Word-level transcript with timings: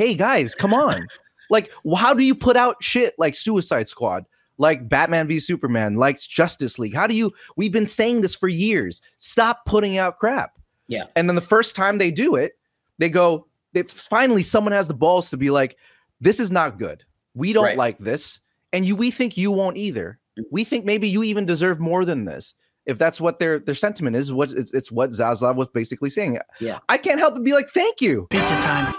hey 0.00 0.14
guys, 0.14 0.54
come 0.54 0.72
on. 0.72 1.06
like, 1.50 1.70
how 1.94 2.14
do 2.14 2.24
you 2.24 2.34
put 2.34 2.56
out 2.56 2.82
shit 2.82 3.14
like 3.18 3.34
Suicide 3.34 3.86
Squad, 3.86 4.24
like 4.56 4.88
Batman 4.88 5.26
v 5.28 5.38
Superman, 5.38 5.96
like 5.96 6.18
Justice 6.18 6.78
League? 6.78 6.94
How 6.94 7.06
do 7.06 7.14
you? 7.14 7.32
We've 7.56 7.70
been 7.70 7.86
saying 7.86 8.22
this 8.22 8.34
for 8.34 8.48
years. 8.48 9.02
Stop 9.18 9.66
putting 9.66 9.98
out 9.98 10.18
crap. 10.18 10.58
Yeah. 10.88 11.04
And 11.16 11.28
then 11.28 11.34
the 11.34 11.42
first 11.42 11.76
time 11.76 11.98
they 11.98 12.10
do 12.10 12.34
it, 12.34 12.52
they 12.96 13.10
go. 13.10 13.46
They, 13.74 13.82
finally, 13.82 14.42
someone 14.42 14.72
has 14.72 14.88
the 14.88 14.94
balls 14.94 15.28
to 15.30 15.36
be 15.36 15.50
like, 15.50 15.76
"This 16.18 16.40
is 16.40 16.50
not 16.50 16.78
good. 16.78 17.04
We 17.34 17.52
don't 17.52 17.64
Right. 17.64 17.76
like 17.76 17.98
this, 17.98 18.40
and 18.72 18.86
you. 18.86 18.96
We 18.96 19.10
think 19.10 19.36
you 19.36 19.52
won't 19.52 19.76
either. 19.76 20.18
We 20.50 20.64
think 20.64 20.86
maybe 20.86 21.08
you 21.08 21.22
even 21.24 21.44
deserve 21.44 21.78
more 21.78 22.06
than 22.06 22.24
this." 22.24 22.54
If 22.86 22.96
that's 22.96 23.20
what 23.20 23.38
their 23.38 23.58
their 23.58 23.74
sentiment 23.74 24.16
is, 24.16 24.32
what 24.32 24.50
it's, 24.50 24.72
it's 24.72 24.90
what 24.90 25.10
Zaslav 25.10 25.56
was 25.56 25.68
basically 25.68 26.08
saying. 26.08 26.38
Yeah. 26.58 26.78
I 26.88 26.96
can't 26.96 27.18
help 27.20 27.34
but 27.34 27.44
be 27.44 27.52
like, 27.52 27.68
"Thank 27.68 28.00
you." 28.00 28.26
Pizza 28.30 28.54
time. 28.62 28.94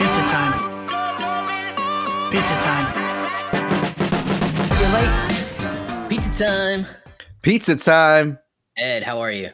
Pizza 0.00 0.22
time. 0.22 0.54
Pizza 2.30 2.54
time. 2.62 2.86
You're 4.80 4.88
late. 4.94 6.08
Pizza 6.08 6.44
time. 6.44 6.86
Pizza 7.42 7.76
time. 7.76 8.38
Ed, 8.78 9.02
how 9.02 9.18
are 9.18 9.30
you? 9.30 9.50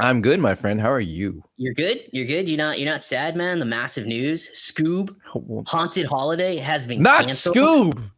I'm 0.00 0.22
good, 0.22 0.40
my 0.40 0.56
friend. 0.56 0.80
How 0.80 0.90
are 0.90 0.98
you? 0.98 1.44
You're 1.56 1.72
good. 1.72 2.02
You're 2.10 2.26
good. 2.26 2.48
You're 2.48 2.58
not. 2.58 2.80
You're 2.80 2.90
not 2.90 3.04
sad, 3.04 3.36
man. 3.36 3.60
The 3.60 3.64
massive 3.64 4.06
news: 4.06 4.50
Scoob 4.54 5.14
Haunted 5.68 6.06
Holiday 6.06 6.56
has 6.56 6.84
been 6.84 7.00
Not 7.00 7.28
canceled. 7.28 7.56
Scoob. 7.56 8.10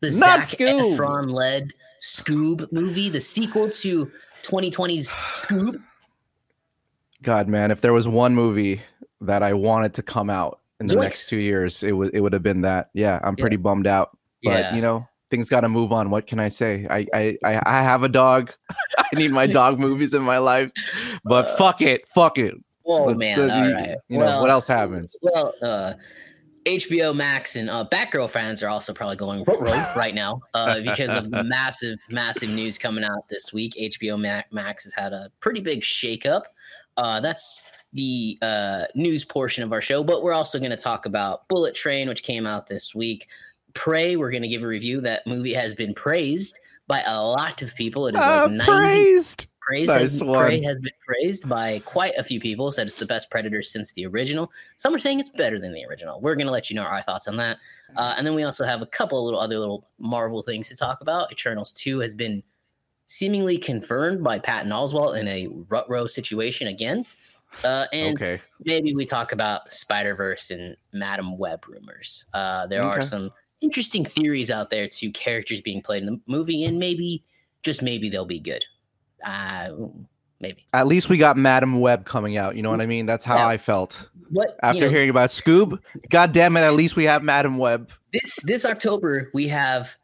The 0.00 0.10
Not 0.10 0.44
Zac 0.44 0.58
Scoob. 0.58 0.96
Efron 0.96 1.30
led 1.30 1.72
Scoob 2.02 2.72
movie, 2.72 3.08
the 3.08 3.20
sequel 3.20 3.70
to 3.70 4.10
2020's 4.42 5.12
Scoob. 5.30 5.80
God, 7.22 7.46
man, 7.46 7.70
if 7.70 7.80
there 7.80 7.92
was 7.92 8.08
one 8.08 8.34
movie 8.34 8.82
that 9.20 9.44
I 9.44 9.52
wanted 9.52 9.94
to 9.94 10.02
come 10.02 10.28
out 10.28 10.58
in 10.82 10.86
the 10.88 10.94
Zoinks. 10.96 11.00
next 11.02 11.28
two 11.28 11.38
years, 11.38 11.82
it 11.82 11.92
would 11.92 12.14
it 12.14 12.20
would 12.20 12.32
have 12.32 12.42
been 12.42 12.60
that. 12.62 12.90
Yeah, 12.94 13.18
I'm 13.24 13.36
pretty 13.36 13.56
bummed 13.56 13.86
out. 13.86 14.16
But 14.44 14.50
Yeah. 14.58 14.74
you 14.74 14.82
know, 14.82 15.06
things 15.30 15.48
got 15.48 15.60
to 15.62 15.68
move 15.68 15.92
on. 15.92 16.10
What 16.10 16.26
can 16.26 16.38
I 16.40 16.48
say? 16.48 16.86
I 16.90 17.06
I 17.14 17.38
I, 17.44 17.62
I 17.64 17.82
have 17.82 18.02
a 18.02 18.08
dog. 18.08 18.52
I 18.98 19.06
need 19.14 19.30
my 19.32 19.46
dog 19.60 19.78
movies 19.78 20.12
in 20.14 20.22
my 20.22 20.38
life. 20.38 20.70
But 21.24 21.56
fuck 21.56 21.80
it, 21.80 22.06
fuck 22.08 22.36
it. 22.38 22.54
Oh 22.84 23.04
Let's- 23.04 23.18
man! 23.18 23.38
the- 23.38 23.54
All 23.54 23.64
the- 23.64 23.72
right. 23.74 23.96
You 24.08 24.18
know 24.18 24.24
well, 24.26 24.40
what 24.42 24.50
else 24.50 24.66
happens? 24.66 25.16
Well, 25.22 25.54
uh, 25.62 25.94
HBO 26.64 27.12
Max 27.14 27.56
and 27.56 27.68
uh, 27.68 27.84
Batgirl 27.90 28.30
fans 28.30 28.62
are 28.62 28.68
also 28.68 28.92
probably 28.92 29.16
going 29.16 29.42
right 29.96 30.14
now 30.14 30.40
uh, 30.54 30.80
because 30.82 31.16
of 31.16 31.28
the 31.30 31.42
massive, 31.58 31.98
massive 32.08 32.50
news 32.50 32.78
coming 32.78 33.02
out 33.02 33.28
this 33.28 33.52
week. 33.52 33.74
HBO 33.74 34.20
Ma- 34.20 34.42
Max 34.52 34.84
has 34.84 34.94
had 34.94 35.12
a 35.12 35.30
pretty 35.40 35.60
big 35.60 35.80
shakeup. 35.82 36.42
Uh, 36.96 37.18
that's 37.20 37.64
the 37.92 38.38
uh, 38.42 38.84
news 38.94 39.24
portion 39.24 39.62
of 39.64 39.72
our 39.72 39.80
show, 39.80 40.02
but 40.02 40.22
we're 40.22 40.32
also 40.32 40.58
going 40.58 40.70
to 40.70 40.76
talk 40.76 41.06
about 41.06 41.46
Bullet 41.48 41.74
Train, 41.74 42.08
which 42.08 42.22
came 42.22 42.46
out 42.46 42.66
this 42.66 42.94
week. 42.94 43.28
Prey, 43.74 44.16
we're 44.16 44.30
going 44.30 44.42
to 44.42 44.48
give 44.48 44.62
a 44.62 44.66
review. 44.66 45.00
That 45.00 45.26
movie 45.26 45.54
has 45.54 45.74
been 45.74 45.94
praised 45.94 46.58
by 46.86 47.02
a 47.06 47.20
lot 47.22 47.62
of 47.62 47.74
people. 47.74 48.06
It 48.06 48.14
is 48.14 48.20
Ah, 48.22 48.44
like 48.44 48.52
90 48.52 48.64
praised. 48.72 49.46
praised 49.60 49.88
Nice 49.90 50.18
has. 50.18 50.20
Prey 50.20 50.60
has 50.62 50.76
been 50.78 50.92
praised 51.06 51.48
by 51.48 51.80
quite 51.84 52.14
a 52.16 52.24
few 52.24 52.40
people. 52.40 52.70
Said 52.72 52.86
it's 52.86 52.96
the 52.96 53.06
best 53.06 53.30
Predator 53.30 53.62
since 53.62 53.92
the 53.92 54.06
original. 54.06 54.50
Some 54.78 54.94
are 54.94 54.98
saying 54.98 55.20
it's 55.20 55.30
better 55.30 55.58
than 55.58 55.72
the 55.72 55.84
original. 55.84 56.20
We're 56.20 56.34
gonna 56.34 56.50
let 56.50 56.68
you 56.70 56.76
know 56.76 56.82
our 56.82 57.00
thoughts 57.02 57.28
on 57.28 57.36
that. 57.36 57.58
Uh, 57.96 58.14
and 58.16 58.26
then 58.26 58.34
we 58.34 58.42
also 58.42 58.64
have 58.64 58.82
a 58.82 58.86
couple 58.86 59.18
of 59.18 59.24
little 59.24 59.40
other 59.40 59.58
little 59.58 59.86
Marvel 59.98 60.42
things 60.42 60.68
to 60.68 60.76
talk 60.76 61.00
about. 61.02 61.30
Eternals 61.30 61.72
two 61.72 62.00
has 62.00 62.14
been 62.14 62.42
seemingly 63.06 63.58
confirmed 63.58 64.24
by 64.24 64.38
Patton 64.38 64.70
Oswalt 64.72 65.18
in 65.18 65.28
a 65.28 65.46
rut 65.68 65.88
row 65.88 66.06
situation 66.06 66.66
again. 66.68 67.04
Uh, 67.64 67.86
and 67.92 68.16
Okay. 68.16 68.40
maybe 68.64 68.94
we 68.94 69.04
talk 69.04 69.32
about 69.32 69.70
Spider 69.70 70.14
Verse 70.14 70.50
and 70.50 70.76
Madame 70.92 71.36
Web 71.38 71.64
rumors. 71.68 72.26
Uh, 72.32 72.66
there 72.66 72.82
are 72.82 73.02
some 73.02 73.30
interesting 73.60 74.04
theories 74.04 74.50
out 74.50 74.70
there 74.70 74.88
to 74.88 75.10
characters 75.10 75.60
being 75.60 75.82
played 75.82 76.02
in 76.02 76.06
the 76.06 76.20
movie, 76.26 76.64
and 76.64 76.78
maybe, 76.78 77.22
just 77.62 77.82
maybe, 77.82 78.08
they'll 78.08 78.24
be 78.24 78.40
good. 78.40 78.64
Uh, 79.24 79.68
maybe. 80.40 80.66
At 80.74 80.86
least 80.86 81.08
we 81.08 81.18
got 81.18 81.36
Madame 81.36 81.78
Web 81.80 82.04
coming 82.04 82.36
out. 82.36 82.56
You 82.56 82.62
know 82.62 82.70
what 82.70 82.80
I 82.80 82.86
mean? 82.86 83.06
That's 83.06 83.24
how 83.24 83.36
Yeah. 83.36 83.46
I 83.48 83.58
felt 83.58 84.08
What 84.30 84.48
you 84.48 84.54
after 84.62 84.80
know, 84.82 84.88
hearing 84.88 85.10
about 85.10 85.30
Scoob. 85.30 85.78
God 86.10 86.32
damn 86.32 86.56
it! 86.56 86.60
At 86.60 86.74
least 86.74 86.96
we 86.96 87.04
have 87.04 87.22
Madame 87.22 87.58
Web. 87.58 87.90
this 88.12 88.36
this 88.44 88.64
October 88.64 89.30
we 89.34 89.46
have 89.48 89.94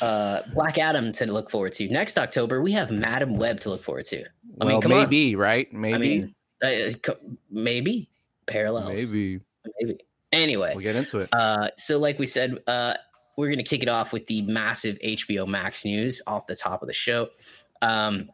uh, 0.00 0.42
Black 0.54 0.78
Adam 0.78 1.12
to 1.12 1.30
look 1.32 1.50
forward 1.50 1.72
to. 1.72 1.88
Next 1.90 2.16
October 2.18 2.62
we 2.62 2.72
have 2.72 2.90
Madame 2.90 3.34
Web 3.36 3.58
to 3.60 3.70
look 3.70 3.82
forward 3.82 4.04
to. 4.06 4.20
I 4.60 4.64
mean, 4.64 4.68
well, 4.74 4.80
come 4.80 4.92
on. 4.92 4.98
maybe 5.00 5.34
right? 5.34 5.72
Maybe. 5.72 5.94
I 5.94 5.98
mean, 5.98 6.34
uh, 6.62 7.14
maybe 7.50 8.08
parallels. 8.46 8.92
maybe. 9.10 9.40
maybe. 9.80 9.98
Anyway, 10.32 10.72
We'll 10.74 10.82
get 10.82 10.96
into 10.96 11.18
it. 11.18 11.28
Uh, 11.32 11.68
so, 11.78 11.98
like 11.98 12.18
we 12.18 12.26
said, 12.26 12.58
uh, 12.66 12.94
we're 13.36 13.46
going 13.48 13.58
to 13.58 13.62
kick 13.64 13.82
it 13.82 13.88
off 13.88 14.12
with 14.12 14.26
the 14.26 14.42
massive 14.42 14.98
HBO 15.04 15.46
Max 15.46 15.84
news 15.84 16.20
off 16.26 16.46
the 16.48 16.56
top 16.56 16.82
of 16.82 16.88
the 16.88 16.92
show. 16.92 17.28
Um, 17.82 18.30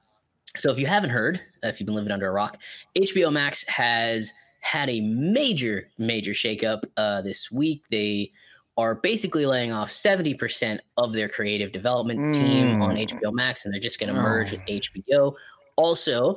so, 0.56 0.70
if 0.70 0.78
you 0.78 0.86
haven't 0.86 1.10
heard, 1.10 1.40
if 1.62 1.78
you've 1.78 1.86
been 1.86 1.94
living 1.94 2.10
under 2.12 2.26
a 2.28 2.32
rock, 2.32 2.56
HBO 2.96 3.30
Max 3.32 3.64
has 3.68 4.32
had 4.60 4.88
a 4.90 5.00
major, 5.02 5.88
major 5.98 6.32
shakeup 6.32 6.84
uh, 6.96 7.20
this 7.22 7.50
week. 7.52 7.84
They 7.90 8.32
are 8.78 8.94
basically 8.94 9.44
laying 9.44 9.72
off 9.72 9.90
70% 9.90 10.78
of 10.96 11.12
their 11.12 11.28
creative 11.28 11.70
development 11.72 12.34
team 12.34 12.80
on 12.80 12.96
Mm. 12.96 13.08
HBO 13.10 13.32
Max, 13.32 13.64
and 13.66 13.74
they're 13.74 13.80
just 13.80 14.00
going 14.00 14.12
to 14.14 14.18
merge 14.18 14.52
Oh. 14.52 14.56
with 14.56 14.64
HBO. 14.66 15.34
Also, 15.76 16.36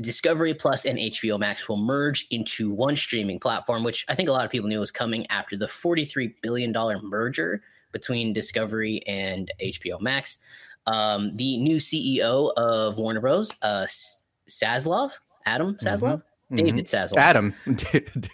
Discovery 0.00 0.54
Plus 0.54 0.84
and 0.84 0.98
HBO 0.98 1.38
Max 1.38 1.68
will 1.68 1.76
merge 1.76 2.26
into 2.30 2.72
one 2.72 2.94
streaming 2.94 3.40
platform, 3.40 3.82
which 3.82 4.04
I 4.08 4.14
think 4.14 4.28
a 4.28 4.32
lot 4.32 4.44
of 4.44 4.50
people 4.50 4.68
knew 4.68 4.78
was 4.78 4.92
coming 4.92 5.26
after 5.28 5.56
the 5.56 5.66
$43 5.66 6.34
billion 6.40 6.72
merger 7.02 7.62
between 7.92 8.32
Discovery 8.32 9.02
and 9.06 9.50
HBO 9.60 10.00
Max. 10.00 10.38
Um, 10.86 11.34
the 11.36 11.56
new 11.58 11.78
CEO 11.78 12.52
of 12.56 12.96
Warner 12.96 13.20
Bros., 13.20 13.52
uh, 13.62 13.86
Zaslav, 14.48 15.18
Adam 15.44 15.76
Zaslav, 15.82 16.22
David 16.54 16.86
Zaslav. 16.86 17.14
Mm-hmm. 17.14 17.18
Adam, 17.18 17.54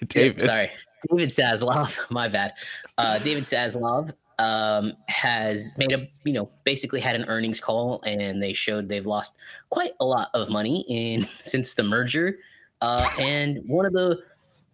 David. 0.06 0.42
Sorry, 0.42 0.70
David 1.08 1.30
Zaslav. 1.30 1.98
My 2.10 2.28
bad. 2.28 2.52
Uh, 2.98 3.18
David 3.18 3.44
Zaslav 3.44 4.12
um, 4.38 4.94
has 5.08 5.72
made 5.76 5.92
a, 5.92 6.08
you 6.24 6.32
know, 6.32 6.50
basically 6.64 7.00
had 7.00 7.14
an 7.16 7.24
earnings 7.26 7.60
call, 7.60 8.02
and 8.04 8.42
they 8.42 8.52
showed 8.52 8.88
they've 8.88 9.06
lost 9.06 9.36
quite 9.70 9.92
a 10.00 10.04
lot 10.04 10.30
of 10.34 10.48
money 10.48 10.84
in 10.88 11.22
since 11.38 11.74
the 11.74 11.82
merger. 11.82 12.38
Uh, 12.80 13.08
and 13.18 13.60
one 13.66 13.86
of 13.86 13.92
the, 13.92 14.20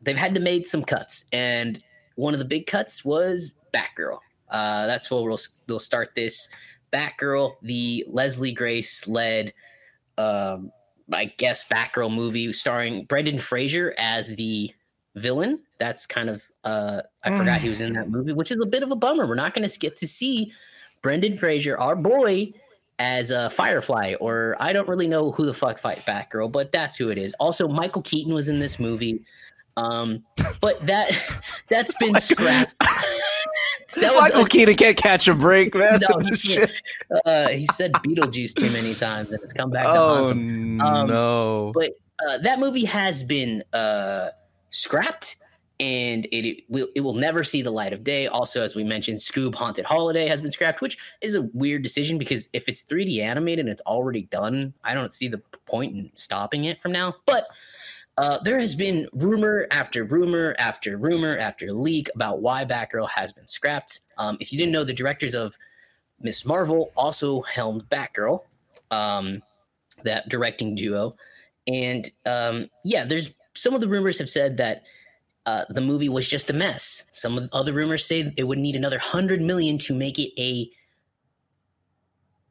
they've 0.03 0.16
had 0.16 0.34
to 0.34 0.41
make 0.41 0.66
some 0.66 0.82
cuts, 0.82 1.25
and 1.32 1.82
one 2.16 2.34
of 2.34 2.38
the 2.38 2.47
big 2.47 2.66
cuts 2.66 3.04
was 3.04 3.54
Batgirl. 3.72 4.19
Uh, 4.48 4.87
that's 4.87 5.10
where 5.10 5.22
we'll 5.22 5.38
we'll 5.69 5.78
start 5.78 6.10
this. 6.15 6.48
Batgirl, 6.92 7.54
the 7.62 8.04
Leslie 8.09 8.53
Grace 8.53 9.06
led 9.06 9.53
um, 10.19 10.72
I 11.12 11.27
guess 11.37 11.65
Batgirl 11.65 12.15
movie 12.15 12.53
starring 12.53 13.04
Brendan 13.04 13.38
Fraser 13.38 13.94
as 13.98 14.37
the 14.37 14.72
villain. 15.15 15.60
That's 15.78 16.06
kind 16.06 16.28
of 16.28 16.44
uh 16.65 17.03
I 17.25 17.37
forgot 17.37 17.60
he 17.60 17.69
was 17.69 17.81
in 17.81 17.94
that 17.94 18.10
movie, 18.10 18.32
which 18.32 18.50
is 18.50 18.60
a 18.60 18.66
bit 18.66 18.82
of 18.82 18.91
a 18.91 18.97
bummer. 18.97 19.26
We're 19.26 19.34
not 19.34 19.54
going 19.54 19.69
to 19.69 19.78
get 19.78 19.97
to 19.98 20.06
see 20.06 20.53
Brendan 21.03 21.37
Fraser, 21.37 21.78
our 21.78 21.97
boy, 21.97 22.53
as 22.98 23.31
a 23.31 23.48
Firefly, 23.50 24.15
or 24.21 24.56
I 24.60 24.72
don't 24.72 24.87
really 24.87 25.09
know 25.09 25.32
who 25.32 25.47
the 25.47 25.54
fuck 25.54 25.78
fight 25.78 26.04
Batgirl, 26.06 26.53
but 26.53 26.71
that's 26.71 26.97
who 26.97 27.09
it 27.09 27.19
is. 27.19 27.34
Also, 27.41 27.66
Michael 27.66 28.03
Keaton 28.03 28.34
was 28.34 28.48
in 28.48 28.60
this 28.60 28.78
movie. 28.78 29.25
Um, 29.76 30.22
but 30.60 30.84
that 30.87 31.12
that's 31.69 31.94
been 31.94 32.15
scrapped. 32.16 32.75
that 33.97 34.15
was 34.15 34.31
Michael 34.31 34.44
Keaton 34.44 34.75
can't 34.75 34.97
catch 34.97 35.27
a 35.28 35.34
break, 35.34 35.75
man. 35.75 36.00
no, 36.00 36.21
he. 36.37 36.62
Uh, 37.25 37.48
he 37.48 37.66
said 37.72 37.92
Beetlejuice 37.92 38.54
too 38.54 38.71
many 38.71 38.94
times, 38.94 39.32
and 39.32 39.42
it's 39.42 39.53
come 39.53 39.71
back 39.71 39.84
to 39.84 39.91
Oh 39.91 40.16
haunt 40.16 40.31
him. 40.31 40.81
Um, 40.81 41.09
no! 41.09 41.72
But 41.75 41.92
uh, 42.28 42.38
that 42.38 42.60
movie 42.60 42.84
has 42.84 43.22
been 43.22 43.65
uh, 43.72 44.28
scrapped, 44.70 45.36
and 45.78 46.26
it, 46.31 46.64
will 46.69 46.88
it 46.94 47.00
will 47.00 47.14
never 47.14 47.42
see 47.42 47.62
the 47.62 47.71
light 47.71 47.92
of 47.92 48.04
day. 48.04 48.27
Also, 48.27 48.62
as 48.62 48.77
we 48.77 48.84
mentioned, 48.84 49.18
Scoob 49.18 49.54
Haunted 49.54 49.86
Holiday 49.86 50.27
has 50.27 50.42
been 50.42 50.50
scrapped, 50.50 50.80
which 50.80 50.98
is 51.21 51.34
a 51.34 51.42
weird 51.54 51.83
decision 51.83 52.18
because 52.18 52.48
if 52.53 52.68
it's 52.68 52.83
3D 52.83 53.21
animated 53.21 53.60
and 53.60 53.68
it's 53.71 53.83
already 53.83 54.22
done, 54.22 54.74
I 54.84 54.94
don't 54.94 55.12
see 55.12 55.28
the 55.28 55.39
point 55.66 55.97
in 55.97 56.10
stopping 56.15 56.65
it 56.66 56.83
from 56.83 56.92
now. 56.92 57.16
But 57.24 57.47
uh, 58.18 58.39
there 58.42 58.59
has 58.59 58.74
been 58.74 59.09
rumor 59.15 59.66
after 59.71 60.04
rumor 60.04 60.54
after 60.59 60.98
rumor 60.98 61.39
after 61.39 61.72
leak 61.72 62.10
about 62.15 62.42
why 62.42 62.66
Batgirl 62.66 63.09
has 63.09 63.33
been 63.33 63.47
scrapped. 63.47 64.00
Um, 64.18 64.36
if 64.41 64.53
you 64.53 64.59
didn't 64.59 64.72
know, 64.72 64.84
the 64.84 64.92
directors 64.92 65.34
of 65.34 65.56
Miss 66.21 66.44
Marvel 66.44 66.92
also 66.97 67.41
helmed 67.42 67.89
Batgirl, 67.89 68.42
um, 68.91 69.42
that 70.04 70.28
directing 70.28 70.74
duo. 70.74 71.16
And 71.66 72.10
um, 72.27 72.68
yeah, 72.84 73.04
there's 73.04 73.30
some 73.54 73.74
of 73.74 73.80
the 73.80 73.88
rumors 73.88 74.18
have 74.18 74.30
said 74.30 74.56
that 74.58 74.82
uh, 75.47 75.64
the 75.70 75.80
movie 75.80 76.08
was 76.08 76.28
just 76.28 76.50
a 76.50 76.52
mess. 76.52 77.04
Some 77.12 77.36
of 77.36 77.48
the 77.48 77.56
other 77.56 77.72
rumors 77.72 78.04
say 78.04 78.32
it 78.36 78.44
would 78.44 78.58
need 78.58 78.76
another 78.76 78.98
hundred 78.98 79.41
million 79.41 79.78
to 79.78 79.94
make 79.94 80.18
it 80.18 80.32
a 80.41 80.70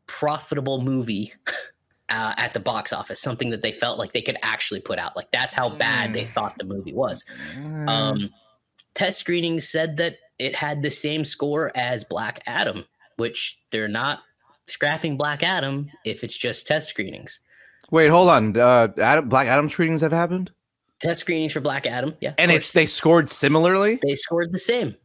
profitable 0.08 0.82
movie 0.82 1.32
uh, 2.10 2.34
at 2.38 2.54
the 2.54 2.60
box 2.60 2.92
office. 2.92 3.22
Something 3.22 3.52
that 3.52 3.62
they 3.62 3.72
felt 3.72 4.00
like 4.00 4.12
they 4.12 4.22
could 4.22 4.38
actually 4.42 4.82
put 4.82 5.00
out. 5.00 5.16
Like 5.16 5.32
that's 5.32 5.54
how 5.54 5.70
bad 5.70 6.14
they 6.14 6.26
thought 6.26 6.58
the 6.58 6.66
movie 6.66 6.94
was. 6.94 7.24
Um, 7.88 8.30
test 8.96 9.20
screenings 9.20 9.70
said 9.70 9.98
that 9.98 10.18
it 10.40 10.56
had 10.56 10.82
the 10.82 10.92
same 10.92 11.24
score 11.26 11.72
as 11.76 12.04
Black 12.04 12.42
Adam, 12.48 12.86
which 13.18 13.62
they're 13.72 13.88
not 13.88 14.20
scrapping 14.68 15.18
Black 15.18 15.44
Adam 15.44 15.90
if 16.06 16.24
it's 16.24 16.38
just 16.38 16.66
test 16.66 16.90
screenings. 16.90 17.42
Wait, 17.92 18.08
hold 18.08 18.30
on. 18.30 18.56
Uh, 18.56 18.88
Adam, 19.00 19.30
Black 19.30 19.48
Adam 19.48 19.70
screenings 19.70 20.02
have 20.02 20.12
happened, 20.12 20.52
Test 21.00 21.22
screenings 21.22 21.54
for 21.54 21.62
Black 21.62 21.86
Adam, 21.86 22.16
yeah. 22.22 22.34
and 22.38 22.52
it's 22.52 22.72
they 22.72 22.86
scored 22.86 23.30
similarly. 23.30 24.00
they 24.04 24.16
scored 24.16 24.52
the 24.52 24.58
same. 24.58 24.96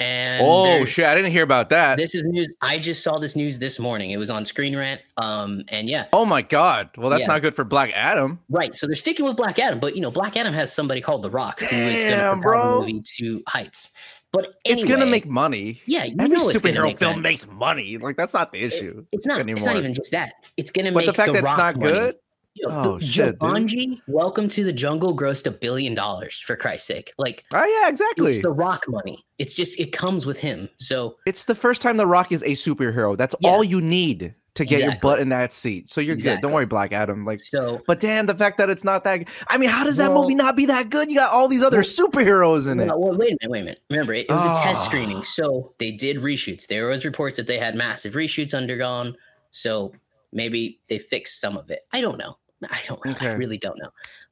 And 0.00 0.40
Oh 0.46 0.84
shit! 0.84 1.06
I 1.06 1.14
didn't 1.16 1.32
hear 1.32 1.42
about 1.42 1.70
that. 1.70 1.98
this 1.98 2.14
is 2.14 2.22
news. 2.22 2.52
I 2.62 2.78
just 2.78 3.02
saw 3.02 3.18
this 3.18 3.34
news 3.34 3.58
this 3.58 3.80
morning. 3.80 4.12
It 4.12 4.16
was 4.16 4.30
on 4.30 4.44
Screen 4.44 4.76
Rant. 4.76 5.00
Um, 5.16 5.64
and 5.68 5.88
yeah, 5.88 6.06
oh 6.12 6.24
my 6.24 6.40
god! 6.40 6.90
Well, 6.96 7.10
that's 7.10 7.22
Yeah. 7.22 7.26
not 7.26 7.42
good 7.42 7.54
for 7.54 7.64
Black 7.64 7.90
Adam. 7.94 8.38
right. 8.48 8.76
So 8.76 8.86
they're 8.86 8.94
sticking 8.94 9.24
with 9.26 9.36
Black 9.36 9.58
Adam, 9.58 9.80
but 9.80 9.96
you 9.96 10.00
know, 10.00 10.10
Black 10.12 10.36
Adam 10.36 10.54
has 10.54 10.72
somebody 10.72 11.00
called 11.00 11.22
The 11.22 11.30
Rock 11.30 11.60
who 11.60 11.74
is 11.76 12.04
going 12.04 12.16
to 12.16 12.40
propel 12.40 12.74
the 12.82 12.86
movie 12.92 13.02
to 13.16 13.42
heights. 13.48 13.90
But 14.30 14.54
anyway, 14.64 14.82
it's 14.82 14.88
gonna 14.88 15.06
make 15.06 15.26
money. 15.26 15.80
yeah, 15.86 16.04
you 16.04 16.14
Every 16.20 16.36
know 16.36 16.48
it's 16.48 16.60
gonna 16.60 16.74
superhero 16.76 16.82
make 16.84 16.98
film 16.98 17.10
money. 17.12 17.22
makes 17.22 17.46
money. 17.48 17.98
Like 17.98 18.16
that's 18.16 18.34
not 18.34 18.52
the 18.52 18.62
issue. 18.62 19.04
It's 19.10 19.26
not. 19.26 19.48
It's 19.48 19.64
not 19.64 19.76
even 19.76 19.94
just 19.94 20.12
that. 20.12 20.34
It's 20.56 20.70
gonna 20.70 20.92
make. 20.92 20.94
but 20.94 21.06
make 21.06 21.06
the 21.06 21.12
fact 21.14 21.32
that 21.32 21.42
it's 21.42 21.56
not 21.56 21.76
money. 21.76 21.92
good. 21.92 22.16
Yo, 22.60 22.68
Oh, 22.70 22.98
the, 22.98 23.06
shit, 23.06 23.38
dude. 23.38 24.00
Welcome 24.06 24.48
to 24.48 24.64
the 24.64 24.72
Jungle 24.72 25.16
grossed 25.16 25.46
a 25.46 25.50
billion 25.50 25.94
dollars 25.94 26.38
for 26.44 26.56
Christ's 26.56 26.86
sake. 26.86 27.12
Like 27.18 27.44
Oh 27.52 27.64
yeah, 27.82 27.88
exactly. 27.88 28.32
it's 28.32 28.42
the 28.42 28.50
Rock 28.50 28.84
money. 28.88 29.24
It's 29.38 29.54
just 29.54 29.78
it 29.78 29.92
comes 29.92 30.26
with 30.26 30.38
him. 30.38 30.68
So 30.78 31.16
It's 31.26 31.44
the 31.44 31.54
first 31.54 31.82
time 31.82 31.96
The 31.96 32.06
Rock 32.06 32.32
is 32.32 32.42
a 32.42 32.50
superhero. 32.52 33.16
That's 33.16 33.34
Yeah. 33.40 33.50
all 33.50 33.62
you 33.62 33.80
need 33.80 34.34
to 34.54 34.64
get 34.64 34.80
your 34.80 34.96
butt 35.00 35.20
in 35.20 35.28
that 35.28 35.52
seat. 35.52 35.88
So 35.88 36.00
you're 36.00 36.16
good. 36.16 36.40
Don't 36.40 36.50
worry, 36.52 36.66
Black 36.66 36.92
Adam. 36.92 37.24
Like, 37.24 37.38
so 37.40 37.80
but 37.86 38.00
damn, 38.00 38.26
the 38.26 38.34
fact 38.34 38.58
that 38.58 38.68
it's 38.68 38.82
not 38.82 39.04
that. 39.04 39.28
I 39.46 39.56
mean, 39.56 39.68
how 39.70 39.84
does 39.84 39.98
that 39.98 40.10
Well- 40.12 40.22
movie 40.22 40.34
not 40.34 40.56
be 40.56 40.66
that 40.66 40.90
good? 40.90 41.08
You 41.10 41.16
got 41.18 41.30
all 41.32 41.46
these 41.46 41.62
other 41.62 41.82
superheroes 41.82 42.68
in 42.70 42.80
it. 42.80 42.86
Well, 42.86 43.16
wait 43.16 43.34
a 43.34 43.36
minute, 43.40 43.50
wait 43.50 43.60
a 43.60 43.64
minute. 43.64 43.80
Remember, 43.90 44.14
it, 44.14 44.26
it 44.28 44.32
was 44.32 44.44
a 44.44 44.60
test 44.60 44.82
Ah. 44.82 44.84
screening, 44.84 45.22
so 45.22 45.74
they 45.78 45.92
did 45.92 46.16
reshoots. 46.16 46.66
There 46.66 46.88
was 46.88 47.04
reports 47.04 47.36
that 47.36 47.46
they 47.46 47.58
had 47.58 47.76
massive 47.76 48.14
reshoots 48.14 48.52
undergone, 48.56 49.16
so 49.50 49.92
maybe 50.32 50.80
they 50.88 50.98
fixed 50.98 51.40
some 51.40 51.56
of 51.56 51.70
it. 51.70 51.86
I 51.92 52.00
don't 52.00 52.18
know. 52.18 52.36
I 52.70 52.80
don't. 52.86 53.00
I 53.06 53.10
Okay. 53.10 53.36
really 53.36 53.58
don't 53.58 53.78
know. 53.78 53.90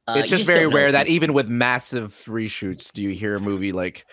Uh, 0.08 0.14
it's 0.18 0.30
you 0.30 0.38
just 0.38 0.48
very 0.48 0.66
rare 0.66 0.92
that 0.92 1.08
even 1.08 1.32
with 1.32 1.48
massive 1.48 2.14
reshoots, 2.26 2.92
do 2.92 3.02
you 3.02 3.10
hear 3.10 3.36
a 3.36 3.40
movie 3.40 3.72
like 3.72 4.06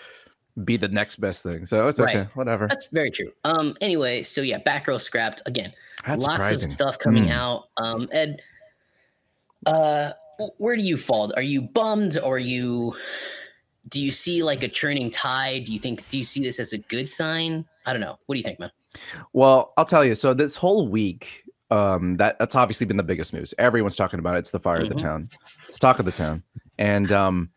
be 0.64 0.78
the 0.78 0.88
next 0.88 1.16
best 1.16 1.42
thing. 1.42 1.66
So 1.66 1.88
it's 1.88 2.00
okay, 2.00 2.20
Right. 2.20 2.36
whatever. 2.36 2.68
That's 2.68 2.88
very 2.92 3.10
true. 3.10 3.32
Um. 3.44 3.76
Anyway, 3.82 4.22
so 4.22 4.42
yeah, 4.42 4.60
Batgirl 4.60 5.02
scrapped 5.02 5.42
again. 5.48 5.74
That's 6.06 6.22
lots 6.22 6.36
surprising. 6.36 6.68
of 6.68 6.72
stuff 6.72 7.00
coming 7.00 7.26
Mm. 7.26 7.32
out. 7.32 7.70
Um. 7.78 8.08
Ed, 8.12 8.38
uh, 9.66 10.12
where 10.58 10.76
do 10.76 10.84
you 10.84 10.98
fall? 10.98 11.34
Are 11.36 11.42
you 11.42 11.62
bummed? 11.62 12.18
Or 12.20 12.36
are 12.36 12.40
you? 12.40 12.96
Do 13.90 14.00
you 14.00 14.12
see 14.12 14.44
like 14.44 14.64
a 14.64 14.68
churning 14.68 15.10
tide? 15.12 15.66
Do 15.66 15.74
you 15.74 15.80
think? 15.80 16.08
Do 16.10 16.18
you 16.18 16.24
see 16.24 16.42
this 16.42 16.60
as 16.60 16.74
a 16.74 16.78
good 16.78 17.10
sign? 17.10 17.66
I 17.86 17.92
don't 17.92 18.02
know. 18.02 18.18
What 18.28 18.36
do 18.36 18.40
you 18.40 18.44
think, 18.44 18.60
man? 18.60 18.72
Well, 19.34 19.74
I'll 19.78 19.86
tell 19.86 20.06
you. 20.06 20.14
So 20.16 20.34
this 20.34 20.56
whole 20.56 20.88
week, 20.88 21.43
um, 21.74 22.18
that 22.18 22.38
that's 22.40 22.56
obviously 22.56 22.86
been 22.86 22.98
the 22.98 23.04
biggest 23.04 23.34
news. 23.34 23.54
Everyone's 23.58 23.96
talking 23.96 24.20
about 24.20 24.36
it. 24.36 24.40
It's 24.40 24.52
the 24.52 24.60
fire 24.60 24.78
of 24.82 24.88
Mhm. 24.88 24.90
the 24.90 24.96
town. 24.96 25.30
It's 25.68 25.76
the 25.76 25.80
talk 25.80 26.00
of 26.00 26.06
the 26.06 26.12
town. 26.12 26.44
And 26.78 27.12
um, 27.12 27.50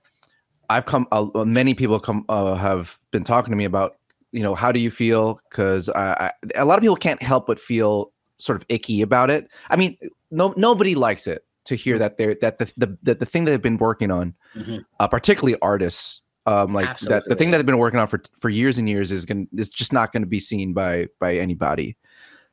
I've 0.71 0.87
come. 0.87 1.07
Uh, 1.13 1.27
many 1.45 1.75
people 1.75 2.01
come 2.01 2.25
uh, 2.29 2.55
have 2.55 2.99
been 3.11 3.25
talking 3.25 3.51
to 3.51 3.57
me 3.57 3.65
about. 3.65 3.97
You 4.33 4.43
know, 4.43 4.55
how 4.55 4.73
do 4.73 4.81
you 4.81 4.91
feel? 4.91 5.41
Because 5.51 5.89
a 5.89 6.33
lot 6.65 6.77
of 6.79 6.81
people 6.83 6.97
can't 6.97 7.23
help 7.23 7.47
but 7.47 7.59
feel 7.59 8.13
sort 8.39 8.57
of 8.57 8.67
icky 8.69 9.01
about 9.01 9.31
it. 9.31 9.49
I 9.71 9.77
mean, 9.77 9.97
no, 10.31 10.53
nobody 10.57 10.95
likes 10.95 11.27
it 11.27 11.45
to 11.65 11.75
hear 11.75 11.99
that 11.99 12.19
they're 12.19 12.37
that 12.43 12.59
the 12.59 12.73
the 12.77 12.99
the, 13.03 13.15
the 13.15 13.27
thing 13.27 13.45
that 13.45 13.53
they've 13.53 13.63
been 13.63 13.79
working 13.79 14.11
on, 14.11 14.35
Mhm. 14.57 14.85
uh, 15.01 15.09
particularly 15.09 15.57
artists. 15.63 16.21
Um, 16.49 16.75
like 16.75 16.99
that, 17.01 17.25
the 17.27 17.35
thing 17.35 17.51
that 17.51 17.57
they've 17.59 17.67
been 17.67 17.79
working 17.79 17.99
on 17.99 18.07
for 18.07 18.21
for 18.39 18.49
years 18.51 18.79
and 18.79 18.89
years 18.89 19.11
is 19.11 19.25
going 19.25 19.49
is 19.57 19.69
just 19.69 19.93
not 19.93 20.13
going 20.13 20.23
to 20.23 20.29
be 20.29 20.39
seen 20.39 20.73
by 20.75 21.09
by 21.19 21.37
anybody. 21.37 21.97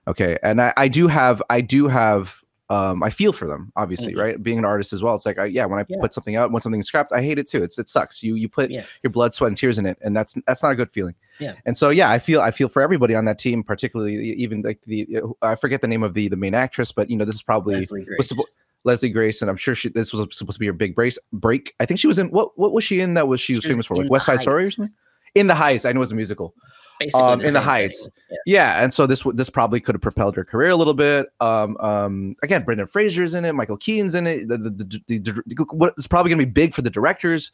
Okay, 0.07 0.37
and 0.43 0.61
I, 0.61 0.73
I 0.77 0.87
do 0.87 1.07
have 1.07 1.41
I 1.49 1.61
do 1.61 1.87
have 1.87 2.41
um 2.69 3.03
I 3.03 3.09
feel 3.09 3.33
for 3.33 3.45
them 3.47 3.71
obviously 3.75 4.13
Mhm. 4.13 4.17
right 4.19 4.41
being 4.43 4.57
an 4.57 4.65
artist 4.65 4.93
as 4.93 5.03
well. 5.03 5.15
It's 5.15 5.25
like 5.25 5.37
I, 5.37 5.45
yeah 5.45 5.65
when 5.65 5.79
I 5.79 5.85
Yeah. 5.87 5.97
put 6.01 6.13
something 6.13 6.35
out 6.37 6.51
when 6.51 6.61
something's 6.61 6.87
scrapped 6.87 7.11
I 7.11 7.21
hate 7.21 7.37
it 7.37 7.47
too. 7.47 7.61
It's 7.61 7.77
it 7.77 7.89
sucks. 7.89 8.23
You 8.23 8.35
you 8.35 8.47
put 8.49 8.71
Yeah. 8.71 8.83
your 9.03 9.11
blood 9.11 9.35
sweat 9.35 9.49
and 9.49 9.57
tears 9.57 9.77
in 9.77 9.85
it 9.85 9.97
and 10.01 10.15
that's 10.15 10.37
that's 10.47 10.63
not 10.63 10.71
a 10.71 10.75
good 10.75 10.89
feeling. 10.89 11.15
Yeah. 11.39 11.55
And 11.65 11.77
so 11.77 11.89
yeah 11.89 12.09
I 12.09 12.19
feel 12.19 12.41
I 12.41 12.51
feel 12.51 12.69
for 12.69 12.81
everybody 12.81 13.15
on 13.15 13.25
that 13.25 13.37
team 13.37 13.63
particularly 13.63 14.15
even 14.33 14.61
like 14.61 14.79
the 14.87 15.21
I 15.41 15.55
forget 15.55 15.81
the 15.81 15.87
name 15.87 16.03
of 16.03 16.13
the 16.13 16.29
the 16.29 16.37
main 16.37 16.53
actress 16.55 16.91
but 16.91 17.09
you 17.09 17.17
know 17.17 17.25
this 17.25 17.35
is 17.35 17.41
probably 17.43 17.75
Leslie 17.75 17.99
was 18.01 18.07
Grace. 18.07 18.33
suppo- 18.33 18.49
Leslie 18.85 19.09
Grace, 19.09 19.41
and 19.41 19.49
I'm 19.49 19.55
sure 19.57 19.75
she 19.75 19.87
this 19.89 20.11
was 20.13 20.27
supposed 20.35 20.55
to 20.55 20.59
be 20.59 20.65
her 20.67 20.73
big 20.73 20.93
brace 20.93 21.17
break. 21.31 21.73
I 21.79 21.85
think 21.85 22.01
she 22.01 22.07
was 22.07 22.19
in 22.19 22.27
what 22.31 22.57
what 22.57 22.73
was 22.73 22.83
she 22.83 22.99
in 22.99 23.13
that 23.13 23.29
was 23.29 23.39
she 23.39 23.53
was 23.55 23.63
She 23.63 23.69
was 23.69 23.75
famous 23.75 23.85
for 23.85 23.95
like 23.95 24.09
West 24.11 24.25
Side 24.25 24.41
Story 24.41 24.65
or 24.65 24.69
something? 24.71 24.93
In 25.35 25.47
the 25.47 25.55
Heights, 25.55 25.85
I 25.85 25.91
know 25.93 25.99
it 25.99 26.01
was 26.01 26.11
a 26.11 26.15
musical. 26.15 26.53
Basically 26.99 27.21
um, 27.21 27.41
in 27.41 27.53
the 27.53 27.61
Heights. 27.61 28.07
Yeah. 28.29 28.37
Yeah, 28.45 28.83
and 28.83 28.93
so 28.93 29.05
this 29.07 29.23
this 29.33 29.49
probably 29.49 29.79
could 29.79 29.95
have 29.95 30.01
propelled 30.01 30.35
her 30.35 30.43
career 30.45 30.69
a 30.69 30.75
little 30.75 30.93
bit. 30.93 31.27
Um, 31.39 31.77
um, 31.79 32.35
again, 32.43 32.63
Brendan 32.63 32.87
Fraser's 32.87 33.33
in 33.33 33.45
it, 33.45 33.53
Michael 33.53 33.77
Keaton's 33.77 34.15
in 34.15 34.27
it. 34.27 34.47
The, 34.47 34.57
the, 34.57 34.69
the, 34.69 35.01
the, 35.07 35.19
the- 35.45 35.65
what 35.71 35.93
is 35.97 36.07
probably 36.07 36.29
going 36.29 36.39
to 36.39 36.45
be 36.45 36.51
big 36.51 36.73
for 36.73 36.81
the 36.81 36.89
directors, 36.89 37.51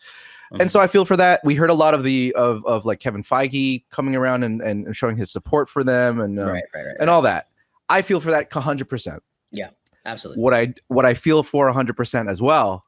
Mm-hmm. 0.52 0.62
and 0.62 0.72
so 0.72 0.80
I 0.80 0.88
feel 0.88 1.06
for 1.06 1.16
that. 1.16 1.42
We 1.44 1.54
heard 1.54 1.70
a 1.70 1.76
lot 1.76 1.94
of 1.94 2.04
the 2.04 2.34
of 2.36 2.66
of 2.66 2.84
like 2.84 3.00
Kevin 3.00 3.22
Feige 3.22 3.84
coming 3.92 4.16
around 4.16 4.42
and 4.42 4.64
and, 4.64 4.88
and 4.88 4.98
showing 4.98 5.16
his 5.16 5.30
support 5.30 5.70
for 5.70 5.84
them 5.84 6.20
and 6.20 6.40
um, 6.40 6.48
right, 6.48 6.64
right, 6.74 6.86
right. 6.88 6.96
and 7.00 7.08
all 7.08 7.22
that. 7.22 7.50
I 7.88 8.02
feel 8.02 8.20
for 8.20 8.32
that 8.32 8.52
hundred 8.52 8.90
percent 8.90 9.22
Yeah, 9.52 9.70
Absolutely. 10.08 10.42
what 10.42 10.56
I 10.56 10.74
what 10.88 11.06
I 11.06 11.14
feel 11.14 11.44
for 11.44 11.72
100% 11.72 12.28
as 12.30 12.42
well 12.42 12.84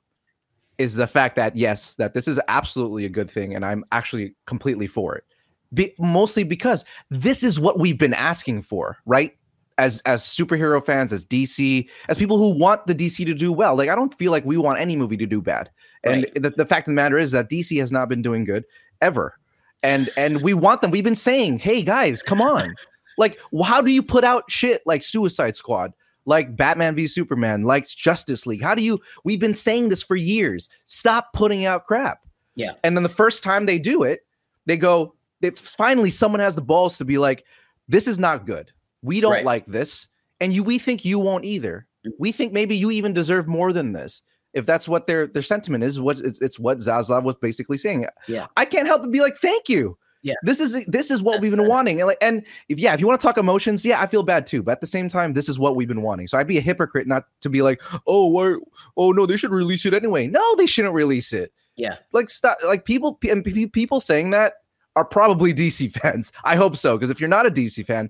is 0.80 0.96
the 0.96 1.06
fact 1.06 1.36
that 1.36 1.56
yes, 1.56 1.94
that 1.96 2.16
this 2.16 2.28
is 2.28 2.40
absolutely 2.48 3.06
a 3.06 3.10
good 3.10 3.30
thing, 3.30 3.54
and 3.56 3.64
I'm 3.64 3.86
actually 3.92 4.34
completely 4.48 4.88
for 4.88 5.16
it. 5.16 5.24
Be, 5.74 5.94
mostly 6.00 6.44
because 6.44 6.84
this 7.10 7.44
is 7.44 7.60
what 7.60 7.80
we've 7.80 7.98
been 7.98 8.14
asking 8.14 8.64
for, 8.64 8.98
right? 9.06 9.36
As 9.78 10.02
as 10.02 10.22
superhero 10.24 10.84
fans, 10.86 11.14
as 11.14 11.26
DC, 11.26 11.88
as 12.10 12.18
people 12.18 12.38
who 12.38 12.50
want 12.50 12.86
the 12.88 12.96
DC 12.96 13.26
to 13.26 13.34
do 13.34 13.52
well. 13.54 13.76
Like 13.76 13.90
I 13.90 13.96
don't 13.96 14.14
feel 14.14 14.32
like 14.32 14.46
we 14.46 14.58
want 14.58 14.80
any 14.80 14.96
movie 14.96 15.18
to 15.18 15.26
do 15.26 15.42
bad. 15.42 15.70
And 16.04 16.24
Right. 16.24 16.44
the, 16.44 16.50
the 16.52 16.66
fact 16.66 16.88
of 16.88 16.92
the 16.92 16.96
matter 16.96 17.18
is 17.18 17.32
that 17.32 17.50
DC 17.50 17.80
has 17.80 17.92
not 17.92 18.10
been 18.10 18.22
doing 18.22 18.44
good 18.44 18.66
ever. 19.02 19.38
And 19.82 20.10
and 20.18 20.42
we 20.42 20.54
want 20.54 20.82
them. 20.82 20.92
We've 20.92 21.04
been 21.04 21.16
saying, 21.16 21.60
hey 21.60 21.82
guys, 21.84 22.22
come 22.22 22.42
on. 22.42 22.76
like, 23.18 23.40
how 23.64 23.82
do 23.82 23.92
you 23.92 24.04
put 24.04 24.24
out 24.24 24.44
shit 24.50 24.82
like 24.86 25.04
Suicide 25.04 25.56
Squad? 25.56 25.94
like 26.26 26.56
Batman 26.56 26.96
v 26.96 27.08
Superman, 27.08 27.64
like 27.64 27.88
Justice 27.88 28.46
League. 28.46 28.62
How 28.62 28.76
do 28.76 28.84
you? 28.84 29.00
We've 29.24 29.40
been 29.40 29.56
saying 29.56 29.90
this 29.90 30.04
for 30.04 30.16
years. 30.16 30.70
Stop 30.86 31.34
putting 31.34 31.66
out 31.66 31.86
crap. 31.86 32.20
Yeah. 32.56 32.74
And 32.84 32.96
then 32.96 33.04
the 33.04 33.10
first 33.10 33.44
time 33.44 33.66
they 33.66 33.80
do 33.80 34.04
it, 34.04 34.22
they 34.66 34.78
go. 34.78 35.16
They, 35.42 35.52
finally, 35.52 36.12
someone 36.12 36.40
has 36.40 36.56
the 36.56 36.62
balls 36.62 36.98
to 36.98 37.06
be 37.06 37.18
like, 37.18 37.46
"This 37.88 38.08
is 38.08 38.18
not 38.20 38.46
good. 38.46 38.72
We 39.02 39.20
don't 39.20 39.32
Right. 39.32 39.46
like 39.46 39.66
this, 39.66 40.08
and 40.40 40.54
you. 40.54 40.64
We 40.64 40.78
think 40.78 41.04
you 41.04 41.20
won't 41.20 41.46
either. 41.46 41.88
We 42.18 42.32
think 42.32 42.54
maybe 42.54 42.76
you 42.76 42.92
even 42.92 43.14
deserve 43.14 43.48
more 43.48 43.74
than 43.74 43.92
this." 43.92 44.22
If 44.54 44.66
that's 44.66 44.88
what 44.88 45.08
their 45.08 45.28
their 45.28 45.42
sentiment 45.42 45.84
is, 45.84 46.00
what 46.00 46.20
it's, 46.20 46.42
it's 46.42 46.60
what 46.60 46.80
Zaslav 46.80 47.24
was 47.24 47.36
basically 47.36 47.78
saying. 47.78 48.06
Yeah. 48.28 48.48
I 48.58 48.66
can't 48.66 48.88
help 48.88 49.02
but 49.02 49.12
be 49.12 49.22
like, 49.22 49.38
"Thank 49.38 49.70
you." 49.70 49.98
Yeah. 50.24 50.36
This 50.44 50.60
is 50.60 50.86
this 50.86 51.10
is 51.10 51.24
what 51.24 51.34
That's 51.34 51.42
we've 51.42 51.52
been 51.52 51.68
wanting. 51.68 52.00
And 52.00 52.08
like 52.08 52.18
and 52.22 52.46
if 52.70 52.78
yeah, 52.78 52.94
if 52.94 53.00
you 53.00 53.08
want 53.08 53.20
to 53.20 53.26
talk 53.26 53.38
emotions, 53.38 53.84
yeah, 53.84 54.02
I 54.02 54.06
feel 54.06 54.24
bad 54.24 54.46
too. 54.46 54.62
But 54.62 54.74
at 54.74 54.82
the 54.82 54.88
same 54.88 55.10
time, 55.10 55.34
this 55.34 55.50
is 55.50 55.58
what 55.58 55.76
we've 55.76 55.88
been 55.88 56.04
wanting. 56.04 56.28
So 56.28 56.38
I'd 56.38 56.48
be 56.48 56.58
a 56.58 56.62
hypocrite 56.62 57.08
not 57.08 57.26
to 57.42 57.50
be 57.50 57.62
like, 57.62 57.82
oh, 58.06 58.28
why, 58.28 58.58
oh 58.98 59.12
no, 59.12 59.26
they 59.26 59.36
should 59.36 59.52
release 59.52 59.86
it 59.86 59.94
anyway. 59.94 60.28
No, 60.28 60.56
they 60.58 60.68
shouldn't 60.68 60.94
release 60.94 61.34
it. 61.34 61.52
Yeah. 61.76 61.98
Like 62.12 62.30
stop. 62.30 62.58
Like 62.64 62.86
people 62.86 63.18
and 63.28 63.44
people 63.74 64.00
saying 64.00 64.30
that 64.30 64.54
are 64.96 65.06
probably 65.06 65.54
DC 65.54 65.92
fans. 65.94 66.32
I 66.44 66.56
hope 66.56 66.78
so. 66.78 66.98
Because 66.98 67.10
if 67.10 67.20
you're 67.20 67.30
not 67.30 67.46
a 67.46 67.52
DC 67.52 67.86
fan, 67.86 68.10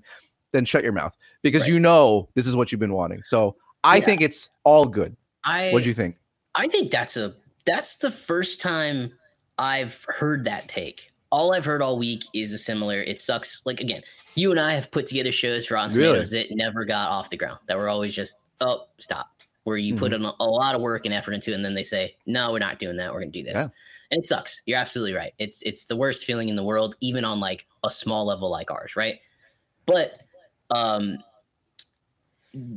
then 0.52 0.64
shut 0.64 0.82
your 0.84 0.92
mouth 0.92 1.16
because 1.42 1.62
Right. 1.62 1.70
you 1.72 1.80
know 1.80 2.28
this 2.34 2.46
is 2.46 2.54
what 2.54 2.70
you've 2.70 2.80
been 2.80 2.92
wanting. 2.92 3.22
So 3.24 3.56
I 3.84 3.96
Yeah. 3.96 4.04
think 4.04 4.20
it's 4.20 4.50
all 4.64 4.84
good. 4.84 5.16
I 5.44 5.70
What 5.70 5.82
do 5.82 5.88
you 5.88 5.94
think? 5.94 6.16
I 6.54 6.68
think 6.68 6.90
that's 6.90 7.16
a 7.16 7.34
that's 7.64 7.96
the 7.96 8.10
first 8.10 8.60
time 8.60 9.12
I've 9.58 10.04
heard 10.08 10.44
that 10.44 10.68
take. 10.68 11.10
All 11.30 11.54
I've 11.54 11.64
heard 11.64 11.80
all 11.80 11.96
week 11.98 12.24
is 12.34 12.52
a 12.52 12.58
similar. 12.58 13.00
It 13.00 13.18
sucks. 13.18 13.62
Like 13.64 13.80
again, 13.80 14.02
you 14.34 14.50
and 14.50 14.60
I 14.60 14.72
have 14.74 14.90
put 14.90 15.06
together 15.06 15.32
shows 15.32 15.66
for 15.66 15.74
Rotten 15.74 15.96
Really? 15.96 16.08
Tomatoes 16.08 16.30
that 16.32 16.46
never 16.50 16.84
got 16.84 17.08
off 17.08 17.30
the 17.30 17.36
ground. 17.36 17.58
That 17.66 17.78
were 17.78 17.88
always 17.88 18.14
just 18.14 18.36
oh 18.60 18.86
stop. 18.98 19.30
Where 19.64 19.76
you 19.76 19.94
put 19.94 20.12
mm-hmm. 20.12 20.24
in 20.24 20.30
a, 20.30 20.34
a 20.40 20.44
lot 20.44 20.74
of 20.74 20.80
work 20.80 21.04
and 21.06 21.14
effort 21.14 21.32
into, 21.32 21.52
it, 21.52 21.54
and 21.54 21.64
then 21.64 21.74
they 21.74 21.84
say 21.84 22.16
no, 22.26 22.50
we're 22.52 22.58
not 22.58 22.78
doing 22.80 22.96
that. 22.96 23.12
We're 23.12 23.20
going 23.20 23.32
to 23.32 23.38
do 23.38 23.44
this, 23.44 23.54
Yeah. 23.54 23.66
It 24.12 24.26
sucks. 24.26 24.60
You're 24.66 24.78
absolutely 24.78 25.14
right. 25.14 25.32
It's 25.38 25.62
it's 25.62 25.86
the 25.86 25.96
worst 25.96 26.24
feeling 26.26 26.50
in 26.50 26.56
the 26.56 26.62
world, 26.62 26.96
even 27.00 27.24
on 27.24 27.40
like 27.40 27.66
a 27.82 27.90
small 27.90 28.26
level 28.26 28.50
like 28.50 28.70
ours, 28.70 28.94
right? 28.94 29.18
But 29.86 30.22
um, 30.70 31.18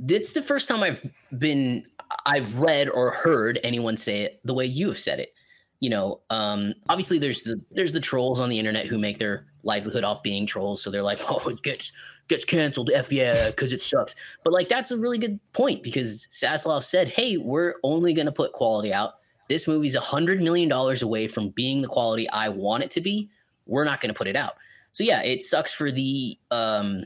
it's 0.07 0.31
the 0.31 0.41
first 0.41 0.69
time 0.69 0.81
I've 0.81 1.05
been 1.37 1.85
I've 2.25 2.59
read 2.59 2.89
or 2.89 3.11
heard 3.11 3.59
anyone 3.63 3.97
say 3.97 4.21
it 4.21 4.39
the 4.45 4.53
way 4.53 4.65
you 4.65 4.87
have 4.87 4.97
said 4.97 5.19
it. 5.19 5.33
You 5.81 5.89
know, 5.89 6.21
um, 6.29 6.73
obviously 6.87 7.19
there's 7.19 7.43
the 7.43 7.61
there's 7.71 7.91
the 7.91 7.99
trolls 7.99 8.39
on 8.39 8.47
the 8.49 8.57
internet 8.57 8.85
who 8.87 8.97
make 8.97 9.17
their 9.17 9.45
livelihood 9.63 10.05
off 10.05 10.23
being 10.23 10.45
trolls, 10.45 10.81
so 10.81 10.89
they're 10.89 11.01
like, 11.03 11.19
oh, 11.29 11.49
it 11.49 11.61
gets 11.63 11.91
gets 12.29 12.45
canceled, 12.45 12.91
f 12.91 13.11
yeah, 13.11 13.49
because 13.49 13.73
it 13.73 13.81
sucks. 13.81 14.15
But 14.45 14.53
like 14.53 14.69
that's 14.69 14.91
a 14.91 14.97
really 14.97 15.17
good 15.17 15.37
point 15.51 15.83
because 15.83 16.29
Zaslav 16.31 16.85
said, 16.85 17.09
hey, 17.09 17.35
we're 17.35 17.75
only 17.83 18.13
going 18.13 18.25
to 18.27 18.31
put 18.31 18.53
quality 18.53 18.93
out 18.93 19.15
this 19.49 19.67
movie's 19.67 19.95
a 19.95 19.99
hundred 19.99 20.41
million 20.41 20.69
dollars 20.69 21.01
away 21.01 21.27
from 21.27 21.49
being 21.49 21.81
the 21.81 21.87
quality 21.87 22.29
I 22.29 22.49
want 22.49 22.83
it 22.83 22.91
to 22.91 23.01
be. 23.01 23.29
We're 23.65 23.83
not 23.83 24.01
going 24.01 24.13
to 24.13 24.17
put 24.17 24.27
it 24.27 24.35
out. 24.35 24.55
So 24.91 25.03
yeah, 25.03 25.21
it 25.23 25.43
sucks 25.43 25.73
for 25.73 25.91
the 25.91 26.37
um, 26.51 27.05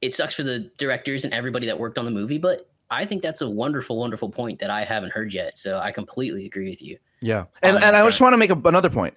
it 0.00 0.12
sucks 0.14 0.34
for 0.34 0.42
the 0.42 0.70
directors 0.78 1.24
and 1.24 1.32
everybody 1.34 1.66
that 1.66 1.78
worked 1.78 1.98
on 1.98 2.04
the 2.04 2.10
movie, 2.10 2.38
but 2.38 2.68
I 2.90 3.04
think 3.04 3.22
that's 3.22 3.40
a 3.40 3.48
wonderful, 3.48 3.98
wonderful 3.98 4.30
point 4.30 4.58
that 4.60 4.70
I 4.70 4.84
haven't 4.84 5.12
heard 5.12 5.32
yet. 5.32 5.56
So 5.56 5.78
I 5.78 5.90
completely 5.90 6.46
agree 6.46 6.68
with 6.68 6.82
you. 6.82 6.98
Yeah, 7.22 7.44
and 7.62 7.76
and 7.82 7.96
I 7.96 8.04
just 8.04 8.20
want 8.20 8.34
to 8.34 8.36
make 8.36 8.50
a, 8.50 8.60
another 8.64 8.90
point. 8.90 9.14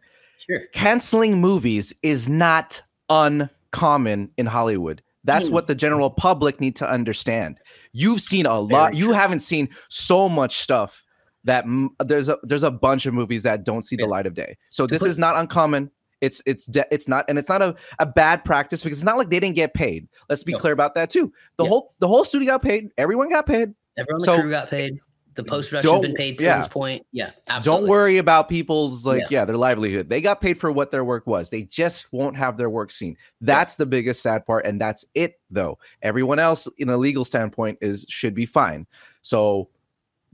Sure. 0.47 0.61
Canceling 0.73 1.39
movies 1.41 1.93
is 2.03 2.29
not 2.29 2.81
uncommon 3.09 4.31
in 4.37 4.45
Hollywood. 4.45 5.01
That's 5.23 5.49
Mm. 5.49 5.53
what 5.53 5.67
the 5.67 5.75
general 5.75 6.09
public 6.09 6.61
need 6.61 6.75
to 6.77 6.89
understand. 6.89 7.59
You've 7.91 8.21
seen 8.21 8.45
a 8.45 8.59
lot. 8.59 8.91
Very 8.91 8.97
You 8.97 9.11
haven't 9.11 9.41
seen 9.41 9.69
so 9.89 10.29
much 10.29 10.59
stuff 10.59 11.03
that 11.43 11.63
m- 11.65 11.91
there's 12.05 12.29
a 12.29 12.37
there's 12.43 12.63
a 12.63 12.71
bunch 12.71 13.05
of 13.05 13.13
movies 13.13 13.43
that 13.43 13.63
don't 13.63 13.83
see 13.83 13.95
the 13.95 14.05
light 14.05 14.25
of 14.25 14.33
day. 14.33 14.57
So 14.69 14.85
this 14.87 15.01
put- 15.01 15.09
is 15.09 15.17
not 15.17 15.35
uncommon. 15.37 15.91
It's 16.19 16.41
it's 16.45 16.65
de- 16.65 16.87
it's 16.91 17.07
not 17.07 17.25
and 17.29 17.37
it's 17.37 17.49
not 17.49 17.61
a, 17.61 17.75
a 17.99 18.05
bad 18.05 18.43
practice 18.43 18.83
because 18.83 18.97
it's 18.97 19.05
not 19.05 19.17
like 19.17 19.29
they 19.29 19.39
didn't 19.39 19.55
get 19.55 19.73
paid. 19.73 20.07
Let's 20.29 20.43
be 20.43 20.53
No. 20.53 20.57
clear 20.59 20.73
about 20.73 20.95
that 20.95 21.09
too. 21.11 21.31
The 21.57 21.63
Yeah. 21.63 21.69
whole 21.69 21.93
the 21.99 22.07
whole 22.07 22.25
studio 22.25 22.53
got 22.53 22.63
paid. 22.63 22.89
Everyone 22.97 23.29
got 23.29 23.45
paid. 23.45 23.73
Everyone 23.97 24.21
on 24.21 24.25
So- 24.25 24.35
the 24.37 24.41
crew 24.41 24.51
got 24.51 24.69
paid. 24.69 24.97
The 25.35 25.43
post 25.43 25.69
production 25.69 26.01
been 26.01 26.15
paid 26.15 26.39
to 26.39 26.45
yeah. 26.45 26.57
this 26.57 26.67
point. 26.67 27.05
Yeah, 27.11 27.29
absolutely. 27.47 27.81
Don't 27.85 27.89
worry 27.91 28.17
about 28.17 28.49
people's 28.49 29.05
like 29.05 29.19
Yeah. 29.21 29.41
yeah. 29.41 29.45
their 29.45 29.55
livelihood. 29.57 30.09
They 30.09 30.19
got 30.19 30.41
paid 30.41 30.59
for 30.59 30.71
what 30.71 30.89
their 30.89 31.05
work 31.05 31.27
was. 31.27 31.51
They 31.51 31.61
just 31.61 32.11
won't 32.11 32.35
have 32.35 32.57
their 32.57 32.71
work 32.71 32.89
seen. 32.91 33.15
That's 33.39 33.75
the 33.75 33.85
biggest 33.85 34.23
sad 34.23 34.47
part 34.47 34.65
and 34.65 34.81
that's 34.81 35.05
it 35.13 35.39
though. 35.51 35.77
Everyone 36.01 36.39
else 36.39 36.67
in 36.79 36.89
a 36.89 36.97
legal 36.97 37.23
standpoint 37.23 37.77
is 37.81 38.07
should 38.09 38.33
be 38.33 38.47
fine. 38.47 38.87
So 39.21 39.69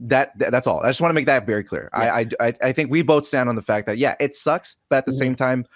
that, 0.00 0.36
that- 0.38 0.50
that's 0.50 0.66
all. 0.66 0.80
I 0.82 0.88
just 0.88 1.00
want 1.00 1.10
to 1.10 1.14
make 1.14 1.26
that 1.26 1.46
very 1.46 1.64
clear. 1.64 1.88
I, 1.92 2.08
I 2.08 2.26
I 2.40 2.54
I 2.62 2.72
think 2.72 2.90
we 2.90 3.02
both 3.02 3.24
stand 3.26 3.48
on 3.48 3.54
the 3.56 3.62
fact 3.62 3.86
that 3.86 3.98
yeah, 3.98 4.14
it 4.20 4.34
sucks, 4.34 4.76
but 4.88 4.96
at 4.96 5.06
the 5.06 5.12
Mhm. 5.12 5.18
same 5.18 5.34
time 5.36 5.66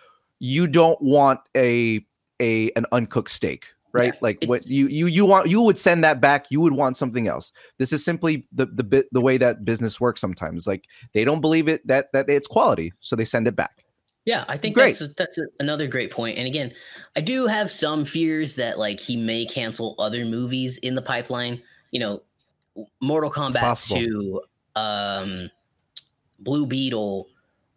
you 0.41 0.67
don't 0.67 1.01
want 1.03 1.41
a 1.57 2.05
a 2.41 2.71
an 2.77 2.87
uncooked 2.93 3.31
steak, 3.31 3.67
right? 3.93 4.13
Yeah, 4.15 4.19
like 4.21 4.39
what 4.47 4.67
you 4.67 4.87
you 4.89 5.07
you 5.07 5.27
want 5.27 5.49
you 5.49 5.63
would 5.63 5.79
send 5.79 6.05
that 6.05 6.21
back, 6.21 6.47
you 6.51 6.61
would 6.61 6.73
want 6.75 6.97
something 6.97 7.27
else. 7.29 7.53
This 7.79 7.93
is 7.93 8.05
simply 8.05 8.47
the 8.53 8.67
the 8.67 8.85
bit 8.85 9.07
the 9.13 9.21
way 9.21 9.39
that 9.39 9.65
business 9.65 10.01
works 10.01 10.21
sometimes. 10.21 10.67
Like 10.67 10.87
they 11.13 11.25
don't 11.25 11.41
believe 11.41 11.69
it 11.69 11.87
that 11.87 12.13
that 12.13 12.29
it's 12.29 12.47
quality, 12.47 12.93
so 13.01 13.17
they 13.17 13.25
send 13.25 13.49
it 13.49 13.57
back. 13.57 13.85
Yeah, 14.25 14.45
I 14.47 14.59
think 14.59 14.75
Great. 14.75 14.99
that's 14.99 15.15
that's 15.15 15.39
another 15.59 15.87
great 15.87 16.11
point. 16.11 16.37
And 16.39 16.47
again, 16.47 16.73
I 17.17 17.21
do 17.23 17.47
have 17.47 17.71
some 17.71 18.05
fears 18.05 18.57
that 18.57 18.79
like 18.79 19.01
he 19.01 19.17
may 19.17 19.47
cancel 19.47 19.95
other 19.99 20.25
movies 20.27 20.77
in 20.79 20.95
the 20.97 21.03
pipeline. 21.03 21.63
You 21.93 22.01
know, 22.01 22.23
Mortal 23.01 23.31
Kombat 23.31 23.61
possible. 23.61 24.01
2, 24.01 24.43
um, 24.77 25.51
Blue 26.41 26.67
Beetle, 26.67 27.29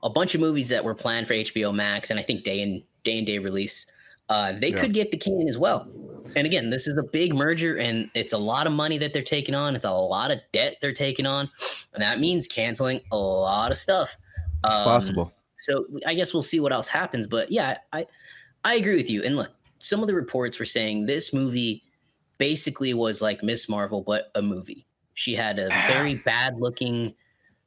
a 0.03 0.09
bunch 0.09 0.35
of 0.35 0.41
movies 0.41 0.69
that 0.69 0.83
were 0.83 0.95
planned 0.95 1.27
for 1.27 1.33
HBO 1.33 1.73
Max, 1.73 2.09
and 2.11 2.19
I 2.19 2.23
think 2.23 2.43
day 2.43 2.61
and 2.61 2.83
day 3.03 3.17
and 3.17 3.25
day 3.27 3.39
release. 3.39 3.85
Uh, 4.29 4.53
they 4.53 4.69
Yeah. 4.69 4.77
could 4.79 4.93
get 4.93 5.11
the 5.11 5.17
can 5.17 5.47
as 5.49 5.57
well. 5.57 5.87
And 6.35 6.45
again, 6.45 6.69
this 6.69 6.87
is 6.87 6.97
a 6.97 7.03
big 7.03 7.33
merger, 7.33 7.77
and 7.77 8.09
it's 8.13 8.31
a 8.31 8.37
lot 8.37 8.65
of 8.67 8.71
money 8.73 8.97
that 8.99 9.11
they're 9.13 9.21
taking 9.23 9.55
on. 9.55 9.75
It's 9.75 9.83
a 9.85 9.91
lot 9.91 10.31
of 10.31 10.39
debt 10.53 10.77
they're 10.81 10.93
taking 10.93 11.25
on, 11.25 11.49
and 11.93 12.01
that 12.01 12.19
means 12.19 12.47
canceling 12.47 13.01
a 13.11 13.17
lot 13.17 13.71
of 13.71 13.77
stuff. 13.77 14.15
It's 14.63 14.73
Um, 14.73 14.83
possible. 14.83 15.33
so 15.57 15.85
I 16.05 16.13
guess 16.13 16.33
we'll 16.33 16.43
see 16.43 16.59
what 16.59 16.71
else 16.71 16.87
happens. 16.87 17.27
But 17.27 17.51
yeah, 17.51 17.79
I 17.91 18.05
I 18.63 18.75
agree 18.75 18.95
with 18.95 19.09
you. 19.09 19.23
And 19.23 19.35
look, 19.35 19.49
some 19.79 20.01
of 20.01 20.07
the 20.07 20.13
reports 20.13 20.59
were 20.59 20.65
saying 20.65 21.07
this 21.07 21.33
movie 21.33 21.83
basically 22.37 22.93
was 22.93 23.21
like 23.21 23.41
Miss 23.43 23.67
Marvel, 23.67 24.01
but 24.01 24.31
a 24.35 24.41
movie. 24.41 24.85
She 25.13 25.35
had 25.35 25.59
a 25.59 25.67
very 25.87 26.15
bad 26.15 26.59
looking 26.59 27.13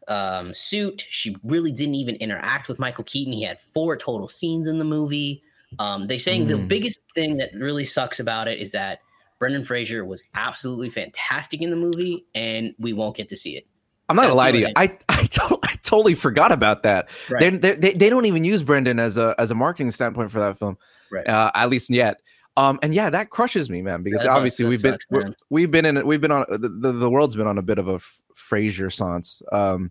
um, 0.09 0.53
suit. 0.53 1.05
She 1.09 1.37
really 1.45 1.73
didn't 1.73 1.95
even 1.95 2.17
interact 2.17 2.69
with 2.69 2.79
Michael 2.79 3.05
Keaton. 3.05 3.33
He 3.33 3.43
had 3.43 3.59
four 3.61 3.97
total 3.97 4.29
scenes 4.29 4.67
in 4.69 4.79
the 4.79 4.85
movie. 4.85 5.43
Um, 5.79 6.07
they 6.07 6.19
saying 6.19 6.47
the 6.47 6.55
Mm. 6.55 6.69
biggest 6.69 6.99
thing 7.15 7.37
that 7.39 7.51
really 7.55 7.85
sucks 7.85 8.21
about 8.21 8.47
it 8.49 8.59
is 8.61 8.73
that 8.73 9.01
Brendan 9.39 9.65
Fraser 9.65 10.05
was 10.05 10.23
absolutely 10.35 10.91
fantastic 10.91 11.61
in 11.63 11.71
the 11.71 11.77
movie, 11.77 12.25
and 12.35 12.75
we 12.79 12.93
won't 12.93 13.17
get 13.17 13.29
to 13.31 13.37
see 13.37 13.57
it. 13.57 13.67
I'm 14.09 14.17
not 14.17 14.23
gonna 14.23 14.35
lie 14.35 14.53
to 14.53 14.59
you. 14.59 14.69
I 14.77 14.97
I, 15.09 15.25
to- 15.25 15.59
I 15.63 15.75
totally 15.83 16.15
forgot 16.15 16.53
about 16.53 16.83
that. 16.83 17.09
Right. 17.31 17.41
They, 17.41 17.71
they 17.71 17.77
they 17.77 17.93
they 17.95 18.11
don't 18.11 18.27
even 18.27 18.45
use 18.45 18.63
Brendan 18.63 18.99
as 19.01 19.17
a 19.17 19.35
as 19.39 19.51
a 19.51 19.55
marketing 19.55 19.91
standpoint 19.91 20.31
for 20.31 20.39
that 20.41 20.59
film, 20.59 20.77
Right. 21.11 21.27
uh, 21.27 21.51
at 21.55 21.71
least 21.71 21.89
yet. 21.91 22.21
Um, 22.57 22.79
and 22.83 22.95
yeah, 22.95 23.11
that 23.11 23.31
crushes 23.31 23.69
me, 23.69 23.83
man, 23.83 24.03
because 24.03 24.21
does- 24.21 24.29
obviously 24.29 24.67
we've 24.67 24.83
been 24.83 24.93
sucks, 24.93 25.07
we're, 25.11 25.35
we've 25.51 25.71
been 25.71 25.85
in. 25.85 26.07
We've 26.07 26.21
been 26.21 26.31
on 26.31 26.45
the, 26.49 26.93
the, 26.93 27.11
world's 27.11 27.35
been 27.35 27.49
on 27.49 27.59
a 27.59 27.63
bit 27.63 27.79
of 27.79 27.89
a 27.89 27.99
Frasier 28.37 28.93
sans. 28.93 29.43
Um, 29.51 29.91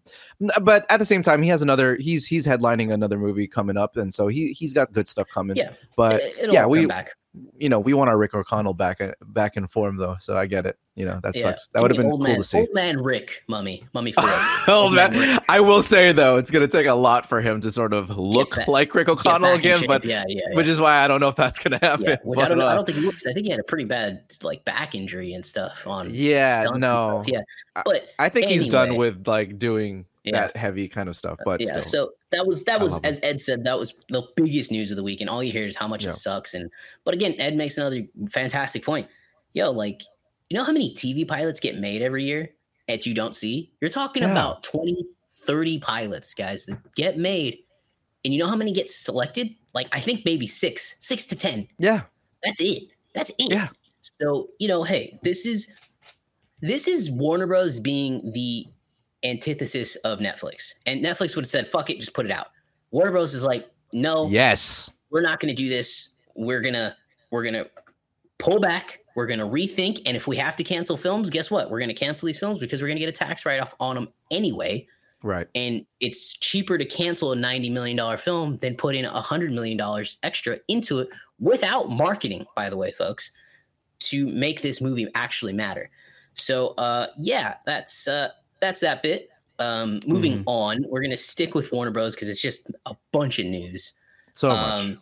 but 0.61 0.85
at 0.89 0.97
the 0.97 1.05
same 1.05 1.23
time, 1.23 1.41
he 1.41 1.49
has 1.49 1.61
another. 1.61 1.97
He's 1.97 2.25
he's 2.25 2.47
headlining 2.47 2.93
another 2.93 3.17
movie 3.17 3.47
coming 3.47 3.75
up, 3.75 3.97
and 3.97 4.13
so 4.13 4.27
he 4.27 4.53
he's 4.53 4.71
got 4.73 4.93
good 4.93 5.09
stuff 5.09 5.27
coming. 5.33 5.57
Yeah, 5.57 5.73
but 5.97 6.21
It- 6.21 6.35
it'll 6.39 6.53
yeah, 6.53 6.65
we 6.65 6.85
back. 6.85 7.11
You 7.57 7.67
know 7.67 7.79
we 7.79 7.93
want 7.93 8.09
our 8.09 8.17
Rick 8.17 8.35
O'Connell 8.35 8.73
back 8.73 9.01
uh, 9.01 9.11
back 9.27 9.57
in 9.57 9.67
form 9.67 9.97
though, 9.97 10.15
so 10.19 10.37
I 10.37 10.45
get 10.45 10.65
it. 10.65 10.77
You 10.95 11.05
know 11.05 11.19
that 11.23 11.35
Yeah. 11.35 11.43
sucks. 11.43 11.67
That 11.69 11.81
would 11.81 11.89
have 11.89 11.97
been 11.97 12.09
cool 12.09 12.19
man, 12.19 12.37
to 12.37 12.43
see. 12.43 12.59
Old 12.59 12.73
man 12.73 13.01
Rick, 13.01 13.43
mummy, 13.47 13.83
mummy 13.93 14.11
four. 14.13 14.25
Oh 14.27 14.83
Old 14.83 14.93
man 14.93 15.11
man, 15.13 15.39
I 15.49 15.59
will 15.59 15.81
say 15.81 16.11
though, 16.11 16.37
it's 16.37 16.51
gonna 16.51 16.67
take 16.67 16.85
a 16.85 16.93
lot 16.93 17.25
for 17.27 17.41
him 17.41 17.59
to 17.61 17.71
sort 17.71 17.93
of 17.93 18.09
look 18.11 18.55
back- 18.55 18.67
like 18.67 18.93
Rick 18.93 19.09
O'Connell 19.09 19.53
again, 19.53 19.83
but 19.87 20.05
yeah, 20.05 20.23
yeah, 20.27 20.41
yeah. 20.49 20.55
which 20.55 20.67
is 20.67 20.79
why 20.79 21.03
I 21.03 21.07
don't 21.07 21.19
know 21.19 21.29
if 21.29 21.35
that's 21.35 21.57
gonna 21.59 21.79
happen. 21.81 22.05
yeah. 22.05 22.17
Which 22.23 22.37
but, 22.37 22.45
I 22.45 22.47
don't 22.49 22.57
know. 22.59 22.67
I 22.67 22.73
uh, 22.73 22.75
don't 22.75 22.85
think 22.85 22.99
he 22.99 23.05
looks. 23.05 23.25
I 23.25 23.33
think 23.33 23.45
he 23.45 23.51
had 23.51 23.59
a 23.59 23.63
pretty 23.63 23.85
bad 23.85 24.23
like 24.43 24.63
back 24.65 24.93
injury 24.93 25.33
and 25.33 25.43
stuff 25.45 25.87
on. 25.87 26.09
Yeah, 26.13 26.65
no. 26.75 27.23
stuff. 27.23 27.27
yeah. 27.27 27.81
But 27.83 28.09
I 28.19 28.29
think 28.29 28.47
he's 28.47 28.67
done 28.67 28.95
with 28.95 29.27
like 29.27 29.57
doing 29.57 30.05
Yeah. 30.23 30.47
that 30.47 30.55
heavy 30.57 30.87
kind 30.87 31.09
of 31.09 31.15
stuff, 31.17 31.37
but 31.43 31.59
yeah, 31.59 31.79
still. 31.81 31.81
so 31.81 32.11
that 32.31 32.47
was 32.47 32.63
that 32.65 32.79
was 32.79 32.97
as 33.03 33.19
Ed 33.23 33.41
said 33.41 33.65
that 33.65 33.77
was 33.77 33.93
the 34.09 34.23
biggest 34.37 34.71
news 34.71 34.89
of 34.91 34.95
the 34.97 35.03
week, 35.03 35.19
and 35.21 35.29
all 35.29 35.43
you 35.43 35.51
hear 35.51 35.65
is 35.67 35.75
how 35.75 35.87
much 35.87 36.03
Yeah. 36.03 36.11
it 36.11 36.13
sucks. 36.13 36.53
And 36.53 36.69
but 37.03 37.13
again, 37.13 37.35
Ed 37.39 37.55
makes 37.57 37.77
another 37.77 38.03
fantastic 38.31 38.85
point. 38.85 39.07
Yo, 39.53 39.71
like 39.71 40.01
you 40.49 40.57
know 40.57 40.63
how 40.63 40.71
many 40.71 40.93
TV 40.95 41.27
pilots 41.27 41.59
get 41.59 41.77
made 41.77 42.01
every 42.01 42.23
year 42.23 42.49
that 42.87 43.05
you 43.05 43.13
don't 43.13 43.35
see? 43.35 43.71
You're 43.81 43.89
talking 43.89 44.23
Yeah. 44.23 44.31
about 44.31 44.63
20, 44.63 45.05
30 45.29 45.79
pilots, 45.79 46.33
guys, 46.33 46.65
that 46.67 46.79
get 46.95 47.17
made, 47.17 47.57
and 48.23 48.33
you 48.33 48.39
know 48.39 48.47
how 48.47 48.55
many 48.55 48.71
get 48.71 48.89
selected? 48.89 49.49
Like 49.73 49.87
I 49.91 49.99
think 49.99 50.23
maybe 50.25 50.47
six, 50.47 50.95
six 50.99 51.25
to 51.27 51.35
ten. 51.35 51.67
yeah, 51.79 52.03
That's 52.43 52.61
it. 52.61 52.83
That's 53.13 53.29
it. 53.31 53.51
Yeah. 53.51 53.69
So, 54.21 54.49
you 54.59 54.67
know, 54.67 54.83
hey, 54.83 55.19
this 55.23 55.45
is 55.45 55.67
this 56.61 56.87
is 56.87 57.11
Warner 57.11 57.47
Bros. 57.47 57.79
being 57.79 58.31
the 58.33 58.67
antithesis 59.23 59.95
of 59.97 60.19
Netflix. 60.19 60.75
And 60.85 61.03
Netflix 61.03 61.35
would 61.35 61.45
have 61.45 61.51
said, 61.51 61.67
fuck 61.67 61.89
it, 61.89 61.99
just 61.99 62.13
put 62.13 62.25
it 62.25 62.31
out. 62.31 62.47
Warner 62.91 63.11
Bros. 63.11 63.33
is 63.33 63.43
like, 63.43 63.69
no, 63.91 64.27
yes, 64.29 64.89
we're 65.09 65.21
not 65.21 65.39
gonna 65.39 65.53
do 65.53 65.69
this. 65.69 66.09
We're 66.35 66.61
gonna 66.61 66.95
we're 67.31 67.43
gonna 67.43 67.65
pull 68.39 68.59
back, 68.59 68.99
we're 69.15 69.27
gonna 69.27 69.47
rethink, 69.47 70.01
and 70.05 70.17
if 70.17 70.27
we 70.27 70.35
have 70.37 70.55
to 70.57 70.63
cancel 70.63 70.97
films, 70.97 71.29
guess 71.29 71.51
what? 71.51 71.69
We're 71.69 71.79
gonna 71.79 71.93
cancel 71.93 72.25
these 72.25 72.39
films 72.39 72.59
because 72.59 72.81
we're 72.81 72.87
gonna 72.87 72.99
get 72.99 73.09
a 73.09 73.13
tax 73.13 73.45
write-off 73.45 73.75
on 73.79 73.95
them 73.95 74.09
anyway 74.31 74.87
right. 75.23 75.47
and 75.55 75.85
it's 75.99 76.33
cheaper 76.33 76.77
to 76.77 76.85
cancel 76.85 77.31
a 77.31 77.35
$90 77.35 77.71
million 77.71 78.17
film 78.17 78.57
than 78.57 78.75
put 78.75 78.95
in 78.95 79.05
$100 79.05 79.51
million 79.51 80.05
extra 80.21 80.59
into 80.67 80.99
it 80.99 81.09
without 81.39 81.89
marketing 81.89 82.45
by 82.55 82.69
the 82.69 82.77
way 82.77 82.91
folks 82.91 83.31
to 83.99 84.27
make 84.27 84.61
this 84.61 84.81
movie 84.81 85.07
actually 85.15 85.53
matter 85.53 85.89
so 86.33 86.69
uh 86.77 87.07
yeah 87.17 87.55
that's 87.65 88.07
uh 88.07 88.29
that's 88.63 88.79
that 88.79 89.03
bit 89.03 89.29
um 89.59 89.99
moving 90.07 90.39
Mhm. 90.39 90.43
on 90.47 90.85
we're 90.89 91.01
gonna 91.01 91.17
stick 91.17 91.53
with 91.53 91.71
warner 91.73 91.91
bros 91.91 92.15
because 92.15 92.29
it's 92.29 92.41
just 92.41 92.61
a 92.85 92.95
bunch 93.11 93.37
of 93.39 93.45
news 93.45 93.93
So 94.33 94.47
much. 94.49 94.57
um, 94.73 95.01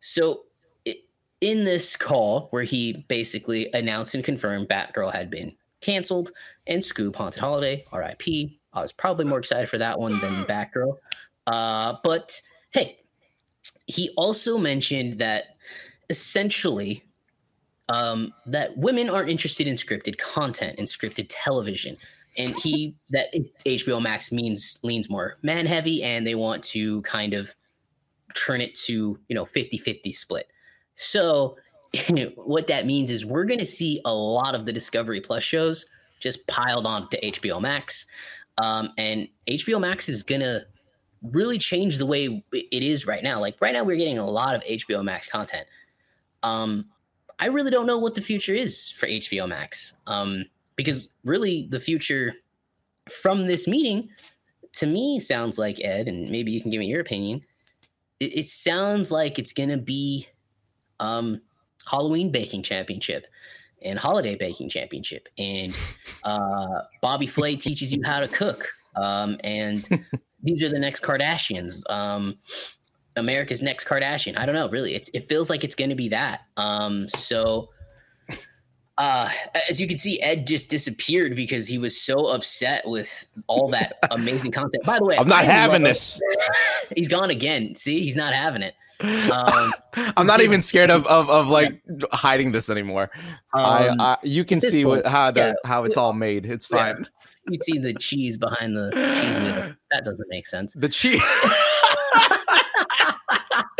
so 0.00 0.44
i- 0.86 0.96
in 1.40 1.64
this 1.64 1.96
call 1.96 2.46
where 2.52 2.62
he 2.62 3.04
basically 3.08 3.70
announced 3.72 4.14
and 4.14 4.22
confirmed 4.24 4.68
Batgirl 4.68 5.12
had 5.12 5.28
been 5.30 5.54
canceled 5.80 6.30
and 6.68 6.80
Scoob 6.80 7.16
Haunted 7.16 7.40
Holiday, 7.40 7.84
RIP. 7.92 8.58
I 8.72 8.80
was 8.80 8.92
probably 8.92 9.24
more 9.24 9.40
excited 9.40 9.68
for 9.68 9.78
that 9.78 9.98
one 9.98 10.18
than 10.20 10.44
Batgirl. 10.44 10.96
Uh, 11.48 11.96
but 12.04 12.40
hey, 12.70 13.00
he 13.86 14.10
also 14.16 14.56
mentioned 14.58 15.18
that 15.18 15.56
essentially 16.08 17.04
um, 17.88 18.32
that 18.46 18.76
women 18.78 19.10
aren't 19.10 19.28
interested 19.28 19.66
in 19.66 19.74
scripted 19.74 20.16
content 20.18 20.76
and 20.78 20.86
scripted 20.86 21.26
television. 21.28 21.96
And 22.36 22.54
he 22.56 22.96
that 23.10 23.28
HBO 23.66 24.00
Max 24.00 24.32
means 24.32 24.78
leans 24.82 25.10
more 25.10 25.38
man 25.42 25.66
heavy 25.66 26.02
and 26.02 26.26
they 26.26 26.34
want 26.34 26.62
to 26.64 27.02
kind 27.02 27.34
of 27.34 27.54
turn 28.34 28.60
it 28.60 28.74
to 28.74 29.18
you 29.28 29.34
know 29.34 29.44
50-50 29.44 30.14
split. 30.14 30.48
So 30.94 31.56
what 32.36 32.66
that 32.68 32.86
means 32.86 33.10
is 33.10 33.24
we're 33.24 33.44
going 33.44 33.60
to 33.60 33.66
see 33.66 34.00
a 34.04 34.14
lot 34.14 34.54
of 34.54 34.64
the 34.64 34.72
discovery 34.72 35.20
plus 35.20 35.42
shows 35.42 35.86
just 36.20 36.46
piled 36.46 36.86
on 36.86 37.08
to 37.10 37.20
hbo 37.20 37.60
max. 37.60 38.06
Um, 38.58 38.92
and 38.96 39.28
hbo 39.46 39.80
max 39.80 40.08
is 40.08 40.22
going 40.22 40.40
to 40.40 40.64
really 41.22 41.58
change 41.58 41.98
the 41.98 42.06
way 42.06 42.44
it 42.52 42.82
is 42.82 43.06
right 43.06 43.22
now. 43.22 43.40
Like 43.40 43.56
right 43.60 43.72
now 43.72 43.84
we're 43.84 43.96
getting 43.96 44.18
a 44.18 44.28
lot 44.28 44.54
of 44.54 44.64
hbo 44.64 45.04
max 45.04 45.28
content. 45.28 45.66
Um, 46.42 46.86
i 47.38 47.46
really 47.46 47.70
don't 47.70 47.86
know 47.86 47.98
what 47.98 48.14
the 48.14 48.22
future 48.22 48.54
is 48.54 48.90
for 48.90 49.06
hbo 49.06 49.48
max. 49.48 49.94
Um, 50.06 50.46
because 50.76 51.08
really 51.24 51.68
the 51.70 51.80
future 51.80 52.34
from 53.10 53.46
this 53.46 53.66
meeting 53.66 54.08
to 54.74 54.86
me 54.86 55.18
sounds 55.18 55.58
like 55.58 55.80
Ed, 55.82 56.08
and 56.08 56.30
maybe 56.30 56.52
you 56.52 56.60
can 56.60 56.70
give 56.70 56.80
me 56.80 56.86
your 56.86 57.00
opinion. 57.00 57.42
It, 58.20 58.38
it 58.38 58.44
sounds 58.46 59.10
like 59.10 59.38
it's 59.38 59.52
gonna 59.52 59.78
be 59.78 60.28
um, 61.00 61.40
Halloween 61.90 62.30
baking 62.30 62.62
championship 62.62 63.26
and 63.82 63.98
holiday 63.98 64.36
baking 64.36 64.68
championship, 64.68 65.28
and 65.38 65.74
uh, 66.24 66.82
Bobby 67.00 67.26
Flay 67.26 67.56
teaches 67.56 67.92
you 67.92 68.00
how 68.04 68.20
to 68.20 68.28
cook, 68.28 68.68
um, 68.96 69.36
and 69.44 69.86
these 70.42 70.62
are 70.62 70.68
the 70.68 70.78
next 70.78 71.02
Kardashians. 71.02 71.82
Um, 71.90 72.38
America's 73.16 73.62
next 73.62 73.86
Kardashian. 73.86 74.38
I 74.38 74.46
don't 74.46 74.54
know, 74.54 74.70
really. 74.70 74.94
It's 74.94 75.10
it 75.12 75.28
feels 75.28 75.50
like 75.50 75.64
it's 75.64 75.74
going 75.74 75.90
to 75.90 75.96
be 75.96 76.08
that. 76.10 76.42
Um, 76.56 77.08
so 77.08 77.68
uh, 78.98 79.28
as 79.68 79.80
you 79.80 79.88
can 79.88 79.98
see, 79.98 80.20
Ed 80.20 80.46
just 80.46 80.68
disappeared 80.68 81.34
because 81.34 81.66
he 81.66 81.78
was 81.78 81.98
so 81.98 82.26
upset 82.26 82.86
with 82.86 83.26
all 83.46 83.68
that 83.70 83.98
amazing 84.10 84.50
content. 84.50 84.84
By 84.84 84.98
the 84.98 85.04
way, 85.04 85.16
I'm 85.16 85.28
not 85.28 85.44
I 85.44 85.44
having 85.44 85.82
this. 85.82 86.20
he's 86.96 87.08
gone 87.08 87.30
again. 87.30 87.74
See, 87.74 88.00
he's 88.02 88.16
not 88.16 88.34
having 88.34 88.62
it. 88.62 88.74
Um, 89.00 89.72
I'm 90.16 90.26
not 90.26 90.40
even 90.40 90.62
scared 90.62 90.90
of 90.90 91.06
of, 91.06 91.28
of 91.30 91.48
like 91.48 91.82
hiding 92.12 92.52
this 92.52 92.70
anymore. 92.70 93.10
I, 93.54 93.88
um, 93.88 94.00
I 94.00 94.16
you 94.22 94.44
can 94.44 94.60
see 94.60 94.84
what, 94.84 95.06
how 95.06 95.30
the 95.30 95.40
yeah. 95.40 95.52
how 95.64 95.84
it's 95.84 95.96
all 95.96 96.12
made. 96.12 96.46
It's 96.46 96.68
Yeah. 96.70 96.94
fine. 96.94 97.08
you 97.48 97.58
see 97.58 97.78
the 97.78 97.94
cheese 97.94 98.38
behind 98.38 98.76
the 98.76 98.90
cheese 99.20 99.40
wheel. 99.40 99.72
That 99.90 100.04
doesn't 100.04 100.28
make 100.28 100.46
sense. 100.46 100.74
The 100.74 100.88
cheese. 100.88 101.22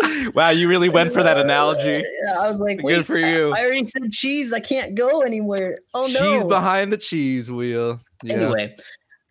wow, 0.35 0.51
you 0.51 0.69
really 0.69 0.89
went 0.89 1.13
for 1.13 1.23
that 1.23 1.39
analogy. 1.39 2.05
Yeah, 2.27 2.41
I 2.41 2.51
was 2.51 2.59
like, 2.59 2.79
Good 2.79 2.85
wait, 2.85 3.07
for 3.07 3.19
you. 3.19 3.53
I, 3.55 3.65
already 3.65 3.87
said 3.87 4.11
cheese. 4.11 4.53
I 4.53 4.61
can't 4.61 4.95
go 4.95 5.21
anywhere. 5.21 5.79
Oh 5.95 6.07
no. 6.07 6.21
Cheese 6.41 6.45
behind 6.49 6.93
the 6.93 6.99
cheese 6.99 7.51
wheel. 7.51 8.01
Yeah. 8.23 8.35
Anyway, 8.35 8.77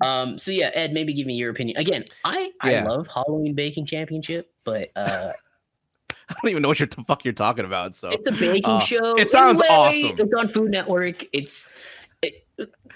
um, 0.04 0.38
so 0.38 0.52
yeah, 0.52 0.72
Ed, 0.74 0.94
maybe 0.94 1.14
give 1.14 1.28
me 1.28 1.36
your 1.36 1.52
opinion. 1.52 1.78
Again, 1.78 2.06
I 2.24 2.52
I 2.62 2.82
love 2.82 3.08
Halloween 3.08 3.54
baking 3.54 3.86
championship, 3.86 4.52
but 4.64 4.90
uh, 4.96 5.32
I 6.10 6.34
don't 6.42 6.50
even 6.50 6.62
know 6.62 6.68
what 6.70 6.80
you're 6.80 6.88
the 6.88 7.04
fuck 7.04 7.24
you're 7.26 7.34
talking 7.34 7.66
about. 7.66 7.96
So 7.96 8.10
it's 8.10 8.28
a 8.28 8.32
baking 8.32 8.64
Uh, 8.66 8.80
show. 8.80 9.16
it 9.18 9.30
sounds 9.30 9.62
Anyway, 9.62 10.04
awesome. 10.06 10.20
It's 10.20 10.34
on 10.34 10.48
Food 10.48 10.72
Network. 10.72 11.26
It's 11.34 11.68
it, 12.22 12.48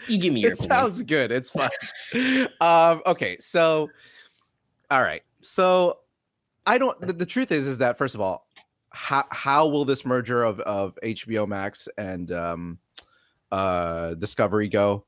you 0.08 0.17
give 0.17 0.34
me 0.34 0.39
your 0.41 0.51
it 0.51 0.60
opinion. 0.60 0.77
sounds 0.79 1.03
good. 1.03 1.32
It's 1.32 1.51
fine. 1.51 1.70
um, 2.62 3.01
okay, 3.05 3.38
so 3.39 3.89
all 4.91 5.01
right. 5.01 5.24
So 5.41 6.00
I 6.65 6.77
don't 6.77 7.00
the, 7.05 7.13
the 7.13 7.25
truth 7.25 7.51
is 7.51 7.67
is 7.67 7.77
that 7.79 7.98
first 7.98 8.15
of 8.15 8.22
all, 8.22 8.48
how 8.89 9.25
how 9.31 9.67
will 9.67 9.86
this 9.86 10.05
merger 10.05 10.43
of 10.43 10.60
of 10.62 10.98
HBO 11.03 11.48
Max 11.48 11.88
and 11.98 12.31
um 12.31 12.79
uh 13.51 14.15
Discovery 14.15 14.67
go? 14.67 15.05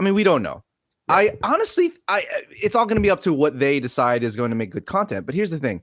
I 0.00 0.02
mean, 0.04 0.14
we 0.14 0.24
don't 0.24 0.42
know. 0.42 0.62
I 1.08 1.38
honestly 1.42 1.92
I 2.08 2.24
it's 2.50 2.74
all 2.74 2.86
going 2.86 2.96
to 2.96 3.02
be 3.02 3.10
up 3.10 3.20
to 3.20 3.32
what 3.32 3.58
they 3.60 3.78
decide 3.78 4.22
is 4.24 4.34
going 4.36 4.50
to 4.50 4.56
make 4.56 4.70
good 4.70 4.86
content. 4.86 5.26
But 5.26 5.34
here's 5.34 5.50
the 5.50 5.58
thing. 5.60 5.82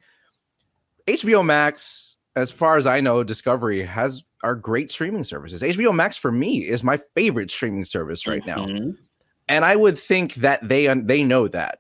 HBO 1.08 1.44
Max 1.46 2.18
as 2.36 2.50
far 2.52 2.78
as 2.78 2.88
I 2.88 3.00
know, 3.00 3.24
Discovery 3.24 3.84
has 3.84 4.24
are 4.44 4.56
great 4.56 4.92
streaming 4.92 5.24
services. 5.24 5.62
HBO 5.62 5.94
Max 5.96 6.18
for 6.18 6.32
me 6.32 6.68
is 6.68 6.84
my 6.84 7.00
favorite 7.16 7.50
streaming 7.52 7.86
service 7.86 8.28
right 8.28 8.46
now 8.46 8.66
Mhm. 8.66 8.98
and 9.48 9.64
I 9.64 9.76
would 9.78 9.98
think 9.98 10.34
that 10.36 10.68
they 10.68 10.88
they 11.06 11.24
know 11.24 11.48
that, 11.48 11.80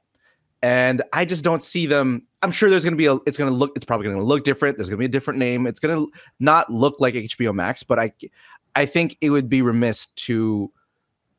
and 0.63 1.03
I 1.11 1.25
just 1.25 1.43
don't 1.43 1.61
see 1.61 1.85
them. 1.85 2.25
I'm 2.41 2.51
sure 2.51 2.69
there's 2.69 2.85
going 2.85 2.93
to 2.93 2.97
be 2.97 3.05
a. 3.05 3.15
It's 3.27 3.37
going 3.37 3.51
to 3.51 3.55
look. 3.55 3.73
It's 3.75 3.83
probably 3.85 4.05
going 4.05 4.17
to 4.17 4.23
look 4.23 4.45
different. 4.45 4.77
There's 4.77 4.89
going 4.89 4.97
to 4.97 5.01
be 5.01 5.05
a 5.05 5.09
different 5.09 5.37
name. 5.37 5.67
It's 5.67 5.79
going 5.79 5.93
to 5.95 6.11
not 6.39 6.71
look 6.71 6.99
like 7.01 7.13
HBO 7.13 7.53
Max, 7.53 7.83
but 7.83 7.99
I, 7.99 8.13
I 8.73 8.85
think 8.85 9.17
it 9.19 9.29
would 9.29 9.49
be 9.49 9.61
remiss 9.61 10.07
to, 10.07 10.71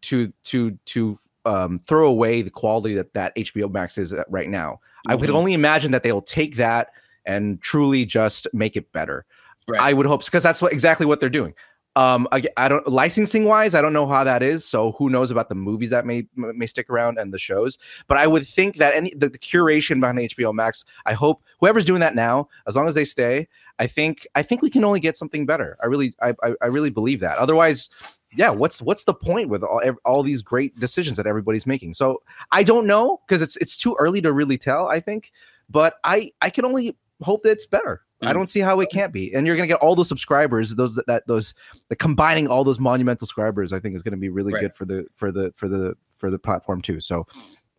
to 0.03 0.31
to 0.45 0.79
to 0.85 1.19
um, 1.47 1.79
throw 1.79 2.07
away 2.07 2.43
the 2.43 2.51
quality 2.51 2.95
that 2.95 3.15
that 3.15 3.35
HBO 3.35 3.73
Max 3.73 3.97
is 3.97 4.13
at 4.13 4.27
right 4.31 4.49
now. 4.49 4.79
I 5.09 5.17
could 5.17 5.31
only 5.31 5.55
imagine 5.55 5.91
that 5.93 6.03
they'll 6.03 6.23
take 6.23 6.57
that 6.57 6.91
and 7.25 7.61
truly 7.63 8.05
just 8.05 8.47
make 8.53 8.77
it 8.77 8.93
better. 8.93 9.25
Right. 9.67 9.81
I 9.81 9.95
would 9.95 10.05
hope 10.05 10.23
because 10.23 10.43
that's 10.43 10.61
what 10.61 10.73
exactly 10.73 11.07
what 11.07 11.21
they're 11.21 11.31
doing. 11.31 11.55
Um, 11.97 12.27
I, 12.33 12.43
I 12.57 12.69
don't 12.69 12.87
licensing 12.89 13.45
wise, 13.45 13.75
I 13.75 13.81
don't 13.81 13.93
know 13.93 14.07
how 14.07 14.25
that 14.25 14.43
is. 14.43 14.65
So 14.65 14.93
who 14.93 15.11
knows 15.11 15.31
about 15.31 15.49
the 15.49 15.55
movies 15.55 15.91
that 15.91 16.05
may 16.05 16.27
may 16.35 16.67
stick 16.67 16.91
around 16.91 17.19
and 17.19 17.33
the 17.33 17.39
shows. 17.39 17.79
But 18.09 18.19
I 18.19 18.27
would 18.27 18.47
think 18.47 18.77
that 18.77 18.95
any 18.95 19.13
the, 19.15 19.29
the 19.29 19.39
curation 19.39 20.01
behind 20.01 20.19
HBO 20.19 20.53
Max. 20.53 20.85
I 21.07 21.13
hope 21.13 21.43
whoever's 21.61 21.85
doing 21.85 22.01
that 22.01 22.15
now, 22.15 22.49
as 22.67 22.75
long 22.75 22.89
as 22.89 22.95
they 22.95 23.05
stay, 23.05 23.47
I 23.79 23.87
think 23.87 24.27
I 24.35 24.43
think 24.43 24.61
we 24.61 24.71
can 24.71 24.85
only 24.85 25.01
get 25.01 25.17
something 25.17 25.47
better. 25.47 25.77
I 25.83 25.87
really 25.87 26.15
I 26.21 26.35
I, 26.43 26.55
I 26.63 26.67
really 26.67 26.91
believe 26.91 27.21
that. 27.21 27.39
Otherwise. 27.39 27.91
Yeah, 28.37 28.51
what's 28.51 28.83
what's 28.83 29.05
the 29.05 29.15
point 29.15 29.49
with 29.49 29.63
all 29.63 29.81
all 30.05 30.25
these 30.25 30.43
great 30.43 30.77
decisions 30.81 31.19
that 31.19 31.27
everybody's 31.29 31.67
making? 31.67 31.95
So 31.95 32.21
I 32.51 32.65
don't 32.65 32.85
know 32.85 33.21
because 33.25 33.41
it's 33.41 33.57
it's 33.59 33.77
too 33.77 33.95
early 34.01 34.21
to 34.23 34.33
really 34.33 34.59
tell. 34.59 34.89
I 34.89 34.99
think, 34.99 35.31
but 35.71 35.99
I 36.03 36.33
I 36.43 36.51
can 36.51 36.65
only 36.65 36.97
hope 37.23 37.45
that 37.45 37.53
it's 37.53 37.65
better. 37.67 38.03
I 38.27 38.33
don't 38.33 38.49
see 38.49 38.61
how 38.61 38.81
it 38.81 38.91
can't 38.91 39.13
be. 39.13 39.35
And 39.35 39.47
you're 39.47 39.57
gonna 39.57 39.69
get 39.69 39.81
all 39.81 39.95
those 39.95 40.09
subscribers, 40.09 40.75
those 40.75 40.95
that, 40.97 41.07
that 41.07 41.27
those 41.27 41.55
the 41.89 41.97
combining 41.97 42.49
all 42.49 42.65
those 42.65 42.79
monumental 42.79 43.27
subscribers, 43.27 43.73
I 43.73 43.81
think 43.81 43.95
is 43.95 44.03
gonna 44.03 44.17
be 44.17 44.29
really 44.29 44.53
Right. 44.53 44.61
good 44.61 44.75
for 44.75 44.85
the 44.85 45.07
for 45.15 45.33
the 45.33 45.53
for 45.55 45.69
the 45.69 45.97
for 46.17 46.31
the 46.31 46.39
platform 46.39 46.83
too. 46.83 47.01
So 47.01 47.27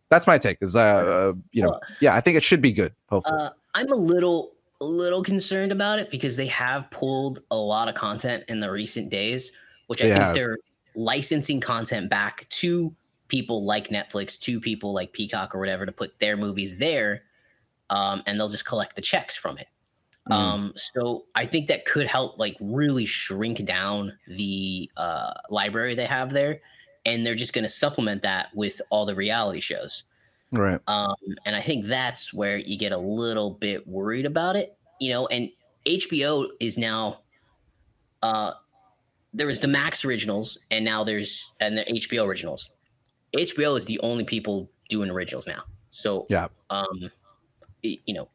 that's 0.08 0.26
my 0.26 0.38
take. 0.38 0.58
Is 0.60 0.76
uh, 0.76 0.80
uh 0.80 1.32
you 1.52 1.62
know 1.62 1.78
yeah, 2.00 2.14
I 2.14 2.20
think 2.20 2.36
it 2.36 2.42
should 2.42 2.60
be 2.60 2.72
good. 2.72 2.92
Hopefully, 3.08 3.38
Uh, 3.38 3.50
I'm 3.74 3.90
a 3.90 3.96
little 3.96 4.52
a 4.80 4.84
little 4.84 5.22
concerned 5.22 5.72
about 5.72 5.98
it 5.98 6.10
because 6.10 6.36
they 6.36 6.46
have 6.48 6.90
pulled 6.90 7.42
a 7.50 7.56
lot 7.56 7.88
of 7.88 7.94
content 7.94 8.44
in 8.48 8.60
the 8.60 8.70
recent 8.70 9.08
days, 9.08 9.52
which 9.86 10.02
I 10.02 10.08
They 10.08 10.14
think 10.14 10.34
they're 10.34 10.58
licensing 10.94 11.60
content 11.60 12.10
back 12.10 12.46
to 12.50 12.94
people 13.28 13.64
like 13.64 13.88
Netflix, 13.88 14.38
to 14.40 14.60
people 14.60 14.92
like 14.92 15.12
Peacock 15.12 15.54
or 15.54 15.58
whatever 15.58 15.86
to 15.86 15.92
put 15.92 16.18
their 16.18 16.36
movies 16.36 16.78
there, 16.78 17.22
um, 17.90 18.22
and 18.26 18.38
they'll 18.38 18.48
just 18.48 18.66
collect 18.66 18.96
the 18.96 19.02
checks 19.02 19.36
from 19.36 19.58
it. 19.58 19.66
Mm. 20.30 20.34
Um, 20.34 20.72
so 20.74 21.26
I 21.34 21.46
think 21.46 21.68
that 21.68 21.84
could 21.84 22.06
help 22.06 22.38
like 22.38 22.56
really 22.60 23.06
shrink 23.06 23.64
down 23.64 24.12
the 24.26 24.90
uh, 24.96 25.32
library 25.50 25.94
they 25.94 26.06
have 26.06 26.30
there, 26.32 26.60
and 27.04 27.24
they're 27.24 27.34
just 27.36 27.52
going 27.52 27.64
to 27.64 27.70
supplement 27.70 28.22
that 28.22 28.48
with 28.54 28.80
all 28.90 29.06
the 29.06 29.14
reality 29.14 29.60
shows. 29.60 30.04
right. 30.52 30.80
Um, 30.88 31.14
and 31.44 31.54
I 31.54 31.60
think 31.60 31.86
that's 31.86 32.32
where 32.34 32.58
you 32.58 32.76
get 32.76 32.92
a 32.92 32.98
little 32.98 33.52
bit 33.52 33.86
worried 33.86 34.26
about 34.26 34.56
it, 34.56 34.76
you 35.00 35.10
know. 35.10 35.26
And 35.28 35.50
HBO 35.84 36.48
is 36.58 36.76
now, 36.76 37.20
uh, 38.22 38.52
there 39.32 39.46
was 39.46 39.60
the 39.60 39.68
Max 39.68 40.04
originals, 40.04 40.58
and 40.70 40.84
now 40.84 41.04
there's 41.04 41.48
and 41.60 41.78
the 41.78 41.84
HBO 41.84 42.26
originals. 42.26 42.70
HBO 43.36 43.76
is 43.76 43.84
the 43.84 44.00
only 44.00 44.24
people 44.24 44.70
doing 44.88 45.10
originals 45.10 45.46
now. 45.46 45.62
So 45.90 46.26
Yeah. 46.30 46.48
um, 46.70 47.10
you 47.82 48.14
know, 48.14 48.28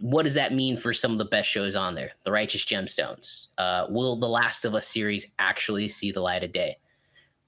what 0.00 0.24
does 0.24 0.34
that 0.34 0.52
mean 0.52 0.76
for 0.76 0.92
some 0.92 1.12
of 1.12 1.18
the 1.18 1.24
best 1.24 1.48
shows 1.48 1.76
on 1.76 1.94
there? 1.94 2.12
The 2.24 2.32
Righteous 2.32 2.64
Gemstones. 2.64 3.48
Uh, 3.58 3.86
will 3.90 4.16
the 4.16 4.28
Last 4.28 4.64
of 4.64 4.74
Us 4.74 4.86
series 4.88 5.26
actually 5.38 5.88
see 5.88 6.10
the 6.10 6.20
light 6.20 6.42
of 6.42 6.52
day? 6.52 6.78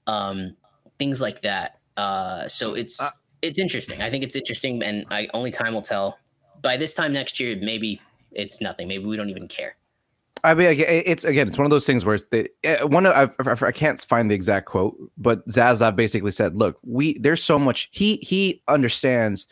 Um, 0.07 0.55
things 0.99 1.19
like 1.21 1.41
that. 1.41 1.79
Uh, 1.97 2.47
so 2.47 2.73
it's 2.73 3.01
Uh, 3.01 3.09
it's 3.41 3.59
interesting. 3.59 4.01
I 4.01 4.09
think 4.09 4.23
it's 4.23 4.35
interesting, 4.35 4.81
and 4.83 5.05
I 5.09 5.27
only 5.33 5.51
time 5.51 5.73
will 5.73 5.81
tell. 5.81 6.17
By 6.61 6.77
this 6.77 6.93
time 6.93 7.11
next 7.11 7.39
year, 7.39 7.57
maybe 7.61 7.99
it's 8.31 8.61
nothing. 8.61 8.87
Maybe 8.87 9.05
we 9.05 9.17
don't 9.17 9.29
even 9.29 9.47
care. 9.47 9.75
I 10.45 10.53
mean, 10.53 10.75
it's 10.77 11.23
again, 11.23 11.47
it's 11.47 11.57
one 11.57 11.65
of 11.65 11.71
those 11.71 11.85
things 11.85 12.03
where 12.05 12.15
it's 12.15 12.25
the 12.31 12.49
uh, 12.65 12.87
one. 12.87 13.05
of- 13.05 13.13
I, 13.13 13.49
I, 13.49 13.67
I 13.67 13.71
can't 13.71 13.99
find 14.01 14.29
the 14.29 14.35
exact 14.35 14.65
quote, 14.65 14.95
but 15.17 15.47
Zaslav 15.47 15.95
basically 15.95 16.31
said, 16.31 16.55
"Look, 16.55 16.77
we 16.83 17.17
there's 17.19 17.41
so 17.43 17.57
much. 17.57 17.89
He 17.91 18.17
he 18.17 18.61
understands 18.67 19.47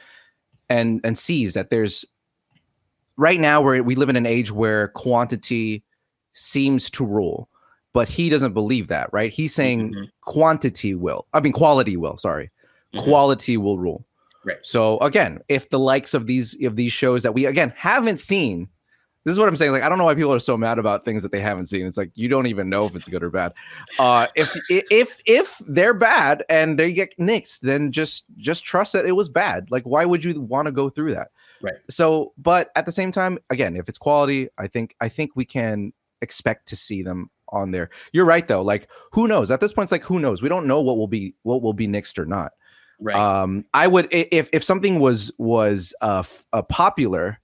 and 0.69 0.99
and 1.03 1.17
sees 1.17 1.53
that 1.53 1.69
there's 1.69 2.05
right 3.21 3.39
now 3.39 3.61
where 3.61 3.83
we 3.83 3.93
live 3.93 4.09
in 4.09 4.15
an 4.15 4.25
age 4.25 4.51
where 4.51 4.87
quantity 4.89 5.83
seems 6.33 6.89
to 6.89 7.05
rule, 7.05 7.47
but 7.93 8.09
he 8.09 8.29
doesn't 8.29 8.53
believe 8.53 8.87
that. 8.87 9.13
Right? 9.13 9.31
He's 9.31 9.53
saying 9.53 9.93
Mhm. 9.93 10.09
quantity 10.21 10.95
will. 10.95 11.27
I 11.33 11.39
mean, 11.39 11.53
quality 11.53 11.95
will. 11.97 12.17
Sorry, 12.17 12.49
Mhm. 12.93 13.03
quality 13.03 13.57
will 13.57 13.77
rule. 13.77 14.03
Right. 14.43 14.57
So 14.63 14.97
again, 14.99 15.39
if 15.49 15.69
the 15.69 15.77
likes 15.77 16.15
of 16.15 16.25
these 16.25 16.57
of 16.65 16.75
these 16.75 16.91
shows 16.91 17.21
that 17.23 17.33
we 17.33 17.45
again 17.45 17.71
haven't 17.77 18.19
seen, 18.19 18.67
this 19.23 19.33
is 19.33 19.37
what 19.37 19.47
I'm 19.47 19.55
saying. 19.55 19.71
Like 19.71 19.83
I 19.83 19.89
don't 19.89 19.99
know 19.99 20.05
why 20.05 20.15
people 20.15 20.33
are 20.33 20.39
so 20.39 20.57
mad 20.57 20.79
about 20.79 21.05
things 21.05 21.21
that 21.21 21.31
they 21.31 21.41
haven't 21.41 21.67
seen. 21.67 21.85
It's 21.85 21.97
like 21.97 22.09
you 22.15 22.27
don't 22.27 22.47
even 22.47 22.67
know 22.67 22.85
if 22.85 22.95
it's 22.95 23.07
good 23.07 23.21
or 23.21 23.29
bad. 23.29 23.53
Uh, 23.99 24.25
if 24.35 24.49
if 24.67 25.21
if 25.27 25.61
they're 25.67 25.93
bad 25.93 26.43
and 26.49 26.79
they 26.79 26.91
get 26.91 27.15
nixed, 27.19 27.59
then 27.59 27.91
just 27.91 28.25
just 28.37 28.63
trust 28.63 28.93
that 28.93 29.05
it 29.05 29.11
was 29.11 29.29
bad. 29.29 29.69
Like 29.69 29.83
why 29.83 30.05
would 30.05 30.25
you 30.25 30.41
want 30.41 30.65
to 30.65 30.71
go 30.71 30.89
through 30.89 31.13
that? 31.13 31.27
Right. 31.61 31.75
So, 31.89 32.33
but 32.37 32.69
at 32.75 32.85
the 32.85 32.91
same 32.91 33.11
time, 33.11 33.37
again, 33.49 33.75
if 33.75 33.87
it's 33.89 33.97
quality, 33.97 34.49
I 34.57 34.67
think 34.67 34.95
I 35.01 35.09
think 35.09 35.31
we 35.35 35.45
can 35.45 35.93
expect 36.21 36.67
to 36.69 36.75
see 36.75 37.01
them 37.01 37.29
on 37.49 37.71
there. 37.71 37.89
You're 38.13 38.25
right 38.25 38.47
though. 38.47 38.61
Like 38.61 38.89
who 39.11 39.27
knows? 39.27 39.51
At 39.51 39.61
this 39.61 39.73
point, 39.73 39.85
it's 39.85 39.91
like 39.91 40.03
who 40.03 40.19
knows? 40.19 40.41
We 40.41 40.49
don't 40.49 40.67
know 40.67 40.81
what 40.81 40.97
will 40.97 41.07
be 41.07 41.35
what 41.43 41.61
will 41.61 41.73
be 41.73 41.87
nixed 41.87 42.17
or 42.17 42.25
not. 42.25 42.51
Right. 42.99 43.15
Um, 43.15 43.65
I 43.73 43.87
would 43.87 44.07
if 44.11 44.49
if 44.53 44.63
something 44.63 44.99
was 44.99 45.31
was 45.37 45.93
uh, 46.01 46.19
f- 46.19 46.45
uh 46.53 46.61
popular, 46.61 47.39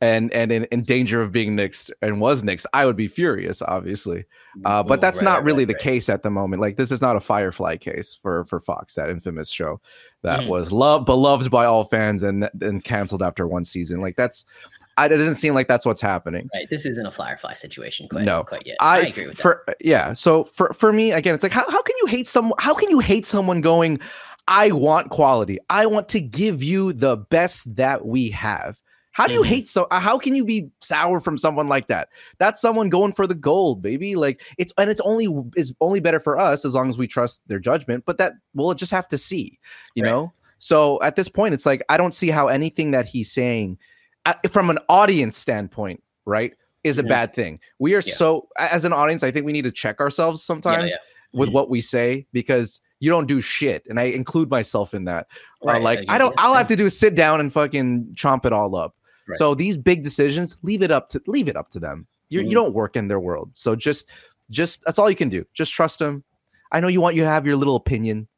and 0.00 0.32
and 0.32 0.50
in, 0.50 0.64
in 0.66 0.82
danger 0.82 1.20
of 1.20 1.30
being 1.32 1.56
nixed 1.56 1.90
and 2.02 2.20
was 2.20 2.42
nixed, 2.42 2.66
I 2.72 2.86
would 2.86 2.96
be 2.96 3.08
furious, 3.08 3.60
obviously. 3.62 4.24
Uh, 4.64 4.82
but 4.82 4.98
Oh, 4.98 5.02
that's 5.02 5.18
right, 5.18 5.24
not 5.24 5.34
right, 5.36 5.44
really 5.44 5.64
the 5.64 5.74
right. 5.74 5.82
case 5.82 6.08
at 6.08 6.22
the 6.22 6.30
moment. 6.30 6.60
Like 6.62 6.76
this 6.76 6.90
is 6.90 7.00
not 7.02 7.16
a 7.16 7.20
Firefly 7.20 7.76
case 7.76 8.18
for 8.20 8.44
for 8.46 8.60
Fox, 8.60 8.94
that 8.94 9.10
infamous 9.10 9.50
show 9.50 9.80
that 10.22 10.40
Mhm. 10.40 10.48
was 10.48 10.72
loved 10.72 11.06
beloved 11.06 11.50
by 11.50 11.66
all 11.66 11.84
fans 11.84 12.22
and 12.22 12.48
and 12.60 12.82
canceled 12.82 13.22
after 13.22 13.46
one 13.46 13.64
season. 13.64 14.00
Like 14.00 14.16
that's, 14.16 14.44
I, 14.96 15.06
it 15.06 15.16
doesn't 15.16 15.36
seem 15.36 15.54
like 15.54 15.68
that's 15.68 15.86
what's 15.86 16.00
happening. 16.00 16.48
Right. 16.54 16.68
This 16.68 16.84
isn't 16.86 17.06
a 17.06 17.10
Firefly 17.10 17.54
situation 17.54 18.08
quite, 18.08 18.24
No. 18.24 18.42
quite 18.42 18.66
yet. 18.66 18.76
I, 18.80 18.98
I, 18.98 19.02
agree 19.02 19.26
with 19.28 19.38
that. 19.38 19.76
yeah. 19.80 20.14
So 20.14 20.44
for 20.44 20.72
for 20.72 20.92
me 20.92 21.12
again, 21.12 21.34
it's 21.34 21.42
like 21.42 21.52
how 21.52 21.70
how 21.70 21.82
can 21.82 21.94
you 22.00 22.06
hate 22.06 22.26
someone? 22.26 22.56
How 22.58 22.72
can 22.74 22.88
you 22.90 23.00
hate 23.00 23.26
someone 23.26 23.60
going? 23.60 24.00
I 24.48 24.72
want 24.72 25.10
quality. 25.10 25.58
I 25.68 25.86
want 25.86 26.08
to 26.08 26.20
give 26.20 26.60
you 26.62 26.92
the 26.92 27.16
best 27.18 27.76
that 27.76 28.04
we 28.06 28.30
have. 28.30 28.79
How 29.20 29.26
do 29.26 29.34
you 29.34 29.42
Mhm. 29.42 29.46
hate 29.46 29.68
so? 29.68 29.86
uh, 29.90 30.00
How 30.00 30.16
can 30.18 30.34
you 30.34 30.46
be 30.46 30.70
sour 30.80 31.20
from 31.20 31.36
someone 31.36 31.68
like 31.68 31.88
that? 31.88 32.08
That's 32.38 32.58
someone 32.58 32.88
going 32.88 33.12
for 33.12 33.26
the 33.26 33.34
gold, 33.34 33.82
baby. 33.82 34.16
Like 34.16 34.40
it's 34.56 34.72
and 34.78 34.88
it's 34.88 35.00
only 35.02 35.28
is 35.56 35.74
only 35.82 36.00
better 36.00 36.20
for 36.20 36.38
us 36.38 36.64
as 36.64 36.74
long 36.74 36.88
as 36.88 36.96
we 36.96 37.06
trust 37.06 37.42
their 37.46 37.58
judgment. 37.58 38.04
But 38.06 38.16
that 38.16 38.32
we'll 38.54 38.72
just 38.72 38.92
have 38.92 39.06
to 39.08 39.18
see, 39.18 39.58
you 39.94 40.02
Right. 40.04 40.08
know. 40.10 40.32
So 40.56 40.98
at 41.02 41.16
this 41.16 41.28
point, 41.28 41.52
it's 41.52 41.66
like 41.66 41.82
I 41.90 41.98
don't 41.98 42.14
see 42.14 42.30
how 42.30 42.48
anything 42.48 42.92
that 42.92 43.04
he's 43.06 43.30
saying, 43.30 43.76
uh, 44.24 44.34
from 44.50 44.70
an 44.70 44.78
audience 44.88 45.36
standpoint, 45.36 46.02
right, 46.24 46.54
is 46.82 46.98
a 46.98 47.02
Mhm. 47.02 47.08
bad 47.08 47.34
thing. 47.34 47.60
We 47.78 47.94
are 47.94 48.00
Yeah. 48.00 48.14
so 48.14 48.48
as 48.58 48.86
an 48.86 48.94
audience, 48.94 49.22
I 49.22 49.30
think 49.30 49.44
we 49.44 49.52
need 49.52 49.64
to 49.64 49.70
check 49.70 50.00
ourselves 50.00 50.42
sometimes 50.42 50.92
yeah. 50.92 50.96
with 51.34 51.50
Mhm. 51.50 51.52
what 51.52 51.68
we 51.68 51.82
say 51.82 52.26
because 52.32 52.80
you 53.00 53.10
don't 53.10 53.26
do 53.26 53.40
shit, 53.42 53.84
and 53.88 54.00
I 54.00 54.04
include 54.04 54.50
myself 54.50 54.94
in 54.94 55.04
that. 55.04 55.26
Uh, 55.66 55.78
like 55.80 56.00
yeah, 56.00 56.12
I 56.12 56.16
don't. 56.18 56.34
yeah, 56.38 56.44
I'll 56.46 56.54
have 56.54 56.68
to 56.68 56.76
do 56.76 56.86
is 56.86 56.98
sit 56.98 57.14
down 57.14 57.40
and 57.40 57.52
fucking 57.52 58.14
chomp 58.14 58.44
it 58.46 58.52
all 58.54 58.74
up. 58.76 58.94
Right. 59.28 59.36
So 59.36 59.54
these 59.54 59.76
big 59.76 60.02
decisions, 60.02 60.56
leave 60.62 60.82
it 60.82 60.90
up 60.90 61.08
to 61.08 61.22
leave 61.26 61.48
it 61.48 61.56
up 61.56 61.68
to 61.70 61.80
them. 61.80 62.06
You 62.28 62.40
Mhm. 62.40 62.46
you 62.48 62.54
don't 62.54 62.74
work 62.74 62.96
in 62.96 63.08
their 63.08 63.20
world, 63.20 63.50
so 63.54 63.74
just 63.76 64.08
just 64.50 64.82
that's 64.84 64.98
all 64.98 65.08
you 65.10 65.16
can 65.16 65.28
do. 65.28 65.44
Just 65.54 65.72
trust 65.72 65.98
them. 65.98 66.24
I 66.72 66.80
know 66.80 66.88
you 66.88 67.00
want 67.00 67.16
you 67.16 67.22
to 67.22 67.28
have 67.28 67.46
your 67.46 67.56
little 67.56 67.76
opinion. 67.76 68.28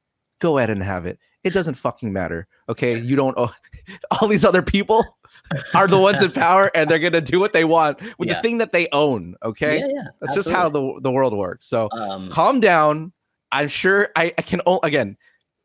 Go 0.40 0.58
ahead 0.58 0.70
and 0.70 0.82
have 0.82 1.06
it. 1.06 1.18
It 1.44 1.52
doesn't 1.52 1.74
fucking 1.74 2.12
matter. 2.12 2.46
Okay, 2.68 2.98
you 2.98 3.16
don't. 3.16 3.34
Oh, 3.36 3.52
all 4.10 4.28
these 4.28 4.44
other 4.44 4.62
people 4.62 5.04
are 5.74 5.86
the 5.88 5.98
ones 5.98 6.22
in 6.22 6.30
power, 6.32 6.70
and 6.74 6.90
they're 6.90 6.98
gonna 6.98 7.20
do 7.20 7.40
what 7.40 7.52
they 7.52 7.64
want 7.64 8.00
with 8.18 8.28
Yeah. 8.28 8.34
the 8.36 8.42
thing 8.42 8.58
that 8.58 8.72
they 8.72 8.88
own. 8.92 9.34
Okay, 9.42 9.78
Yeah, 9.80 9.86
yeah. 9.88 10.08
that's 10.20 10.34
just 10.34 10.50
how 10.50 10.68
the 10.68 10.98
the 11.00 11.10
world 11.10 11.36
works. 11.36 11.66
So 11.66 11.88
Um, 11.92 12.28
calm 12.30 12.60
down. 12.60 13.12
I'm 13.50 13.68
sure 13.68 14.08
I, 14.16 14.32
I 14.38 14.42
can. 14.42 14.60
Again, 14.82 15.16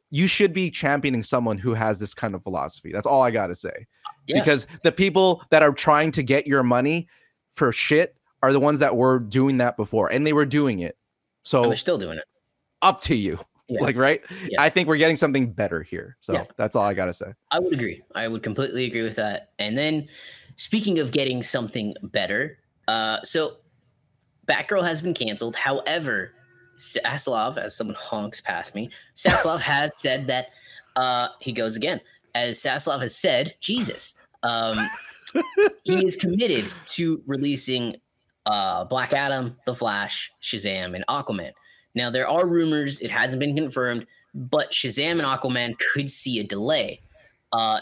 you 0.09 0.27
should 0.27 0.51
be 0.53 0.69
championing 0.71 1.23
someone 1.23 1.57
who 1.57 1.73
has 1.73 1.99
this 1.99 2.13
kind 2.13 2.33
of 2.35 2.41
philosophy. 2.43 2.91
That's 2.91 3.07
all 3.07 3.21
I 3.21 3.31
gotta 3.31 3.55
say. 3.55 3.85
Yeah. 4.27 4.39
Because 4.39 4.67
the 4.83 4.91
people 4.91 5.43
that 5.51 5.63
are 5.63 5.71
trying 5.71 6.11
to 6.13 6.23
get 6.23 6.47
your 6.47 6.63
money 6.63 7.07
for 7.53 7.71
shit 7.71 8.15
are 8.43 8.51
the 8.53 8.59
ones 8.59 8.79
that 8.79 8.95
were 8.95 9.19
doing 9.19 9.57
that 9.57 9.77
before, 9.77 10.11
and 10.11 10.25
they 10.27 10.33
were 10.33 10.45
doing 10.45 10.79
it. 10.79 10.83
and 10.83 10.93
So 11.43 11.63
they're 11.63 11.75
still 11.75 11.97
doing 11.97 12.17
it. 12.17 12.25
up 12.81 13.01
to 13.01 13.15
you. 13.15 13.39
Yeah. 13.69 13.81
Like 13.81 13.97
right. 13.97 14.21
Yeah. 14.47 14.61
I 14.61 14.69
think 14.69 14.87
we're 14.87 14.97
getting 14.97 15.17
something 15.17 15.51
better 15.51 15.81
here. 15.83 16.15
So 16.21 16.47
that's 16.55 16.75
all 16.75 16.83
I 16.83 16.93
gotta 16.93 17.13
say. 17.13 17.33
I 17.51 17.59
would 17.59 17.73
agree. 17.73 18.01
I 18.15 18.27
would 18.27 18.41
completely 18.43 18.85
agree 18.85 19.01
with 19.01 19.15
that. 19.17 19.49
And 19.59 19.77
then, 19.77 20.07
speaking 20.55 20.99
of 20.99 21.11
getting 21.11 21.43
something 21.43 21.93
better, 22.01 22.59
uh, 22.87 23.21
so 23.23 23.57
Batgirl 24.45 24.83
has 24.87 25.01
been 25.01 25.13
canceled. 25.13 25.57
However, 25.57 26.31
Zaslav, 26.77 27.57
as 27.57 27.75
someone 27.75 27.97
honks 27.99 28.39
past 28.39 28.73
me, 28.73 28.89
Zaslav 29.15 29.59
has 29.61 29.97
said 29.99 30.27
that 30.27 30.47
uh, 30.95 31.27
he 31.41 31.51
goes 31.51 31.75
again. 31.75 31.99
As 32.37 32.61
Zaslav 32.61 33.01
has 33.01 33.15
said, 33.15 33.55
Jesus, 33.61 34.13
um, 34.43 34.87
he 35.83 36.05
is 36.05 36.15
committed 36.23 36.65
to 36.85 37.23
releasing 37.25 37.95
uh, 38.45 38.85
Black 38.85 39.11
Adam, 39.11 39.57
The 39.65 39.73
Flash, 39.73 40.31
Shazam, 40.39 40.95
and 40.95 41.03
Aquaman. 41.07 41.51
Now 41.95 42.11
there 42.11 42.27
are 42.27 42.45
rumors; 42.45 43.01
it 43.01 43.09
hasn't 43.09 43.39
been 43.39 43.55
confirmed, 43.55 44.05
but 44.35 44.71
Shazam 44.71 45.13
and 45.13 45.21
Aquaman 45.21 45.79
could 45.79 46.11
see 46.11 46.39
a 46.39 46.43
delay. 46.43 47.01
Uh, 47.51 47.79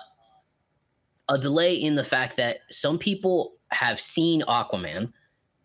a 1.28 1.38
delay 1.38 1.76
in 1.76 1.96
the 1.96 2.04
fact 2.06 2.38
that 2.38 2.60
some 2.70 2.98
people 2.98 3.56
have 3.72 4.00
seen 4.00 4.42
Aquaman 4.44 5.12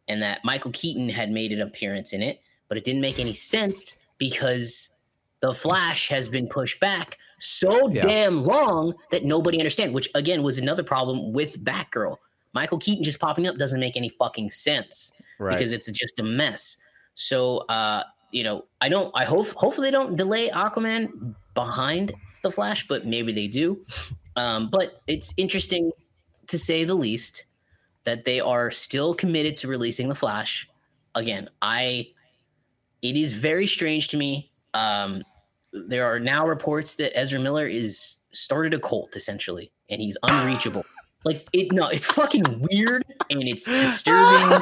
and 0.09 0.21
that 0.21 0.45
Michael 0.45 0.73
Keaton 0.73 1.09
had 1.09 1.31
made 1.31 1.53
an 1.53 1.61
appearance 1.61 2.13
in 2.13 2.23
it, 2.23 2.41
but 2.69 2.77
it 2.77 2.83
didn't 2.83 3.03
make 3.03 3.21
any 3.21 3.35
sense 3.35 4.01
because 4.19 4.91
the 5.41 5.55
Flash 5.55 6.09
has 6.09 6.29
been 6.29 6.47
pushed 6.49 6.81
back 6.81 7.19
so 7.39 7.89
Yeah. 7.91 8.03
damn 8.03 8.45
long 8.45 8.95
that 9.11 9.25
nobody 9.25 9.59
understands, 9.59 9.95
which 9.95 10.09
again 10.15 10.43
was 10.43 10.59
another 10.59 10.83
problem 10.83 11.33
with 11.33 11.63
Batgirl. 11.65 12.17
Michael 12.53 12.79
Keaton 12.79 13.05
just 13.05 13.19
popping 13.21 13.47
up 13.47 13.57
doesn't 13.57 13.81
make 13.81 13.97
any 13.97 14.09
fucking 14.11 14.51
sense 14.51 15.13
Right. 15.39 15.53
because 15.57 15.73
it's 15.73 15.91
just 15.91 16.19
a 16.21 16.23
mess. 16.23 16.77
So 17.15 17.59
uh, 17.69 18.05
you 18.33 18.45
know, 18.45 18.67
I 18.81 18.89
don't 18.89 19.11
I 19.15 19.25
hope 19.25 19.49
hopefully 19.53 19.89
they 19.89 19.93
don't 19.93 20.17
delay 20.17 20.51
Aquaman 20.51 21.35
behind 21.55 22.13
the 22.43 22.51
Flash, 22.51 22.87
but 22.87 23.07
maybe 23.07 23.33
they 23.33 23.47
do. 23.49 23.85
Um, 24.37 24.69
but 24.71 25.01
it's 25.07 25.35
interesting 25.37 25.91
to 26.47 26.59
say 26.59 26.85
the 26.85 26.95
least 26.95 27.45
that 28.05 28.25
they 28.25 28.41
are 28.41 28.71
still 28.71 29.15
committed 29.15 29.55
to 29.57 29.69
releasing 29.69 30.09
the 30.09 30.15
Flash. 30.15 30.69
Again, 31.15 31.49
I 31.63 32.09
it 33.03 33.17
is 33.17 33.35
very 33.35 33.67
strange 33.67 34.09
to 34.09 34.17
me. 34.17 34.51
Um, 34.75 35.23
there 35.73 36.05
are 36.07 36.19
now 36.21 36.47
reports 36.47 36.97
that 36.97 37.17
Ezra 37.19 37.39
Miller 37.39 37.67
is 37.67 38.17
started 38.33 38.75
a 38.75 38.79
cult 38.79 39.15
essentially, 39.17 39.71
and 39.89 40.01
he's 40.01 40.17
unreachable. 40.23 40.85
Like 41.23 41.47
it, 41.53 41.71
no, 41.71 41.87
it's 41.89 42.07
fucking 42.07 42.45
weird 42.73 43.05
and 43.29 43.43
it's 43.43 43.67
disturbing, 43.67 44.59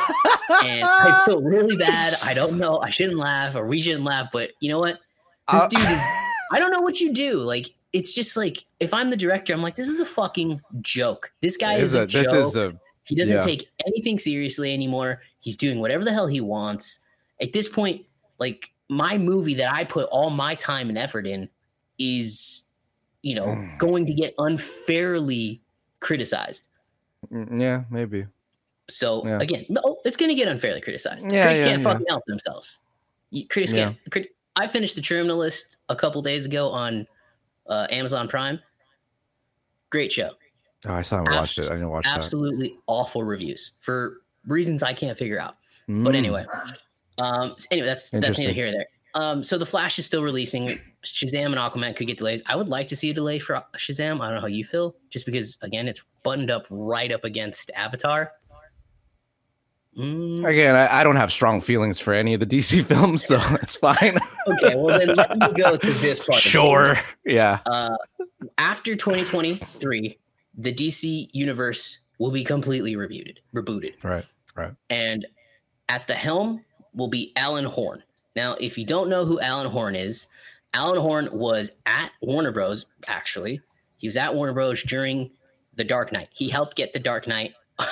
and 0.65 0.83
I 0.85 1.23
feel 1.27 1.41
really 1.41 1.77
bad. 1.77 2.15
I 2.25 2.35
don't 2.35 2.59
know. 2.59 2.79
I 2.81 2.91
shouldn't 2.91 3.17
laugh, 3.17 3.55
or 3.55 3.69
we 3.69 3.81
shouldn't 3.81 4.03
laugh, 4.03 4.31
but 4.33 4.51
you 4.59 4.69
know 4.69 4.81
what? 4.81 4.95
This 5.53 5.63
Uh, 5.63 5.69
dude 5.69 5.89
is. 5.89 6.01
I 6.53 6.59
don't 6.59 6.73
know 6.73 6.81
what 6.81 6.99
you 6.99 7.13
do. 7.13 7.35
Like 7.35 7.67
it's 7.93 8.13
just 8.13 8.37
like 8.37 8.65
if 8.81 8.93
I'm 8.93 9.09
the 9.11 9.17
director, 9.17 9.53
I'm 9.53 9.63
like, 9.63 9.77
this 9.77 9.87
is 9.87 10.01
a 10.01 10.05
fucking 10.05 10.61
joke. 10.81 11.31
This 11.43 11.57
guy 11.57 11.75
is 11.77 11.95
a, 11.95 12.07
this 12.07 12.25
joke. 12.25 12.35
is 12.49 12.57
a 12.57 12.75
He 13.05 13.15
doesn't 13.15 13.37
Yeah. 13.37 13.45
take 13.45 13.69
anything 13.87 14.19
seriously 14.19 14.75
anymore. 14.75 15.23
He's 15.39 15.57
doing 15.57 15.79
whatever 15.79 16.05
the 16.05 16.13
hell 16.13 16.27
he 16.27 16.41
wants. 16.41 16.99
At 17.41 17.53
this 17.53 17.69
point, 17.69 18.05
like 18.41 18.73
my 18.89 19.19
movie 19.19 19.55
that 19.55 19.73
I 19.75 19.85
put 19.85 20.09
all 20.11 20.31
my 20.31 20.55
time 20.55 20.89
and 20.89 20.97
effort 20.99 21.27
in 21.27 21.49
is, 21.99 22.65
you 23.23 23.35
know, 23.35 23.47
Mm. 23.47 23.79
going 23.79 24.07
to 24.07 24.15
get 24.15 24.35
unfairly 24.39 25.61
criticized. 26.01 26.65
mm, 27.33 27.61
yeah 27.61 27.83
maybe. 27.91 28.27
So 28.89 29.27
Yeah. 29.27 29.39
again, 29.41 29.67
no, 29.69 29.99
it's 30.05 30.17
going 30.17 30.29
to 30.31 30.35
get 30.35 30.49
unfairly 30.49 30.81
criticized. 30.81 31.31
Yeah, 31.33 31.43
critics 31.43 31.61
yeah, 31.61 31.69
can't 31.73 31.83
fucking 31.83 32.07
help 32.09 32.23
themselves. 32.27 32.79
Critics 33.51 33.73
can't. 33.73 33.97
Crit- 34.11 34.35
I 34.57 34.67
finished 34.69 34.95
the 34.97 35.03
Terminal 35.03 35.37
List 35.37 35.77
a 35.89 35.97
couple 35.97 36.23
days 36.23 36.47
ago 36.47 36.71
on 36.71 37.07
uh, 37.67 37.87
Amazon 37.91 38.29
Prime. 38.29 38.61
Great 39.91 40.11
show. 40.13 40.31
Oh, 40.87 40.95
I 40.95 41.03
still 41.03 41.19
haven't 41.19 41.35
watched 41.35 41.59
it. 41.59 41.67
I 41.67 41.75
didn't 41.75 41.91
watch 41.91 42.07
it. 42.07 42.15
Absolutely 42.15 42.79
awful 42.87 43.25
reviews 43.25 43.73
for 43.81 44.23
reasons 44.47 44.83
I 44.83 44.93
can't 44.95 45.19
figure 45.19 45.39
out. 45.41 45.57
that. 45.89 46.03
But 46.05 46.15
Mm. 46.15 46.17
anyway, 46.17 46.47
um, 47.19 47.53
s- 47.53 47.67
anyway, 47.71 47.87
that's 47.87 48.11
that's 48.11 48.39
neither 48.39 48.53
here 48.53 48.67
nor 48.67 48.73
there. 48.75 48.87
Um, 49.15 49.43
so 49.43 49.57
the 49.59 49.67
Flash 49.67 49.99
is 49.99 50.07
still 50.07 50.23
releasing. 50.23 50.79
Shazam 51.05 51.47
and 51.47 51.55
Aquaman 51.57 51.95
could 51.97 52.07
get 52.09 52.19
delays. 52.19 52.43
I 52.47 52.57
would 52.57 52.69
like 52.69 52.89
to 52.89 52.97
see 52.97 53.11
a 53.11 53.15
delay 53.15 53.39
for 53.39 53.63
Shazam. 53.77 54.21
I 54.21 54.27
don't 54.27 54.35
know 54.37 54.41
how 54.41 54.47
you 54.49 54.65
feel, 54.65 54.95
just 55.11 55.25
because 55.27 55.57
again, 55.63 55.89
it's 55.89 56.05
buttoned 56.23 56.51
up 56.51 56.67
right 56.71 57.11
up 57.13 57.25
against 57.25 57.71
Avatar. 57.75 58.33
Mm, 59.97 60.49
Again, 60.49 60.77
I, 60.77 61.01
I 61.01 61.05
don't 61.05 61.17
have 61.17 61.33
strong 61.33 61.61
feelings 61.61 61.99
for 61.99 62.13
any 62.15 62.33
of 62.35 62.41
the 62.41 62.47
DC 62.47 62.85
films, 62.87 63.25
so 63.25 63.41
it's 63.63 63.77
fine. 63.77 64.19
okay, 64.47 64.75
well 64.77 64.99
then 64.99 65.15
let 65.17 65.37
me 65.37 65.49
go 65.61 65.77
to 65.77 65.93
this 65.95 66.19
part. 66.21 66.39
of 66.39 66.45
the 66.45 66.49
sure. 66.51 66.93
Yeah. 67.25 67.59
Uh, 67.67 67.97
after 68.59 68.95
2023, 68.95 70.19
the 70.57 70.73
DC 70.73 71.29
universe 71.33 71.99
will 72.19 72.31
be 72.31 72.45
completely 72.45 72.95
rebooted. 72.95 73.39
Rebooted. 73.55 73.95
Right. 74.05 74.27
Right. 74.55 74.73
and 74.91 75.25
at 75.89 76.07
the 76.09 76.15
helm 76.15 76.65
will 76.99 77.09
be 77.09 77.33
Alan 77.37 77.65
Horn. 77.65 78.03
Now, 78.37 78.57
if 78.61 78.77
you 78.77 78.85
don't 78.85 79.09
know 79.09 79.25
who 79.25 79.41
Alan 79.41 79.71
Horn 79.71 79.95
is, 79.95 80.29
Alan 80.75 81.01
Horn 81.01 81.29
was 81.33 81.71
at 81.87 82.11
Warner 82.21 82.53
Bros. 82.53 82.85
Actually, 83.07 83.63
he 83.97 84.09
was 84.09 84.17
at 84.17 84.35
Warner 84.35 84.53
Bros. 84.53 84.83
during 84.83 85.31
the 85.75 85.85
Dark 85.85 86.13
Knight. 86.13 86.29
He 86.33 86.51
helped 86.51 86.77
get 86.77 86.93
the 86.93 86.99
Dark 86.99 87.27
Knight 87.27 87.55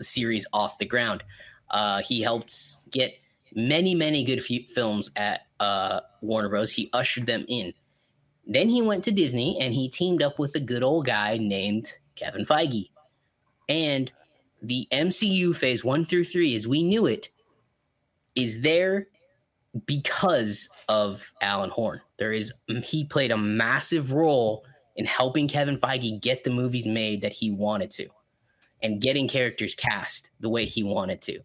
series 0.00 0.46
off 0.52 0.78
the 0.78 0.86
ground. 0.86 1.22
Uh, 1.70 2.02
he 2.02 2.22
helped 2.22 2.80
get 2.90 3.12
many, 3.54 3.94
many 3.94 4.24
good 4.24 4.40
f- 4.40 4.70
films 4.74 5.10
at 5.14 5.42
uh, 5.60 6.00
Warner 6.22 6.48
Bros. 6.48 6.72
He 6.72 6.90
ushered 6.92 7.26
them 7.26 7.44
in. 7.48 7.74
Then 8.46 8.68
he 8.68 8.82
went 8.82 9.04
to 9.04 9.12
Disney 9.12 9.58
and 9.60 9.72
he 9.72 9.88
teamed 9.88 10.22
up 10.22 10.38
with 10.38 10.54
a 10.56 10.60
good 10.60 10.82
old 10.82 11.06
guy 11.06 11.36
named 11.36 11.92
Kevin 12.16 12.44
Feige. 12.44 12.88
And 13.68 14.10
the 14.60 14.88
MCU 14.90 15.54
phase 15.54 15.84
one 15.84 16.04
through 16.04 16.24
three, 16.24 16.56
as 16.56 16.66
we 16.66 16.82
knew 16.82 17.06
it, 17.06 17.28
is 18.34 18.62
there 18.62 19.08
because 19.86 20.68
of 20.88 21.30
Alan 21.40 21.70
Horn. 21.70 22.00
There 22.18 22.32
is 22.32 22.52
he 22.84 23.04
played 23.04 23.30
a 23.30 23.36
massive 23.36 24.12
role 24.12 24.64
in 24.96 25.06
helping 25.06 25.48
Kevin 25.48 25.78
Feige 25.78 26.20
get 26.20 26.44
the 26.44 26.50
movies 26.50 26.86
made 26.86 27.22
that 27.22 27.32
he 27.32 27.50
wanted 27.50 27.90
to. 27.92 28.08
and 28.82 29.00
getting 29.00 29.28
characters 29.28 29.74
cast 29.74 30.30
the 30.40 30.48
way 30.48 30.64
he 30.64 30.82
wanted 30.82 31.20
to. 31.22 31.38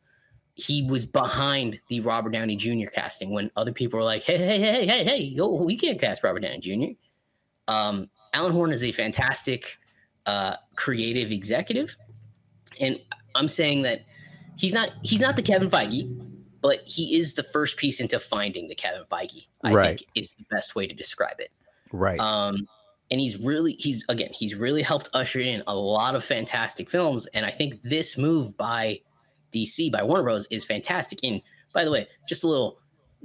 He 0.56 0.82
was 0.84 1.06
behind 1.06 1.80
the 1.88 2.00
Robert 2.02 2.32
Downey 2.32 2.56
Jr. 2.56 2.89
casting 2.91 3.30
when 3.32 3.52
other 3.56 3.71
people 3.71 4.00
were 4.00 4.04
like, 4.06 4.23
"Hey, 4.23 4.38
hey, 4.38 4.60
hey, 4.60 4.88
hey, 4.88 5.04
hey, 5.04 5.21
yo, 5.21 5.50
we 5.54 5.78
can't 5.78 6.00
cast 6.00 6.23
Robert 6.23 6.39
Downey 6.39 6.60
Jr." 6.60 7.71
Um, 7.71 8.10
Alan 8.34 8.52
Horn 8.54 8.71
is 8.71 8.84
a 8.84 8.91
fantastic 8.91 9.78
uh, 10.26 10.56
creative 10.76 11.32
executive, 11.32 11.95
and 12.80 13.00
I'm 13.36 13.47
saying 13.47 13.84
that 13.84 14.02
he's 14.58 14.73
not 14.73 14.89
he's 15.04 15.21
not 15.21 15.36
the 15.36 15.43
Kevin 15.43 15.69
Feige, 15.69 16.10
but 16.67 16.82
he 16.86 17.15
is 17.17 17.36
the 17.36 17.43
first 17.43 17.77
piece 17.77 18.01
into 18.01 18.19
finding 18.19 18.67
the 18.67 18.75
Kevin 18.75 19.03
Feige. 19.10 19.47
I 19.63 19.71
Right. 19.73 19.97
think 19.99 20.10
is 20.15 20.34
the 20.34 20.43
best 20.53 20.75
way 20.75 20.86
to 20.86 20.93
describe 20.93 21.39
it. 21.39 21.49
Right. 21.93 22.19
Um, 22.19 22.67
and 23.10 23.21
he's 23.21 23.38
really 23.38 23.77
he's 23.80 24.03
again 24.10 24.32
he's 24.34 24.53
really 24.53 24.82
helped 24.82 25.10
usher 25.13 25.39
in 25.39 25.63
a 25.65 25.73
lot 25.73 26.13
of 26.13 26.25
fantastic 26.25 26.89
films, 26.89 27.25
and 27.27 27.45
I 27.45 27.51
think 27.51 27.82
this 27.84 28.17
move 28.17 28.58
by 28.58 28.99
DC 29.53 29.89
by 29.93 30.03
Warner 30.03 30.23
Bros 30.23 30.45
is 30.51 30.65
fantastic. 30.65 31.19
And 31.23 31.41
by 31.71 31.86
the 31.86 31.91
way, 31.91 32.06
just 32.27 32.43
a 32.43 32.49
little 32.49 32.80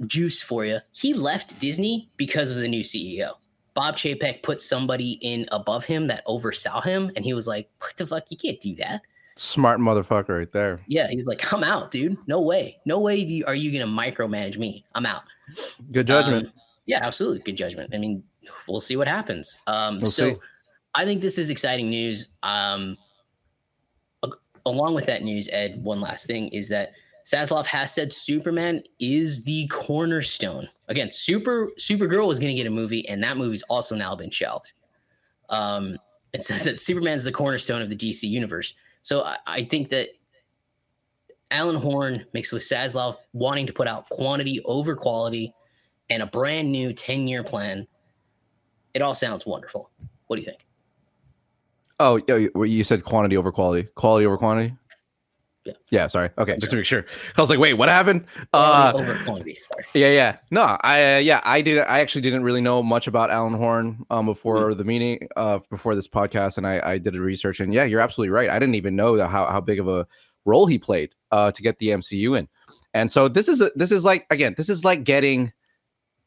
juice 0.07 0.41
for 0.41 0.63
you. 0.63 0.79
He 0.93 1.13
left 1.13 1.59
Disney 1.59 2.07
because 2.15 2.49
of 2.49 2.55
the 2.57 2.69
new 2.69 2.81
CEO. 2.81 3.33
Bob 3.73 3.97
Chapek 3.97 4.41
put 4.41 4.61
somebody 4.61 5.17
in 5.19 5.47
above 5.51 5.83
him 5.83 6.07
that 6.07 6.23
oversaw 6.27 6.79
him, 6.79 7.11
and 7.17 7.25
he 7.25 7.33
was 7.33 7.45
like, 7.45 7.69
"What 7.79 7.97
the 7.97 8.07
fuck? 8.07 8.31
You 8.31 8.37
can't 8.37 8.61
do 8.61 8.73
that." 8.75 9.01
Smart 9.35 9.79
motherfucker 9.79 10.37
right 10.37 10.51
there. 10.51 10.81
Yeah, 10.87 11.07
he's 11.07 11.25
like, 11.25 11.51
"I'm 11.53 11.63
out, 11.63 11.89
dude. 11.91 12.17
No 12.27 12.41
way, 12.41 12.79
no 12.85 12.99
way 12.99 13.15
you- 13.15 13.45
are 13.45 13.55
you 13.55 13.71
gonna 13.77 13.91
micromanage 13.91 14.57
me. 14.57 14.85
I'm 14.93 15.05
out." 15.05 15.23
Good 15.91 16.07
judgment. 16.07 16.47
Um, 16.47 16.53
yeah, 16.85 16.99
absolutely. 17.01 17.39
Good 17.39 17.57
judgment. 17.57 17.91
I 17.93 17.97
mean, 17.97 18.23
we'll 18.67 18.81
see 18.81 18.95
what 18.95 19.07
happens. 19.07 19.57
Um, 19.67 19.99
We'll 19.99 20.11
so 20.11 20.33
see. 20.33 20.39
I 20.95 21.05
think 21.05 21.21
this 21.21 21.37
is 21.37 21.49
exciting 21.49 21.89
news. 21.89 22.27
Um, 22.43 22.97
along 24.65 24.93
with 24.93 25.05
that 25.07 25.23
news, 25.23 25.49
Ed, 25.51 25.83
one 25.83 25.99
last 25.99 26.27
thing 26.27 26.47
is 26.49 26.69
that 26.69 26.93
Zaslav 27.25 27.65
has 27.65 27.93
said 27.93 28.11
Superman 28.13 28.83
is 28.99 29.43
the 29.43 29.67
cornerstone. 29.67 30.67
Again, 30.89 31.09
Super 31.11 31.71
Supergirl 31.79 32.27
was 32.27 32.39
going 32.39 32.55
to 32.55 32.61
get 32.61 32.67
a 32.67 32.73
movie, 32.73 33.07
and 33.07 33.23
that 33.23 33.37
movie's 33.37 33.63
also 33.63 33.95
now 33.95 34.15
been 34.15 34.29
shelved. 34.29 34.73
Um, 35.49 35.97
it 36.33 36.43
says 36.43 36.63
that 36.65 36.79
Superman 36.79 37.15
is 37.15 37.23
the 37.23 37.31
cornerstone 37.31 37.81
of 37.81 37.89
the 37.89 37.95
DC 37.95 38.23
universe. 38.29 38.73
So 39.03 39.23
I, 39.23 39.37
I 39.45 39.63
think 39.65 39.89
that 39.89 40.09
Alan 41.51 41.75
Horn 41.75 42.25
mixed 42.33 42.51
with 42.51 42.63
Zaslav 42.63 43.17
wanting 43.33 43.67
to 43.67 43.73
put 43.73 43.87
out 43.87 44.09
quantity 44.09 44.59
over 44.65 44.95
quality 44.95 45.53
and 46.09 46.23
a 46.23 46.25
brand 46.25 46.71
new 46.71 46.93
10 46.93 47.27
year 47.27 47.43
plan. 47.43 47.85
It 48.93 49.01
all 49.01 49.13
sounds 49.13 49.45
wonderful. 49.45 49.91
What 50.27 50.37
do 50.37 50.41
you 50.41 50.47
think? 50.47 50.65
Oh, 51.99 52.19
oh 52.29 52.35
you- 52.35 52.63
you 52.63 52.83
said 52.83 53.03
quantity 53.03 53.37
over 53.37 53.51
quality. 53.51 53.87
Quality 53.95 54.25
over 54.25 54.37
quantity. 54.37 54.75
Yeah. 55.65 55.73
Yeah. 55.91 56.07
Sorry. 56.07 56.29
Okay. 56.37 56.57
Just 56.57 56.71
to 56.71 56.75
make 56.77 56.85
sure. 56.85 57.05
I 57.37 57.41
was 57.41 57.49
like, 57.49 57.59
wait, 57.59 57.75
what 57.75 57.87
happened? 57.87 58.25
Uh, 58.51 58.91
Quality 58.91 59.11
over 59.11 59.23
quantity. 59.23 59.55
Sorry. 59.55 59.85
Yeah, 59.93 60.11
yeah. 60.11 60.37
No, 60.51 60.77
I 60.81 61.15
uh, 61.15 61.17
yeah, 61.19 61.39
I 61.45 61.61
did. 61.61 61.79
I 61.79 62.01
actually 62.01 62.21
didn't 62.21 62.43
really 62.43 62.59
know 62.59 62.83
much 62.83 63.07
about 63.07 63.31
Alan 63.31 63.53
Horn 63.53 64.05
um 64.09 64.25
before 64.25 64.73
the 64.73 64.83
meeting, 64.83 65.27
uh, 65.37 65.59
before 65.69 65.95
this 65.95 66.07
podcast, 66.07 66.57
and 66.57 66.67
I 66.67 66.81
I 66.83 66.97
did 66.97 67.15
a 67.15 67.21
research, 67.21 67.61
and 67.61 67.73
yeah, 67.73 67.85
you're 67.85 68.01
absolutely 68.01 68.31
right. 68.31 68.49
I 68.49 68.59
didn't 68.59 68.75
even 68.75 68.95
know 68.95 69.25
how 69.25 69.45
how 69.45 69.61
big 69.61 69.79
of 69.79 69.87
a 69.87 70.05
role 70.45 70.65
he 70.65 70.77
played 70.77 71.11
uh 71.31 71.51
to 71.51 71.61
get 71.61 71.79
the 71.79 71.89
MCU 71.89 72.37
in, 72.37 72.49
and 72.93 73.09
so 73.09 73.29
this 73.29 73.47
is 73.47 73.61
a, 73.61 73.71
this 73.75 73.91
is 73.93 74.03
like 74.03 74.25
again, 74.29 74.55
this 74.57 74.69
is 74.69 74.83
like 74.83 75.03
getting. 75.05 75.53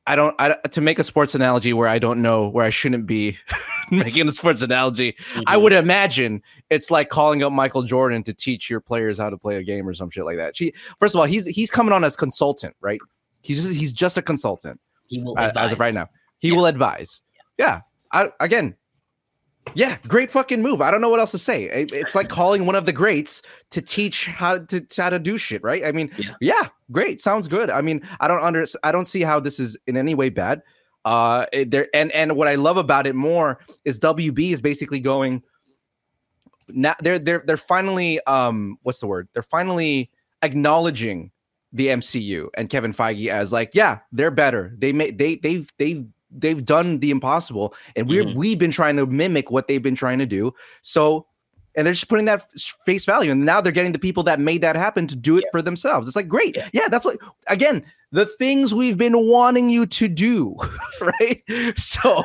I 0.09 0.15
don't 0.17 0.35
I, 0.39 0.51
to 0.55 0.81
make 0.81 0.99
a 0.99 1.05
sports 1.05 1.35
analogy 1.35 1.73
where 1.73 1.89
I 1.89 1.99
don't 1.99 2.23
know 2.23 2.49
where 2.49 2.65
I 2.65 2.71
shouldn't 2.71 3.07
be 3.07 3.37
making 3.91 4.29
a 4.29 4.33
sports 4.33 4.63
analogy. 4.63 5.17
I 5.47 5.57
Mhm. 5.57 5.63
would 5.63 5.73
imagine 5.73 6.43
it's 6.71 6.91
like 6.91 7.09
calling 7.09 7.43
up 7.43 7.53
Michael 7.53 7.83
Jordan 7.83 8.23
to 8.25 8.33
teach 8.35 8.71
your 8.71 8.81
players 8.81 9.19
how 9.19 9.31
to 9.31 9.37
play 9.37 9.57
a 9.57 9.63
game 9.63 9.89
or 9.89 9.95
some 9.95 10.11
shit 10.11 10.25
like 10.25 10.37
that. 10.37 10.57
She, 10.57 10.73
first 10.99 11.15
of 11.15 11.19
all, 11.21 11.27
he's 11.27 11.47
he's 11.47 11.71
coming 11.71 11.93
on 11.93 12.05
as 12.05 12.17
consultant, 12.17 12.77
right? 12.81 13.01
He's 13.43 13.63
just, 13.65 13.75
he's 13.75 13.93
just 13.93 14.17
a 14.19 14.23
consultant 14.23 14.81
He 15.07 15.21
will 15.23 15.37
uh, 15.39 15.49
advise. 15.49 15.67
as 15.67 15.73
of 15.73 15.81
right 15.81 15.95
now. 15.95 16.09
He 16.39 16.49
Yeah. 16.51 16.55
will 16.57 16.67
advise. 16.67 17.23
Yeah. 17.59 17.81
I, 18.13 18.31
again, 18.41 18.77
yeah, 19.75 19.97
great 20.09 20.31
fucking 20.31 20.63
move. 20.63 20.81
I 20.81 20.91
don't 20.91 21.01
know 21.01 21.09
what 21.09 21.21
else 21.21 21.33
to 21.33 21.39
say. 21.39 21.65
It- 21.65 21.93
it's 21.93 22.15
like 22.15 22.29
calling 22.39 22.67
one 22.67 22.75
of 22.75 22.87
the 22.87 22.93
greats 22.93 23.43
to 23.71 23.81
teach 23.83 24.27
how 24.27 24.59
to, 24.59 24.81
to 24.81 25.03
how 25.03 25.11
to 25.11 25.19
do 25.19 25.37
shit, 25.39 25.63
right? 25.63 25.85
I 25.85 25.93
mean, 25.93 26.11
Yeah. 26.17 26.35
yeah, 26.41 26.69
great. 26.93 27.21
Sounds 27.21 27.49
good. 27.49 27.71
I 27.71 27.81
mean, 27.81 28.01
I 28.21 28.29
don't 28.29 28.43
under 28.43 28.65
I 28.83 28.93
don't 28.93 29.07
see 29.07 29.23
how 29.23 29.41
this 29.41 29.59
is 29.61 29.77
in 29.87 29.97
any 29.97 30.15
way 30.15 30.29
bad. 30.31 30.63
Uh 31.05 31.47
it- 31.53 31.71
there 31.71 31.89
and 31.95 32.11
and 32.13 32.37
what 32.37 32.49
I 32.49 32.55
love 32.57 32.77
about 32.79 33.07
it 33.07 33.15
more 33.15 33.59
is 33.85 34.01
WB 34.01 34.53
is 34.53 34.61
basically 34.61 35.01
going 35.01 35.43
now 36.71 36.95
they're 37.01 37.19
they're 37.19 37.43
they're 37.47 37.57
finally 37.57 38.21
um 38.27 38.79
what's 38.83 38.99
the 39.01 39.07
word? 39.07 39.29
They're 39.33 39.43
finally 39.43 40.11
acknowledging 40.43 41.31
the 41.73 41.89
MCU 41.89 42.49
and 42.57 42.71
Kevin 42.71 42.93
Feige 42.93 43.29
as 43.29 43.53
like, 43.53 43.71
yeah, 43.75 43.99
they're 44.13 44.31
better. 44.31 44.75
They 44.79 44.93
made 44.93 45.19
they 45.19 45.37
they've 45.37 45.71
they've 45.79 46.05
they've 46.39 46.65
done 46.65 47.01
the 47.01 47.11
impossible, 47.11 47.75
and 47.97 48.09
we're 48.09 48.25
Mhm. 48.25 48.35
we've 48.35 48.59
been 48.59 48.71
trying 48.71 48.97
to 48.97 49.07
mimic 49.07 49.51
what 49.51 49.69
they've 49.69 49.83
been 49.83 49.95
trying 49.97 50.19
to 50.19 50.27
do. 50.27 50.53
So, 50.83 51.27
and 51.77 51.87
they're 51.87 51.95
just 51.95 52.09
putting 52.09 52.25
that 52.27 52.45
face 52.85 53.05
value, 53.05 53.31
and 53.33 53.45
now 53.45 53.61
they're 53.61 53.73
getting 53.73 53.93
the 53.93 53.99
people 53.99 54.23
that 54.25 54.41
made 54.41 54.63
that 54.63 54.77
happen 54.77 55.07
to 55.07 55.17
do 55.17 55.37
it 55.37 55.45
for 55.53 55.63
themselves. 55.63 56.07
It's 56.09 56.17
like 56.17 56.29
great, 56.29 56.57
Yeah. 56.57 56.69
yeah. 56.73 56.89
That's 56.89 57.05
what 57.05 57.19
again 57.49 57.85
the 58.13 58.25
things 58.25 58.73
we've 58.73 58.97
been 58.97 59.27
wanting 59.27 59.69
you 59.69 59.85
to 59.85 60.07
do, 60.09 60.57
right? 61.01 61.43
So 61.77 62.25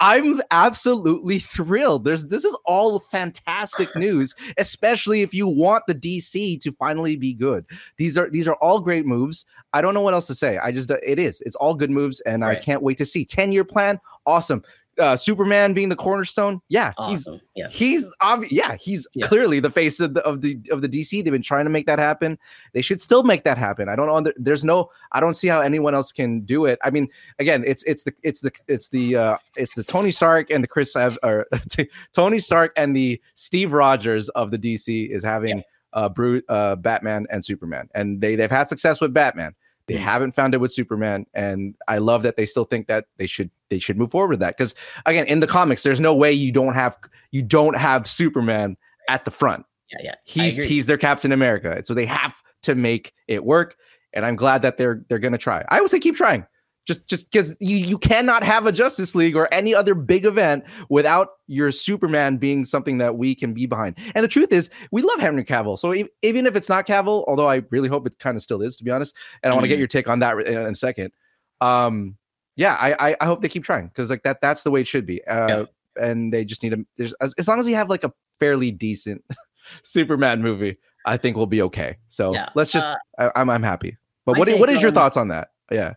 I'm 0.00 0.40
absolutely 0.50 1.38
thrilled. 1.38 2.04
There's 2.04 2.26
this 2.26 2.44
is 2.44 2.56
all 2.64 2.98
fantastic 3.10 3.94
news, 3.96 4.34
especially 4.56 5.20
if 5.22 5.34
you 5.34 5.46
want 5.46 5.84
the 5.86 5.94
DC 5.94 6.58
to 6.60 6.72
finally 6.72 7.16
be 7.16 7.34
good. 7.34 7.66
These 7.98 8.16
are 8.16 8.30
these 8.30 8.48
are 8.48 8.56
all 8.56 8.80
great 8.80 9.06
moves. 9.06 9.44
I 9.72 9.82
don't 9.82 9.94
know 9.94 10.00
what 10.00 10.14
else 10.14 10.26
to 10.28 10.34
say. 10.34 10.56
I 10.58 10.72
just 10.72 10.90
it 10.90 11.18
is. 11.18 11.42
It's 11.42 11.56
all 11.56 11.74
good 11.74 11.90
moves, 11.90 12.20
and 12.20 12.44
I 12.44 12.54
can't 12.56 12.82
wait 12.82 12.98
to 12.98 13.06
see. 13.06 13.24
10 13.24 13.52
year 13.52 13.64
plan, 13.64 14.00
awesome. 14.26 14.62
Uh, 14.98 15.16
Superman 15.16 15.74
being 15.74 15.88
the 15.88 15.96
cornerstone, 15.96 16.60
yeah, 16.68 16.92
he's 17.08 17.28
Yeah. 17.54 17.68
he's 17.68 18.08
obvi- 18.22 18.48
yeah 18.50 18.76
he's 18.78 19.06
Yeah. 19.14 19.26
clearly 19.26 19.60
the 19.60 19.70
face 19.70 20.00
of 20.00 20.14
the 20.14 20.22
of 20.24 20.40
the 20.40 20.58
of 20.70 20.82
the 20.82 20.88
DC. 20.88 21.22
They've 21.22 21.32
been 21.32 21.42
trying 21.42 21.64
to 21.64 21.70
make 21.70 21.86
that 21.86 21.98
happen. 21.98 22.38
They 22.72 22.82
should 22.82 23.00
still 23.00 23.22
make 23.22 23.44
that 23.44 23.58
happen. 23.58 23.88
I 23.88 23.96
don't 23.96 24.06
know. 24.24 24.32
There's 24.36 24.64
no. 24.64 24.90
I 25.12 25.20
don't 25.20 25.34
see 25.34 25.48
how 25.48 25.60
anyone 25.60 25.94
else 25.94 26.12
can 26.12 26.40
do 26.40 26.66
it. 26.66 26.78
I 26.84 26.90
mean, 26.90 27.08
again, 27.38 27.64
it's 27.66 27.82
it's 27.84 28.04
the 28.04 28.12
it's 28.22 28.40
the 28.40 28.52
it's 28.68 28.88
the 28.88 29.16
uh 29.16 29.36
it's 29.56 29.74
the 29.74 29.84
Tony 29.84 30.10
Stark 30.10 30.50
and 30.50 30.62
the 30.62 30.68
Chris 30.68 30.94
Ev- 30.96 31.18
or 31.22 31.46
Tony 32.12 32.38
Stark 32.38 32.72
and 32.76 32.94
the 32.96 33.20
Steve 33.34 33.72
Rogers 33.72 34.28
of 34.30 34.50
the 34.50 34.58
DC 34.58 35.10
is 35.10 35.22
having 35.24 35.62
uh, 35.92 36.08
Bru- 36.08 36.42
uh 36.48 36.76
Batman 36.76 37.26
and 37.30 37.44
Superman, 37.44 37.88
and 37.94 38.20
they 38.20 38.36
they've 38.36 38.50
had 38.50 38.68
success 38.68 39.00
with 39.00 39.12
Batman. 39.14 39.54
They 39.86 39.96
haven't 39.96 40.32
found 40.32 40.54
it 40.54 40.58
with 40.58 40.72
Superman, 40.72 41.26
and 41.34 41.74
I 41.88 41.98
love 41.98 42.22
that 42.22 42.36
they 42.36 42.46
still 42.46 42.64
think 42.64 42.86
that 42.86 43.04
they 43.18 43.26
should 43.26 43.50
they 43.68 43.78
should 43.78 43.98
move 43.98 44.10
forward 44.10 44.30
with 44.30 44.40
that 44.40 44.56
because 44.56 44.74
again, 45.04 45.26
in 45.26 45.40
the 45.40 45.46
comics, 45.46 45.82
there's 45.82 46.00
no 46.00 46.14
way 46.14 46.32
you 46.32 46.52
don't 46.52 46.74
have 46.74 46.96
you 47.32 47.42
don't 47.42 47.76
have 47.76 48.06
Superman 48.06 48.76
at 49.08 49.26
the 49.26 49.30
front. 49.30 49.66
Yeah. 49.92 49.98
Yeah. 50.04 50.14
He's 50.24 50.62
he's 50.62 50.86
their 50.86 50.96
Captain 50.96 51.32
America, 51.32 51.82
so 51.84 51.92
they 51.92 52.06
have 52.06 52.42
to 52.62 52.74
make 52.74 53.12
it 53.28 53.44
work. 53.44 53.76
And 54.14 54.24
I'm 54.24 54.36
glad 54.36 54.62
that 54.62 54.78
they're 54.78 55.04
they're 55.08 55.18
gonna 55.18 55.36
try. 55.36 55.64
I 55.68 55.82
would 55.82 55.90
say 55.90 56.00
keep 56.00 56.16
trying, 56.16 56.46
just 56.86 57.06
just 57.06 57.30
because 57.30 57.56
you 57.60 57.76
you 57.76 57.98
cannot 57.98 58.42
have 58.42 58.66
a 58.66 58.72
Justice 58.72 59.14
League 59.14 59.36
or 59.36 59.48
any 59.52 59.74
other 59.74 59.94
big 59.94 60.24
event 60.24 60.64
without 60.88 61.28
your 61.46 61.72
Superman 61.72 62.36
being 62.36 62.64
something 62.64 62.98
that 62.98 63.16
we 63.16 63.34
can 63.34 63.54
be 63.54 63.66
behind. 63.66 63.96
And 64.14 64.22
the 64.22 64.28
truth 64.28 64.52
is, 64.52 64.70
we 64.90 65.02
love 65.02 65.18
Henry 65.20 65.44
Cavill. 65.44 65.78
So 65.78 65.94
e- 65.94 66.08
even 66.22 66.46
if 66.46 66.56
it's 66.56 66.68
not 66.68 66.86
Cavill, 66.86 67.24
although 67.26 67.48
I 67.48 67.62
really 67.70 67.88
hope 67.88 68.06
it 68.06 68.18
kind 68.18 68.36
of 68.36 68.42
still 68.42 68.60
is, 68.62 68.76
to 68.76 68.84
be 68.84 68.90
honest, 68.90 69.16
and 69.42 69.50
I 69.50 69.54
want 69.54 69.64
to 69.64 69.68
get 69.68 69.76
Mhm. 69.76 69.78
your 69.78 69.88
take 69.88 70.08
on 70.08 70.18
that 70.18 70.38
in, 70.40 70.56
a 70.56 70.74
second. 70.74 71.12
Um, 71.60 72.16
yeah, 72.56 72.76
I 72.80 73.10
I, 73.10 73.16
I 73.20 73.24
hope 73.24 73.42
they 73.42 73.48
keep 73.48 73.64
trying 73.64 73.88
because 73.88 74.10
like 74.10 74.22
that 74.24 74.40
that's 74.40 74.62
the 74.62 74.70
way 74.70 74.80
it 74.82 74.86
should 74.88 75.06
be. 75.06 75.24
Uh, 75.26 75.64
and 76.00 76.32
they 76.32 76.44
just 76.44 76.62
need 76.62 76.70
to 76.98 77.14
as, 77.20 77.34
as 77.34 77.48
long 77.48 77.60
as 77.60 77.66
you 77.68 77.74
have 77.76 77.88
like 77.88 78.04
a 78.04 78.12
fairly 78.38 78.70
decent 78.70 79.24
Superman 79.84 80.42
movie, 80.42 80.76
I 81.06 81.16
think 81.16 81.36
we'll 81.36 81.46
be 81.46 81.62
okay. 81.62 81.96
So 82.08 82.34
Yeah, 82.34 82.48
let's 82.54 82.70
just 82.72 82.88
uh, 82.90 82.96
I, 83.18 83.40
I'm 83.40 83.48
I'm 83.50 83.62
happy. 83.62 83.96
But 84.26 84.36
what 84.36 84.48
what 84.58 84.68
is 84.70 84.82
your 84.82 84.90
thoughts 84.90 85.16
on 85.16 85.28
that? 85.28 85.48
Yeah, 85.70 85.94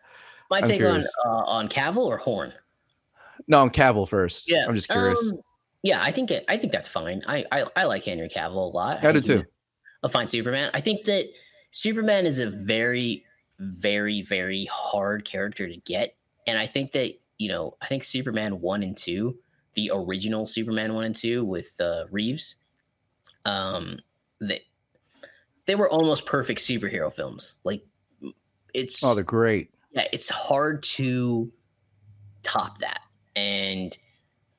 My 0.49 0.57
I'm 0.57 0.63
take 0.63 0.79
curious. 0.79 1.07
on 1.25 1.31
uh, 1.31 1.43
on 1.45 1.69
Cavill 1.69 2.05
or 2.05 2.17
Horn. 2.17 2.53
no, 3.47 3.61
I'm 3.61 3.69
Cavill 3.69 4.07
first. 4.07 4.49
Yeah, 4.49 4.65
I'm 4.67 4.75
just 4.75 4.89
curious. 4.89 5.19
Um, 5.31 5.39
yeah, 5.83 6.01
I 6.01 6.11
think 6.11 6.31
it, 6.31 6.45
I 6.47 6.57
think 6.57 6.73
that's 6.73 6.87
fine. 6.87 7.21
I, 7.27 7.45
I 7.51 7.65
I 7.75 7.83
like 7.83 8.03
Henry 8.03 8.29
Cavill 8.29 8.55
a 8.55 8.75
lot. 8.75 9.05
I 9.05 9.11
do 9.11 9.21
too. 9.21 9.43
A 10.03 10.09
fine 10.09 10.27
Superman. 10.27 10.69
I 10.73 10.81
think 10.81 11.05
that 11.05 11.25
Superman 11.71 12.25
is 12.25 12.39
a 12.39 12.49
very, 12.49 13.25
very, 13.59 14.21
very 14.21 14.65
hard 14.71 15.25
character 15.25 15.67
to 15.67 15.77
get, 15.77 16.15
and 16.45 16.57
I 16.57 16.65
think 16.65 16.91
that 16.93 17.13
you 17.37 17.49
know, 17.49 17.77
I 17.81 17.85
think 17.85 18.03
Superman 18.03 18.61
one 18.61 18.83
and 18.83 18.97
two, 18.97 19.37
the 19.75 19.91
original 19.93 20.45
Superman 20.45 20.93
one 20.93 21.03
and 21.03 21.15
two 21.15 21.45
with 21.45 21.75
uh, 21.79 22.05
Reeves, 22.09 22.55
um, 23.45 23.99
they 24.41 24.61
they 25.65 25.75
were 25.75 25.89
almost 25.89 26.25
perfect 26.25 26.61
superhero 26.61 27.13
films. 27.13 27.55
Like 27.63 27.85
it's 28.73 29.03
oh, 29.03 29.13
they're 29.13 29.23
great. 29.23 29.71
Yeah, 29.97 30.07
it's 30.13 30.29
hard 30.29 30.83
to 30.83 31.51
top 32.43 32.79
that. 32.79 33.01
And 33.35 33.95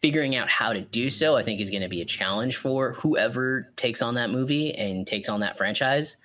figuring 0.00 0.36
out 0.36 0.48
how 0.48 0.72
to 0.72 0.80
do 0.80 1.10
so, 1.10 1.36
I 1.36 1.42
think, 1.42 1.60
is 1.60 1.70
going 1.70 1.82
to 1.82 1.88
be 1.88 2.00
a 2.00 2.04
challenge 2.04 2.56
for 2.56 2.92
whoever 2.94 3.72
takes 3.76 4.02
on 4.02 4.14
that 4.14 4.30
movie 4.30 4.74
and 4.74 5.06
takes 5.06 5.28
on 5.28 5.40
that 5.40 5.58
franchise. 5.58 6.16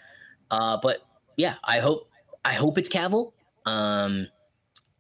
Uh, 0.52 0.78
but 0.82 1.00
yeah, 1.38 1.56
I 1.64 1.80
hope 1.80 2.10
I 2.46 2.54
hope 2.54 2.78
it's 2.78 2.90
Cavill. 2.90 3.34
Um, 3.66 4.28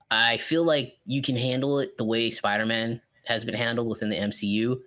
I 0.09 0.37
feel 0.37 0.63
like 0.63 0.97
you 1.05 1.21
can 1.21 1.35
handle 1.35 1.79
it 1.79 1.97
the 1.97 2.05
way 2.05 2.29
Spider 2.29 2.65
Man 2.65 3.01
has 3.25 3.45
been 3.45 3.55
handled 3.55 3.87
within 3.87 4.09
the 4.09 4.17
MCU. 4.17 4.79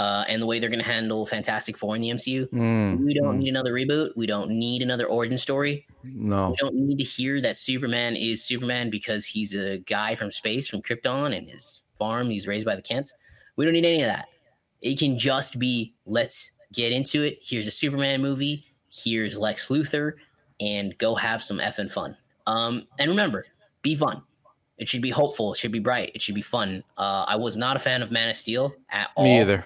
Uh, 0.00 0.24
and 0.28 0.40
the 0.40 0.46
way 0.46 0.58
they're 0.58 0.70
going 0.70 0.82
to 0.82 0.90
handle 0.90 1.26
Fantastic 1.26 1.76
Four 1.76 1.94
in 1.94 2.00
the 2.00 2.08
MCU, 2.08 2.48
Mm, 2.48 3.04
we 3.04 3.12
don't 3.12 3.36
mm, 3.36 3.40
need 3.40 3.50
another 3.50 3.74
reboot. 3.74 4.16
We 4.16 4.26
don't 4.26 4.48
need 4.50 4.80
another 4.80 5.04
origin 5.04 5.36
story. 5.36 5.86
no. 6.02 6.50
We 6.50 6.56
don't 6.56 6.74
need 6.74 6.96
to 6.96 7.04
hear 7.04 7.38
that 7.42 7.58
Superman 7.58 8.16
is 8.16 8.42
Superman 8.42 8.88
because 8.88 9.26
he's 9.26 9.54
a 9.54 9.76
guy 9.78 10.14
from 10.14 10.32
space, 10.32 10.68
from 10.68 10.80
Krypton, 10.80 11.36
and 11.36 11.50
his 11.50 11.82
farm 11.98 12.30
he's 12.30 12.46
raised 12.46 12.64
by 12.64 12.76
the 12.76 12.82
Kents. 12.82 13.12
We 13.56 13.66
don't 13.66 13.74
need 13.74 13.84
any 13.84 14.00
of 14.02 14.08
that. 14.08 14.28
It 14.80 14.98
can 14.98 15.18
just 15.18 15.58
be 15.58 15.94
let's 16.06 16.52
get 16.72 16.92
into 16.92 17.22
it. 17.22 17.38
Here's 17.42 17.66
a 17.66 17.70
Superman 17.70 18.22
movie. 18.22 18.64
Here's 18.90 19.38
Lex 19.38 19.68
Luthor, 19.68 20.14
and 20.60 20.96
go 20.96 21.14
have 21.14 21.42
some 21.42 21.58
effing 21.58 21.92
fun. 21.92 22.16
Um, 22.46 22.86
and 22.98 23.10
remember, 23.10 23.44
be 23.82 23.94
fun. 23.94 24.22
It 24.78 24.88
should 24.88 25.02
be 25.02 25.10
hopeful. 25.10 25.52
It 25.52 25.58
should 25.58 25.72
be 25.72 25.78
bright. 25.78 26.12
It 26.14 26.22
should 26.22 26.34
be 26.34 26.40
fun. 26.40 26.82
Uh, 26.96 27.26
I 27.28 27.36
was 27.36 27.58
not 27.58 27.76
a 27.76 27.78
fan 27.78 28.00
of 28.00 28.10
Man 28.10 28.30
of 28.30 28.36
Steel 28.38 28.72
at 28.88 29.10
all. 29.14 29.24
Me 29.24 29.40
either. 29.42 29.62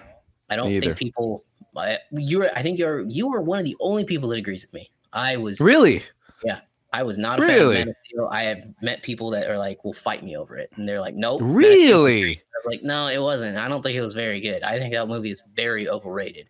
I 0.49 0.55
don't 0.55 0.79
think 0.79 0.97
people. 0.97 1.43
I, 1.75 1.99
you're. 2.11 2.49
I 2.55 2.61
think 2.61 2.79
you're. 2.79 3.01
You 3.01 3.33
are 3.33 3.41
one 3.41 3.59
of 3.59 3.65
the 3.65 3.75
only 3.79 4.03
people 4.05 4.29
that 4.29 4.37
agrees 4.37 4.65
with 4.65 4.73
me. 4.73 4.89
I 5.13 5.37
was. 5.37 5.59
Really? 5.59 6.03
Yeah, 6.43 6.59
I 6.93 7.03
was 7.03 7.17
not 7.17 7.39
a 7.39 7.41
fan 7.41 7.51
Really? 7.51 7.75
of 7.75 7.79
Man 7.79 7.89
of 7.89 7.95
Steel. 8.05 8.29
I 8.31 8.43
have 8.43 8.67
met 8.81 9.01
people 9.03 9.29
that 9.31 9.49
are 9.49 9.57
like, 9.57 9.83
will 9.83 9.93
fight 9.93 10.23
me 10.23 10.37
over 10.37 10.57
it, 10.57 10.71
and 10.75 10.87
they're 10.87 11.01
like, 11.01 11.15
nope. 11.15 11.41
Man 11.41 11.49
of 11.49 11.55
Steel- 11.63 12.03
Really? 12.05 12.41
Like, 12.65 12.81
no, 12.83 13.07
it 13.07 13.21
wasn't. 13.21 13.57
I 13.57 13.67
don't 13.67 13.83
think 13.83 13.95
it 13.95 14.01
was 14.01 14.13
very 14.15 14.41
good. 14.41 14.63
I 14.63 14.79
think 14.79 14.93
that 14.93 15.07
movie 15.07 15.29
is 15.29 15.43
very 15.55 15.87
overrated. 15.87 16.47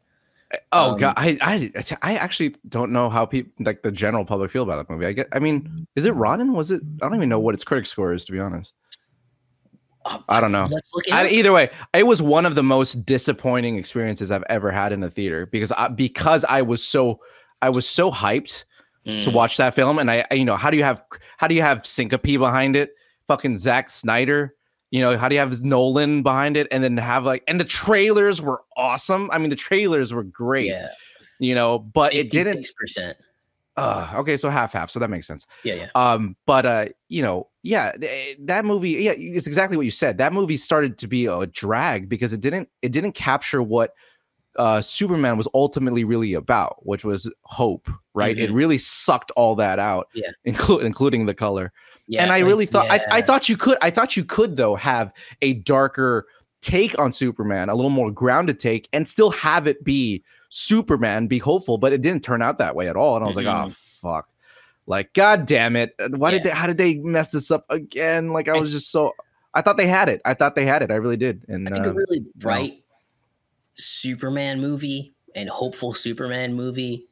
Oh 0.71 0.91
Um, 0.93 0.97
god, 0.99 1.13
I, 1.17 1.37
I 1.41 1.83
I 2.01 2.15
actually 2.15 2.55
don't 2.69 2.91
know 2.91 3.09
how 3.09 3.25
people 3.25 3.51
like 3.65 3.81
the 3.81 3.91
general 3.91 4.23
public 4.23 4.51
feel 4.51 4.63
about 4.63 4.77
that 4.77 4.93
movie. 4.93 5.05
I 5.05 5.11
get. 5.11 5.27
I 5.33 5.39
mean, 5.39 5.87
is 5.95 6.05
it 6.05 6.11
rotten? 6.11 6.53
Was 6.53 6.71
it? 6.71 6.81
I 7.01 7.07
don't 7.07 7.15
even 7.15 7.27
know 7.27 7.39
what 7.39 7.53
its 7.53 7.63
critic 7.63 7.85
score 7.87 8.13
is 8.13 8.23
to 8.25 8.31
be 8.31 8.39
honest. 8.39 8.73
I 10.29 10.39
don't 10.39 10.51
know. 10.51 10.67
Let's 10.69 10.93
look 10.93 11.07
at 11.09 11.25
I, 11.25 11.29
either 11.29 11.51
way, 11.51 11.69
it 11.93 12.05
was 12.05 12.21
one 12.21 12.45
of 12.45 12.55
the 12.55 12.63
most 12.63 13.05
disappointing 13.05 13.75
experiences 13.77 14.29
I've 14.31 14.43
ever 14.49 14.69
had 14.71 14.91
in 14.91 15.01
a 15.03 15.09
theater 15.09 15.45
because 15.47 15.71
I, 15.71 15.87
because 15.87 16.45
I 16.45 16.61
was 16.61 16.83
so 16.83 17.19
I 17.61 17.69
was 17.69 17.87
so 17.87 18.11
hyped 18.11 18.63
to 19.05 19.11
Mm. 19.11 19.33
watch 19.33 19.57
that 19.57 19.73
film, 19.75 19.99
and 19.99 20.09
I, 20.09 20.25
I- 20.31 20.35
you 20.35 20.45
know 20.45 20.55
how 20.55 20.69
do 20.71 20.77
you 20.77 20.83
have 20.83 21.01
how 21.37 21.47
do 21.47 21.55
you 21.55 21.61
have 21.61 21.85
syncope 21.85 22.23
behind 22.23 22.75
it? 22.75 22.91
Fucking 23.27 23.57
Zack 23.57 23.89
Snyder, 23.89 24.55
you 24.91 25.01
know 25.01 25.17
how 25.17 25.27
do 25.29 25.35
you 25.35 25.39
have 25.39 25.61
Nolan 25.63 26.21
behind 26.23 26.57
it, 26.57 26.67
and 26.71 26.83
then 26.83 26.97
have 26.97 27.23
like 27.25 27.43
and 27.47 27.59
the 27.59 27.65
trailers 27.65 28.41
were 28.41 28.61
awesome. 28.77 29.29
I 29.31 29.37
mean, 29.37 29.49
the 29.49 29.55
trailers 29.55 30.13
were 30.13 30.23
great, 30.23 30.67
Yeah, 30.67 30.89
you 31.39 31.53
know, 31.55 31.79
but 31.79 32.13
it 32.15 32.29
didn't. 32.31 32.67
percent. 32.79 33.17
Uh, 33.77 34.09
okay, 34.15 34.37
so 34.37 34.49
half 34.49 34.71
half, 34.71 34.89
so 34.89 34.99
that 34.99 35.09
makes 35.09 35.27
sense. 35.27 35.45
Yeah, 35.63 35.73
yeah. 35.75 35.89
Um, 35.95 36.35
but 36.45 36.65
uh, 36.65 36.85
you 37.09 37.21
know, 37.21 37.49
yeah, 37.61 37.91
th- 37.99 38.37
that 38.41 38.63
movie, 38.63 38.91
yeah, 38.91 39.13
it's 39.17 39.47
exactly 39.47 39.75
what 39.75 39.83
you 39.85 39.91
said. 39.91 40.17
That 40.17 40.31
movie 40.31 40.55
started 40.57 40.97
to 40.99 41.07
be 41.07 41.25
a 41.25 41.45
drag 41.47 42.07
because 42.07 42.31
it 42.31 42.39
didn't 42.41 42.69
it 42.81 42.91
didn't 42.91 43.13
capture 43.13 43.61
what 43.61 43.91
uh 44.57 44.79
Superman 44.79 45.37
was 45.37 45.47
ultimately 45.53 46.05
really 46.05 46.33
about, 46.33 46.85
which 46.85 47.03
was 47.03 47.29
hope, 47.43 47.89
right? 48.13 48.39
It 48.39 48.49
Mhm. 48.49 48.55
really 48.55 48.77
sucked 48.77 49.31
all 49.35 49.55
that 49.55 49.79
out, 49.79 50.07
Yeah. 50.13 50.29
inclu- 50.47 50.81
including 50.85 51.25
the 51.25 51.33
color. 51.33 51.73
Yeah, 52.07 52.23
and 52.23 52.31
I 52.31 52.37
like, 52.37 52.45
really 52.45 52.65
thought 52.65 52.89
I, 52.89 53.01
I 53.11 53.21
thought 53.21 53.49
you 53.49 53.57
could 53.57 53.77
I 53.81 53.89
thought 53.89 54.15
you 54.15 54.23
could 54.23 54.55
though 54.55 54.75
have 54.75 55.11
a 55.41 55.55
darker 55.55 56.27
take 56.61 56.97
on 56.97 57.11
Superman, 57.11 57.67
a 57.67 57.75
little 57.75 57.89
more 57.91 58.09
grounded 58.09 58.57
take, 58.59 58.87
and 58.93 59.05
still 59.05 59.31
have 59.31 59.67
it 59.67 59.83
be 59.83 60.23
Superman, 60.49 61.27
be 61.27 61.39
hopeful, 61.39 61.77
but 61.77 61.93
it 61.93 62.01
didn't 62.01 62.23
turn 62.23 62.41
out 62.41 62.57
that 62.59 62.75
way 62.75 62.87
at 62.87 62.95
all. 62.95 63.15
And 63.15 63.23
I 63.23 63.27
was 63.27 63.35
like, 63.35 63.45
oh 63.45 63.69
fuck. 63.69 64.29
Like, 64.87 65.13
god 65.13 65.45
damn 65.47 65.75
it. 65.75 65.95
Uh, 65.99 66.09
Why 66.09 66.31
did 66.31 66.43
they 66.43 66.51
how 66.51 66.67
did 66.67 66.77
they 66.77 66.95
mess 66.95 67.31
this 67.31 67.51
up 67.51 67.65
again? 67.69 68.31
Like 68.33 68.47
I 68.47 68.55
was 68.57 68.71
just 68.71 68.91
so 68.91 69.13
I 69.53 69.61
thought 69.61 69.77
they 69.77 69.87
had 69.87 70.09
it. 70.09 70.21
I 70.25 70.33
thought 70.33 70.55
they 70.55 70.65
had 70.65 70.83
it. 70.83 70.91
I 70.91 70.95
really 70.95 71.17
did. 71.17 71.43
And 71.47 71.67
I 71.67 71.71
think 71.71 71.87
uh, 71.87 71.91
a 71.91 71.93
really 71.93 72.25
bright 72.35 72.83
Superman 73.75 74.59
movie 74.59 75.13
and 75.33 75.49
hopeful 75.49 75.93
Superman 75.93 76.53
movie 76.53 77.07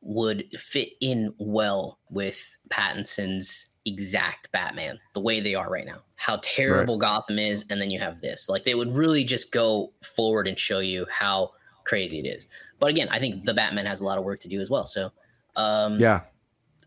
would 0.00 0.44
fit 0.58 0.90
in 1.00 1.32
well 1.38 1.98
with 2.10 2.56
Pattinson's 2.68 3.66
exact 3.86 4.50
Batman, 4.52 4.98
the 5.12 5.20
way 5.20 5.40
they 5.40 5.54
are 5.54 5.70
right 5.70 5.86
now. 5.86 5.98
How 6.16 6.40
terrible 6.42 6.96
Gotham 6.98 7.38
is, 7.38 7.66
and 7.70 7.80
then 7.80 7.90
you 7.90 7.98
have 7.98 8.20
this. 8.20 8.48
Like 8.48 8.64
they 8.64 8.74
would 8.74 8.94
really 8.94 9.24
just 9.24 9.50
go 9.50 9.92
forward 10.02 10.48
and 10.48 10.58
show 10.58 10.78
you 10.78 11.06
how 11.10 11.52
crazy 11.84 12.18
it 12.18 12.26
is. 12.26 12.48
But 12.78 12.90
again, 12.90 13.08
I 13.10 13.18
think 13.18 13.44
the 13.44 13.54
Batman 13.54 13.86
has 13.86 14.00
a 14.00 14.04
lot 14.04 14.18
of 14.18 14.24
work 14.24 14.40
to 14.40 14.48
do 14.48 14.60
as 14.60 14.70
well. 14.70 14.86
So 14.86 15.10
um 15.56 16.00
yeah. 16.00 16.22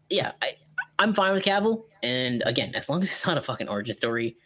yeah, 0.09 0.31
I, 0.41 0.51
I'm 0.99 1.13
fine 1.13 1.33
with 1.33 1.43
Cavill. 1.43 1.83
And 2.03 2.43
again, 2.45 2.73
as 2.75 2.89
long 2.89 3.01
as 3.01 3.09
it's 3.09 3.25
not 3.25 3.37
a 3.37 3.41
fucking 3.41 3.69
origin 3.69 3.95
story, 3.95 4.37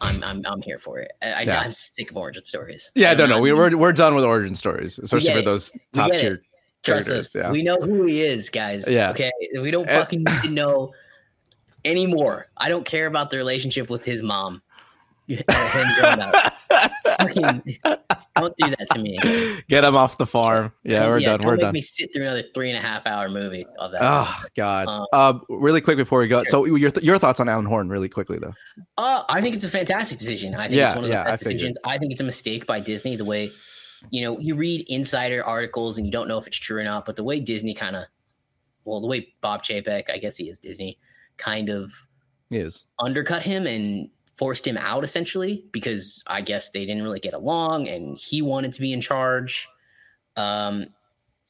I'm 0.00 0.22
I'm 0.24 0.42
I'm 0.46 0.62
here 0.62 0.78
for 0.78 0.98
it. 0.98 1.12
I, 1.22 1.32
I 1.32 1.40
Yeah. 1.42 1.60
I'm 1.60 1.72
sick 1.72 2.10
of 2.10 2.16
origin 2.16 2.44
stories. 2.44 2.90
Yeah, 2.94 3.10
I 3.10 3.14
know. 3.14 3.26
not- 3.26 3.40
We, 3.42 3.52
we're 3.52 3.76
we're 3.76 3.92
done 3.92 4.14
with 4.14 4.24
origin 4.24 4.54
stories, 4.54 4.98
especially 4.98 5.32
for 5.32 5.38
it. 5.38 5.44
those 5.44 5.72
top 5.92 6.12
tier 6.12 6.42
Trust 6.82 7.10
us. 7.10 7.34
Yeah. 7.34 7.50
We 7.50 7.64
know 7.64 7.76
who 7.80 8.04
he 8.04 8.22
is, 8.22 8.48
guys. 8.48 8.84
Yeah. 8.88 9.10
Okay. 9.10 9.32
We 9.60 9.72
don't 9.72 9.88
fucking 9.88 10.22
need 10.22 10.42
to 10.42 10.50
know 10.50 10.92
anymore. 11.84 12.46
I 12.56 12.68
don't 12.68 12.84
care 12.84 13.06
about 13.06 13.30
the 13.30 13.36
relationship 13.38 13.90
with 13.90 14.04
his 14.04 14.22
mom. 14.22 14.62
Him 15.26 15.42
growing 15.98 16.20
up. 16.20 16.52
Fucking 17.18 17.62
don't 18.36 18.56
do 18.56 18.70
that 18.70 18.86
to 18.92 18.98
me. 18.98 19.18
Get 19.68 19.84
him 19.84 19.96
off 19.96 20.18
the 20.18 20.26
farm. 20.26 20.72
Yeah, 20.84 21.06
we're 21.08 21.20
done. 21.20 21.42
We're 21.44 21.52
make 21.52 21.60
done. 21.62 21.72
me 21.72 21.80
sit 21.80 22.12
through 22.12 22.22
another 22.24 22.42
three 22.54 22.68
and 22.70 22.78
a 22.78 22.80
half 22.80 23.06
hour 23.06 23.28
movie 23.28 23.64
of 23.78 23.92
that. 23.92 24.02
Oh 24.02 24.24
nonsense. 24.24 24.50
God. 24.56 24.88
Um, 24.88 25.06
Uh, 25.12 25.38
really 25.48 25.80
quick 25.80 25.96
before 25.96 26.20
we 26.20 26.28
go. 26.28 26.42
sure. 26.44 26.50
So 26.50 26.64
your 26.66 26.90
th- 26.90 27.04
your 27.04 27.18
thoughts 27.18 27.40
on 27.40 27.48
Alan 27.48 27.64
Horn, 27.66 27.88
really 27.88 28.08
quickly 28.08 28.38
though. 28.40 28.54
Uh, 28.98 29.24
I 29.28 29.40
think 29.40 29.54
it's 29.54 29.64
a 29.64 29.70
fantastic 29.70 30.18
decision. 30.18 30.54
I 30.54 30.64
think 30.68 30.76
Yeah, 30.76 30.86
it's 30.86 30.94
one 30.96 31.04
of 31.04 31.08
the 31.10 31.14
yeah, 31.16 31.22
I 31.22 31.24
best 31.30 31.44
figured. 31.44 31.58
decisions. 31.58 31.78
I 31.84 31.98
think 31.98 32.12
it's 32.12 32.20
a 32.20 32.24
mistake 32.24 32.66
by 32.66 32.80
Disney. 32.80 33.16
The 33.16 33.24
way, 33.24 33.52
you 34.10 34.22
know, 34.22 34.38
you 34.38 34.54
read 34.54 34.84
insider 34.88 35.44
articles 35.44 35.96
and 35.98 36.06
you 36.06 36.12
don't 36.12 36.28
know 36.28 36.38
if 36.38 36.46
it's 36.46 36.58
true 36.58 36.78
or 36.80 36.84
not, 36.84 37.04
but 37.06 37.16
the 37.16 37.24
way 37.24 37.40
Disney 37.40 37.74
kind 37.74 37.96
of, 37.96 38.04
well, 38.84 39.00
the 39.00 39.06
way 39.06 39.32
Bob 39.40 39.62
Chapek, 39.62 40.10
I 40.10 40.18
guess 40.18 40.36
he 40.36 40.48
is 40.50 40.58
Disney, 40.60 40.98
kind 41.38 41.68
of 41.70 41.92
is. 42.50 42.84
undercut 43.00 43.42
him 43.42 43.66
and 43.66 44.10
forced 44.36 44.66
him 44.66 44.76
out 44.76 45.02
essentially 45.02 45.64
because 45.72 46.22
I 46.26 46.42
guess 46.42 46.70
they 46.70 46.84
didn't 46.84 47.02
really 47.02 47.20
get 47.20 47.34
along 47.34 47.88
and 47.88 48.18
he 48.18 48.42
wanted 48.42 48.72
to 48.72 48.80
be 48.80 48.92
in 48.92 49.00
charge. 49.00 49.66
Um, 50.36 50.88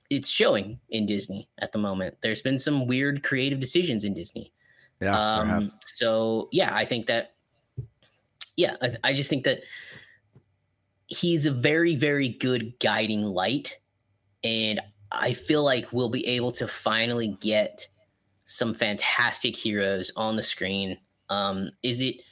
it's 0.09 0.29
showing 0.29 0.79
in 0.88 1.05
Disney 1.05 1.49
at 1.59 1.72
the 1.72 1.79
moment. 1.79 2.18
There's 2.20 2.42
been 2.42 2.59
some 2.59 2.87
weird 2.87 3.25
creative 3.25 3.59
decisions 3.59 4.05
in 4.05 4.14
Disney. 4.14 4.53
Yeah. 5.01 5.18
Um, 5.18 5.72
so 5.81 6.49
yeah, 6.53 6.75
I 6.75 6.85
think 6.85 7.07
that, 7.07 7.35
yeah, 8.57 8.77
I, 8.81 8.92
I 9.03 9.12
just 9.14 9.29
think 9.29 9.44
that 9.44 9.62
he's 11.09 11.44
a 11.44 11.51
very, 11.53 11.96
very 11.96 12.29
good 12.29 12.79
guiding 12.79 13.22
light. 13.22 13.79
And 14.44 14.81
I 15.11 15.33
feel 15.33 15.64
like 15.64 15.92
we'll 15.92 16.09
be 16.09 16.27
able 16.29 16.53
to 16.53 16.68
finally 16.68 17.37
get 17.40 17.88
some 18.44 18.72
fantastic 18.75 19.57
heroes 19.57 20.12
on 20.16 20.37
the 20.37 20.42
screen. 20.44 20.99
Um, 21.29 21.72
is 21.83 22.01
it, 22.01 22.22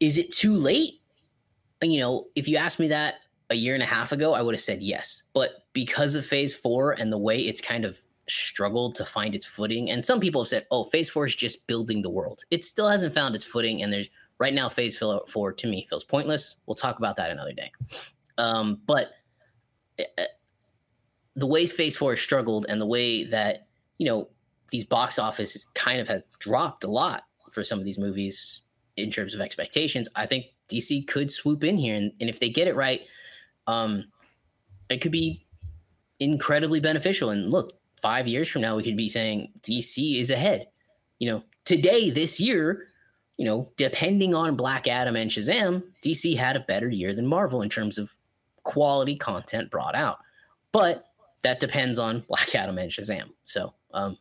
is 0.00 0.18
it 0.18 0.30
too 0.30 0.54
late? 0.54 1.00
You 1.82 2.00
know, 2.00 2.26
if 2.34 2.48
you 2.48 2.56
asked 2.56 2.78
me 2.78 2.88
that 2.88 3.14
a 3.50 3.54
year 3.54 3.74
and 3.74 3.82
a 3.82 3.86
half 3.86 4.12
ago, 4.12 4.34
I 4.34 4.42
would 4.42 4.54
have 4.54 4.60
said 4.60 4.82
yes. 4.82 5.22
But 5.32 5.50
because 5.72 6.14
of 6.14 6.26
phase 6.26 6.54
four 6.54 6.92
and 6.92 7.12
the 7.12 7.18
way 7.18 7.38
it's 7.38 7.60
kind 7.60 7.84
of 7.84 7.98
struggled 8.28 8.94
to 8.96 9.04
find 9.04 9.34
its 9.34 9.46
footing, 9.46 9.90
and 9.90 10.04
some 10.04 10.20
people 10.20 10.42
have 10.42 10.48
said, 10.48 10.66
oh, 10.70 10.84
phase 10.84 11.08
four 11.08 11.24
is 11.24 11.34
just 11.34 11.66
building 11.66 12.02
the 12.02 12.10
world. 12.10 12.42
It 12.50 12.64
still 12.64 12.88
hasn't 12.88 13.14
found 13.14 13.34
its 13.34 13.44
footing. 13.44 13.82
And 13.82 13.92
there's 13.92 14.10
right 14.38 14.52
now, 14.52 14.68
phase 14.68 14.98
four 14.98 15.52
to 15.52 15.66
me 15.66 15.86
feels 15.88 16.04
pointless. 16.04 16.56
We'll 16.66 16.74
talk 16.74 16.98
about 16.98 17.16
that 17.16 17.30
another 17.30 17.52
day. 17.52 17.72
Um, 18.36 18.80
but 18.86 19.12
uh, 19.98 20.22
the 21.34 21.46
ways 21.46 21.72
phase 21.72 21.96
four 21.96 22.12
has 22.12 22.20
struggled 22.20 22.66
and 22.68 22.80
the 22.80 22.86
way 22.86 23.24
that, 23.24 23.66
you 23.98 24.06
know, 24.06 24.28
these 24.70 24.84
box 24.84 25.18
office 25.18 25.66
kind 25.74 26.00
of 26.00 26.08
have 26.08 26.22
dropped 26.38 26.84
a 26.84 26.90
lot 26.90 27.22
for 27.50 27.64
some 27.64 27.78
of 27.78 27.84
these 27.84 27.98
movies 27.98 28.60
in 28.98 29.10
terms 29.10 29.34
of 29.34 29.40
expectations, 29.40 30.08
I 30.14 30.26
think 30.26 30.46
DC 30.70 31.06
could 31.06 31.30
swoop 31.30 31.64
in 31.64 31.78
here. 31.78 31.94
And, 31.94 32.12
and 32.20 32.28
if 32.28 32.40
they 32.40 32.50
get 32.50 32.68
it 32.68 32.76
right, 32.76 33.02
um, 33.66 34.04
it 34.90 35.00
could 35.00 35.12
be 35.12 35.46
incredibly 36.20 36.80
beneficial. 36.80 37.30
And 37.30 37.50
look, 37.50 37.72
five 38.00 38.26
years 38.26 38.48
from 38.48 38.62
now, 38.62 38.76
we 38.76 38.82
could 38.82 38.96
be 38.96 39.08
saying 39.08 39.52
DC 39.62 40.20
is 40.20 40.30
ahead. 40.30 40.68
You 41.18 41.30
know, 41.30 41.44
today, 41.64 42.10
this 42.10 42.40
year, 42.40 42.88
you 43.36 43.44
know, 43.44 43.70
depending 43.76 44.34
on 44.34 44.56
Black 44.56 44.88
Adam 44.88 45.16
and 45.16 45.30
Shazam, 45.30 45.82
DC 46.04 46.36
had 46.36 46.56
a 46.56 46.60
better 46.60 46.88
year 46.88 47.14
than 47.14 47.26
Marvel 47.26 47.62
in 47.62 47.68
terms 47.68 47.98
of 47.98 48.14
quality 48.64 49.16
content 49.16 49.70
brought 49.70 49.94
out. 49.94 50.18
But 50.72 51.04
that 51.42 51.60
depends 51.60 51.98
on 51.98 52.24
Black 52.28 52.54
Adam 52.54 52.78
and 52.78 52.90
Shazam. 52.90 53.30
So 53.44 53.74
um, 53.92 54.18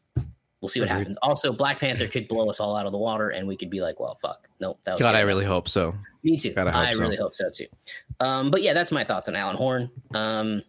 we'll 0.68 0.74
see 0.74 0.82
what 0.82 0.90
Agreed. 0.90 1.00
happens. 1.00 1.18
Also, 1.22 1.54
Black 1.54 1.80
Panther 1.80 2.08
could 2.08 2.28
blow 2.28 2.50
us 2.50 2.60
all 2.60 2.76
out 2.76 2.86
of 2.86 2.92
the 2.92 2.98
water, 2.98 3.30
and 3.30 3.48
we 3.48 3.56
could 3.56 3.70
be 3.70 3.80
like, 3.80 4.02
well, 4.02 4.16
fuck, 4.22 4.48
nope, 4.60 4.78
that 4.84 4.94
was 4.94 5.02
God, 5.02 5.16
I 5.16 5.22
really 5.22 5.46
hope 5.46 5.70
so. 5.70 5.96
Me 6.24 6.38
too. 6.38 6.54
God, 6.54 6.68
I 6.68 6.72
hope 6.72 6.88
I 6.88 6.94
so. 6.94 7.00
really 7.00 7.16
hope 7.16 7.36
so 7.36 7.50
too. 7.50 7.68
Um, 8.20 8.52
but 8.52 8.62
yeah, 8.62 8.74
that's 8.74 8.92
my 8.92 9.06
thoughts 9.06 9.30
on 9.30 9.36
Alan 9.36 9.56
Horn. 9.56 9.90
Um, 10.14 10.62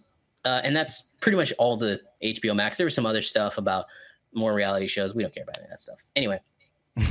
uh, 0.45 0.61
and 0.63 0.77
that's 0.77 1.11
pretty 1.21 1.37
much 1.37 1.53
all 1.59 1.77
the 1.77 2.01
HBO 2.23 2.55
Max. 2.55 2.77
There 2.77 2.85
was 2.85 2.95
some 2.95 3.07
other 3.07 3.23
stuff 3.23 3.59
about 3.59 3.87
more 4.33 4.55
reality 4.55 4.87
shows. 4.87 5.17
We 5.17 5.23
don't 5.23 5.35
care 5.35 5.43
about 5.43 5.59
any 5.59 5.65
of 5.65 5.71
that 5.71 5.81
stuff. 5.81 5.99
Anyway, 6.15 6.39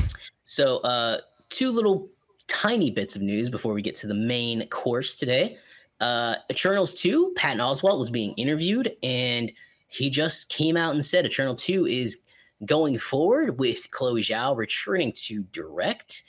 so 0.46 0.78
uh, 0.78 1.18
two 1.50 1.72
little 1.72 2.08
tiny 2.48 2.90
bits 2.90 3.18
of 3.18 3.22
news 3.22 3.50
before 3.50 3.74
we 3.74 3.82
get 3.82 3.96
to 3.96 4.08
the 4.08 4.14
main 4.14 4.66
course 4.70 5.16
today. 5.16 5.58
Uh, 6.00 6.36
Eternals 6.50 6.94
2, 6.94 7.34
Patton 7.36 7.60
Oswalt 7.60 7.98
was 7.98 8.10
being 8.10 8.34
interviewed, 8.36 8.96
and 9.04 9.52
he 9.88 10.10
just 10.10 10.50
came 10.50 10.78
out 10.78 10.94
and 10.94 11.04
said 11.04 11.26
Eternal 11.26 11.56
2 11.56 11.86
is 11.86 12.20
going 12.66 12.98
forward 12.98 13.60
with 13.60 13.90
Chloe 13.92 14.22
Zhao 14.22 14.56
returning 14.56 15.12
to 15.26 15.44
direct. 15.52 16.24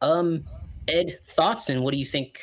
Um, 0.00 0.44
Ed, 0.88 1.18
thoughts 1.22 1.68
and 1.68 1.82
what 1.82 1.92
do 1.92 1.98
you 1.98 2.04
think? 2.06 2.40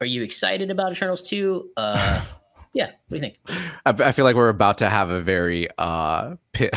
Are 0.00 0.06
you 0.06 0.22
excited 0.22 0.70
about 0.70 0.92
Eternals 0.92 1.22
2? 1.22 1.70
Uh, 1.76 2.24
yeah, 2.74 2.86
what 2.86 2.94
do 3.10 3.16
you 3.16 3.20
think? 3.20 3.38
I, 3.86 3.90
I 4.08 4.12
feel 4.12 4.24
like 4.24 4.36
we're 4.36 4.48
about 4.48 4.78
to 4.78 4.88
have 4.90 5.10
a 5.10 5.20
very 5.20 5.68
uh 5.78 6.36
pi- 6.52 6.70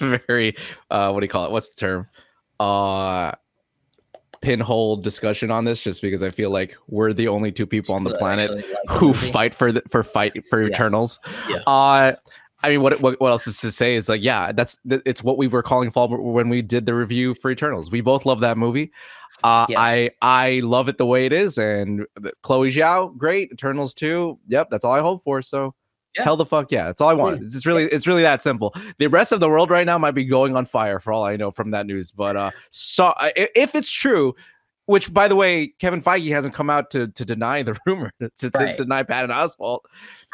very 0.00 0.56
uh 0.90 1.10
what 1.10 1.20
do 1.20 1.24
you 1.24 1.28
call 1.30 1.44
it 1.46 1.50
what's 1.50 1.70
the 1.70 1.80
term 1.80 2.06
uh 2.58 3.32
pinhole 4.40 4.96
discussion 4.96 5.50
on 5.50 5.66
this 5.66 5.82
just 5.82 6.00
because 6.00 6.22
i 6.22 6.30
feel 6.30 6.48
like 6.50 6.74
we're 6.88 7.12
the 7.12 7.28
only 7.28 7.52
two 7.52 7.66
people 7.66 7.94
on 7.94 8.04
the 8.04 8.14
planet 8.14 8.50
like 8.50 8.64
who 8.88 9.08
movie? 9.08 9.30
fight 9.30 9.54
for 9.54 9.70
the, 9.70 9.82
for 9.90 10.02
fight 10.02 10.32
for 10.48 10.62
Yeah. 10.62 10.68
eternals 10.68 11.20
Yeah. 11.48 11.58
uh 11.66 12.12
I 12.62 12.68
mean, 12.68 12.82
what, 12.82 13.00
what 13.00 13.20
what 13.20 13.28
else 13.30 13.46
is 13.46 13.58
to 13.60 13.70
say 13.72 13.94
is 13.94 14.08
like, 14.08 14.22
yeah, 14.22 14.52
that's 14.52 14.76
it's 14.84 15.22
what 15.22 15.38
we 15.38 15.46
were 15.48 15.62
calling 15.62 15.90
fall 15.90 16.08
when 16.08 16.48
we 16.48 16.62
did 16.62 16.86
the 16.86 16.94
review 16.94 17.34
for 17.34 17.50
Eternals. 17.50 17.90
We 17.90 18.00
both 18.00 18.26
love 18.26 18.40
that 18.40 18.58
movie. 18.58 18.92
Uh, 19.42 19.66
Yeah. 19.68 19.80
I 19.80 20.10
I 20.20 20.60
love 20.64 20.88
it 20.88 20.98
the 20.98 21.06
way 21.06 21.24
it 21.26 21.32
is, 21.32 21.56
and 21.58 22.04
Chloe 22.42 22.70
Zhao, 22.70 23.16
great. 23.16 23.50
Eternals 23.52 23.94
too. 23.94 24.38
Yep, 24.48 24.68
that's 24.70 24.84
all 24.84 24.92
I 24.92 25.00
hope 25.00 25.22
for. 25.22 25.40
So 25.40 25.74
Yeah. 26.16 26.24
hell 26.24 26.36
the 26.36 26.44
fuck 26.44 26.70
yeah, 26.70 26.84
that's 26.84 27.00
all 27.00 27.08
I 27.08 27.14
want. 27.14 27.40
It's 27.40 27.64
really 27.64 27.84
it's 27.84 28.06
really 28.06 28.22
that 28.22 28.42
simple. 28.42 28.74
The 28.98 29.06
rest 29.08 29.32
of 29.32 29.40
the 29.40 29.48
world 29.48 29.70
right 29.70 29.86
now 29.86 29.96
might 29.96 30.10
be 30.14 30.24
going 30.24 30.56
on 30.56 30.66
fire 30.66 31.00
for 31.00 31.12
all 31.12 31.24
I 31.24 31.36
know 31.36 31.50
from 31.50 31.70
that 31.70 31.86
news. 31.86 32.12
But 32.12 32.36
uh, 32.36 32.50
so 32.70 33.14
if 33.36 33.74
it's 33.74 33.90
true, 33.90 34.34
which 34.86 35.14
by 35.14 35.28
the 35.28 35.36
way, 35.36 35.68
Kevin 35.78 36.02
Feige 36.02 36.28
hasn't 36.30 36.52
come 36.52 36.68
out 36.68 36.90
to 36.90 37.06
to 37.08 37.24
deny 37.24 37.62
the 37.62 37.78
rumor 37.86 38.12
to, 38.20 38.28
to 38.38 38.50
Right. 38.58 38.76
deny 38.76 39.02
Patton 39.04 39.30
Oswalt. 39.30 39.80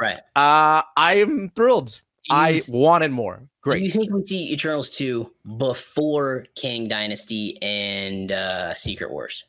Right. 0.01 0.19
Uh, 0.35 0.83
I 0.97 1.17
am 1.19 1.51
thrilled. 1.55 2.01
I 2.31 2.63
wanted 2.69 3.11
more. 3.13 3.43
Do 3.69 3.79
you 3.79 3.91
think 3.91 4.13
we 4.13 4.25
see 4.25 4.53
Eternals 4.53 4.91
2 4.91 5.31
before 5.59 6.47
Kang 6.55 6.89
Dynasty 6.89 7.61
and 7.63 8.31
uh, 8.33 8.75
Secret 8.75 9.11
Wars? 9.11 9.45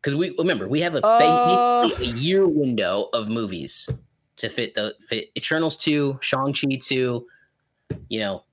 Because 0.00 0.14
we 0.14 0.34
remember 0.38 0.68
we 0.68 0.80
have 0.82 0.94
a 0.94 1.04
Uh. 1.04 1.90
a 1.98 2.04
year 2.04 2.46
window 2.46 3.08
of 3.12 3.28
movies 3.28 3.88
to 4.36 4.48
fit 4.48 4.74
the 4.74 4.94
fit 5.08 5.30
Eternals 5.36 5.76
2, 5.76 6.18
Shang-Chi 6.20 6.78
2, 6.80 7.26
you 8.08 8.18
know. 8.20 8.44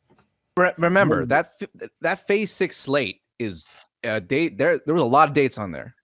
Remember 0.78 1.26
that 1.26 1.62
that 2.02 2.26
Phase 2.26 2.50
Six 2.52 2.78
slate 2.78 3.22
is 3.40 3.66
a 4.04 4.22
date. 4.22 4.58
There 4.58 4.80
there 4.86 4.94
was 4.94 5.04
a 5.04 5.06
lot 5.06 5.28
of 5.28 5.36
dates 5.36 5.58
on 5.58 5.72
there, 5.72 5.96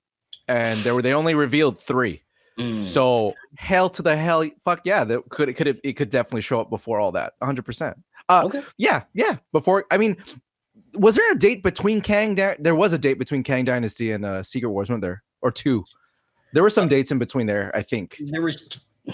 and 0.50 0.78
there 0.80 0.94
were 0.94 1.02
they 1.02 1.14
only 1.14 1.36
revealed 1.36 1.80
three. 1.80 2.22
Mm, 2.58 2.84
So 2.84 3.34
hell 3.58 3.90
to 3.90 4.02
the 4.02 4.16
hell, 4.16 4.48
fuck 4.64 4.82
yeah! 4.84 5.04
That 5.04 5.30
could 5.30 5.50
it 5.50 5.54
could 5.54 5.68
it, 5.68 5.80
it 5.84 5.94
could 5.94 6.10
definitely 6.10 6.42
show 6.42 6.60
up 6.62 6.70
before 6.70 7.00
all 7.00 7.12
that, 7.14 7.34
hundred 7.42 7.64
percent. 7.66 7.98
Uh, 8.30 8.44
okay. 8.46 8.62
yeah, 8.78 9.04
yeah. 9.14 9.38
Before 9.52 9.86
I 9.92 9.98
mean, 9.98 10.18
was 10.96 11.16
there 11.16 11.32
a 11.32 11.36
date 11.36 11.64
between 11.64 12.02
Kang? 12.02 12.36
There 12.36 12.76
was 12.76 12.94
a 12.94 12.98
date 12.98 13.20
between 13.20 13.44
Kang 13.44 13.66
Dynasty 13.66 14.12
and 14.12 14.26
uh, 14.26 14.44
Secret 14.44 14.70
Wars, 14.70 14.90
wasn't 14.90 15.02
there? 15.04 15.24
Or 15.42 15.52
two? 15.52 15.84
There 16.54 16.64
were 16.64 16.70
some 16.70 16.88
dates 16.88 17.12
in 17.12 17.18
between 17.20 17.48
there. 17.48 17.72
I 17.74 17.82
think 17.82 18.18
There 18.20 18.42
was 18.42 18.68
t- 18.68 19.14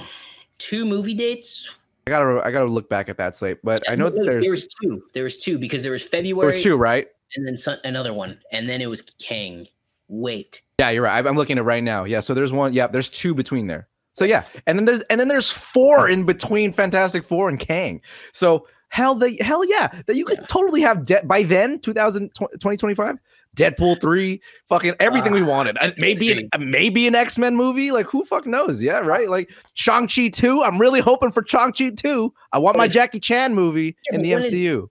two 0.57 0.85
movie 0.85 1.13
dates. 1.13 1.69
I 2.07 2.09
gotta 2.09 2.41
I 2.43 2.51
gotta 2.51 2.71
look 2.71 2.89
back 2.89 3.09
at 3.09 3.17
that 3.17 3.35
slate, 3.35 3.57
but 3.63 3.87
I 3.89 3.95
know 3.95 4.05
No, 4.05 4.09
that 4.11 4.23
there's 4.23 4.43
there 4.43 4.51
was 4.51 4.67
two. 4.81 5.03
There 5.13 5.23
was 5.23 5.37
two 5.37 5.57
because 5.59 5.83
there 5.83 5.91
was 5.91 6.01
February. 6.03 6.47
there 6.47 6.55
was 6.55 6.63
two, 6.63 6.75
right? 6.75 7.07
and 7.35 7.45
then 7.45 7.57
some, 7.57 7.77
another 7.83 8.13
one, 8.13 8.39
and 8.53 8.69
then 8.69 8.81
it 8.81 8.89
was 8.89 9.01
Kang. 9.01 9.67
Wait, 10.09 10.61
Yeah, 10.79 10.91
you're 10.91 11.03
right. 11.03 11.25
I'm- 11.25 11.35
looking 11.35 11.57
at 11.57 11.61
it 11.61 11.65
right 11.65 11.83
now. 11.83 12.03
Yeah, 12.05 12.19
so 12.21 12.33
there's 12.33 12.51
one. 12.53 12.73
Yeah, 12.73 12.87
there's 12.87 13.09
two 13.09 13.33
between 13.33 13.67
there. 13.67 13.87
So 14.13 14.25
yeah, 14.25 14.43
and 14.65 14.79
then 14.79 14.85
there's 14.85 15.03
and 15.09 15.19
then 15.19 15.27
there's 15.27 15.51
four 15.51 16.09
in 16.09 16.23
between 16.25 16.71
Fantastic 16.73 17.23
Four 17.23 17.49
and 17.49 17.59
Kang. 17.59 18.01
So 18.33 18.67
hell, 18.89 19.13
the 19.15 19.35
hell 19.41 19.63
yeah, 19.69 19.89
that 20.07 20.15
you 20.15 20.25
could 20.25 20.39
Yeah. 20.39 20.45
totally 20.47 20.81
have 20.81 21.05
de- 21.05 21.23
by 21.25 21.43
then 21.43 21.79
2000 21.79 22.31
2025 22.33 23.17
Deadpool 23.55 23.99
three, 23.99 24.39
fucking 24.69 24.93
everything 24.99 25.33
we 25.33 25.41
Ah, 25.41 25.45
wanted. 25.45 25.77
Uh, 25.79 25.91
maybe 25.97 26.31
an, 26.31 26.49
uh, 26.53 26.57
maybe 26.59 27.05
an 27.07 27.15
X 27.15 27.37
Men 27.37 27.55
movie. 27.55 27.91
Like 27.91 28.05
who 28.07 28.23
fuck 28.23 28.45
knows? 28.47 28.81
Yeah, 28.81 28.99
right. 28.99 29.29
Like 29.29 29.49
Shang 29.73 30.07
Chi 30.07 30.29
two. 30.29 30.63
I'm 30.63 30.79
really 30.79 30.99
hoping 30.99 31.31
for 31.31 31.43
Shang 31.47 31.71
Chi 31.73 31.89
two. 31.89 32.33
I 32.53 32.59
want 32.59 32.77
my 32.77 32.87
Jackie 32.87 33.19
Chan 33.19 33.53
movie 33.55 33.95
Yeah, 34.09 34.15
in 34.15 34.21
the 34.23 34.33
when 34.35 34.43
is- 34.45 34.51
MCU. 34.53 34.87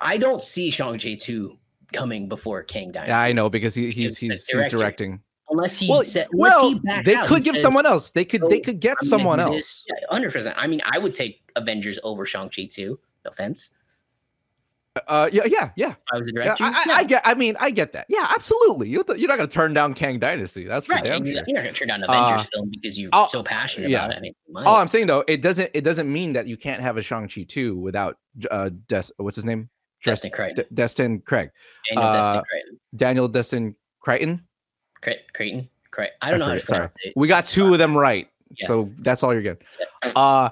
I 0.00 0.16
don't 0.16 0.42
see 0.42 0.70
Shang-Chi 0.70 1.14
2 1.20 1.56
coming 1.92 2.28
before 2.28 2.62
Kang 2.62 2.90
Dynasty. 2.92 3.10
Yeah, 3.12 3.20
I 3.20 3.32
know 3.32 3.48
because 3.50 3.74
he, 3.74 3.90
he's 3.90 4.18
he's, 4.18 4.46
he's 4.46 4.66
directing. 4.70 5.20
Unless 5.50 5.78
he 5.78 5.88
Well, 5.90 6.02
said, 6.02 6.28
unless 6.32 6.52
well, 6.52 6.70
he 6.70 7.02
they 7.04 7.16
could 7.26 7.42
give 7.42 7.54
says, 7.56 7.62
someone 7.62 7.84
else. 7.84 8.10
They 8.12 8.24
could 8.24 8.42
they 8.48 8.58
"Oh, 8.58 8.62
could 8.64 8.80
get 8.80 8.96
I'm 9.02 9.06
someone 9.06 9.38
else. 9.38 9.54
this." 9.54 9.84
Yeah, 10.10 10.18
100%. 10.18 10.54
I 10.56 10.66
mean, 10.66 10.80
I 10.90 10.98
would 10.98 11.12
take 11.12 11.42
Avengers 11.56 11.98
over 12.04 12.24
Shang-Chi 12.24 12.68
too. 12.70 12.98
No 13.24 13.28
offense. 13.30 13.72
Uh, 15.08 15.28
yeah, 15.32 15.44
yeah, 15.46 15.70
yeah. 15.74 15.94
I 16.12 16.18
was 16.18 16.28
a 16.28 16.32
director. 16.32 16.64
I, 16.64 16.68
I, 16.68 16.84
yeah. 16.86 16.94
I 16.96 17.04
get. 17.04 17.22
I 17.24 17.34
mean, 17.34 17.56
I 17.58 17.70
get 17.70 17.94
that. 17.94 18.04
Yeah, 18.10 18.26
absolutely. 18.34 18.90
You, 18.90 19.02
you're 19.16 19.28
not 19.28 19.38
going 19.38 19.48
to 19.48 19.54
turn 19.54 19.72
down 19.72 19.94
Kang 19.94 20.18
Dynasty. 20.18 20.64
That's 20.64 20.86
right. 20.88 21.02
damn 21.02 21.24
You're 21.24 21.36
sure. 21.36 21.44
not 21.54 21.62
going 21.62 21.64
to 21.64 21.72
turn 21.72 21.88
down 21.88 22.02
an 22.02 22.10
Avengers 22.10 22.46
Uh, 22.46 22.50
film 22.54 22.68
because 22.68 22.98
you're 22.98 23.08
I'll- 23.14 23.28
so 23.28 23.42
passionate 23.42 23.88
yeah. 23.88 24.04
about 24.04 24.16
it. 24.16 24.18
I 24.18 24.20
mean. 24.20 24.34
All 24.54 24.76
I'm 24.76 24.88
saying 24.88 25.06
though, 25.06 25.24
it 25.26 25.40
doesn't. 25.40 25.70
It 25.72 25.80
doesn't 25.82 26.12
mean 26.12 26.34
that 26.34 26.46
you 26.46 26.58
can't 26.58 26.82
have 26.82 26.98
a 26.98 27.02
Shang 27.02 27.26
Chi 27.26 27.44
two 27.48 27.76
without 27.78 28.18
uh, 28.50 28.68
Des, 28.88 29.04
what's 29.16 29.36
his 29.36 29.46
name? 29.46 29.70
Destin 30.04 30.30
Des- 30.30 30.36
Crichton. 30.36 30.64
D- 30.68 30.74
Destin 30.74 31.20
Craig, 31.20 31.50
Daniel 31.90 32.06
uh, 32.06 32.12
Destin 32.22 32.42
Crichton. 32.44 32.80
Daniel 32.96 33.28
Destin 33.28 33.76
Crichton. 34.00 34.42
Cre- 35.00 35.10
Creighton? 35.34 35.68
Cre- 35.90 36.04
I 36.20 36.30
don't 36.30 36.38
know 36.40 36.46
how 36.46 36.52
to 36.54 36.58
sorry. 36.60 36.78
pronounce 36.78 36.94
it. 37.04 37.12
We 37.16 37.28
got 37.28 37.44
It's 37.44 37.52
two 37.52 37.64
fine. 37.64 37.72
of 37.74 37.78
them 37.78 37.96
right, 37.96 38.28
Yeah. 38.58 38.66
so 38.66 38.90
that's 38.98 39.22
all 39.22 39.32
you're 39.32 39.42
getting. 39.42 39.62
Uh, 40.16 40.50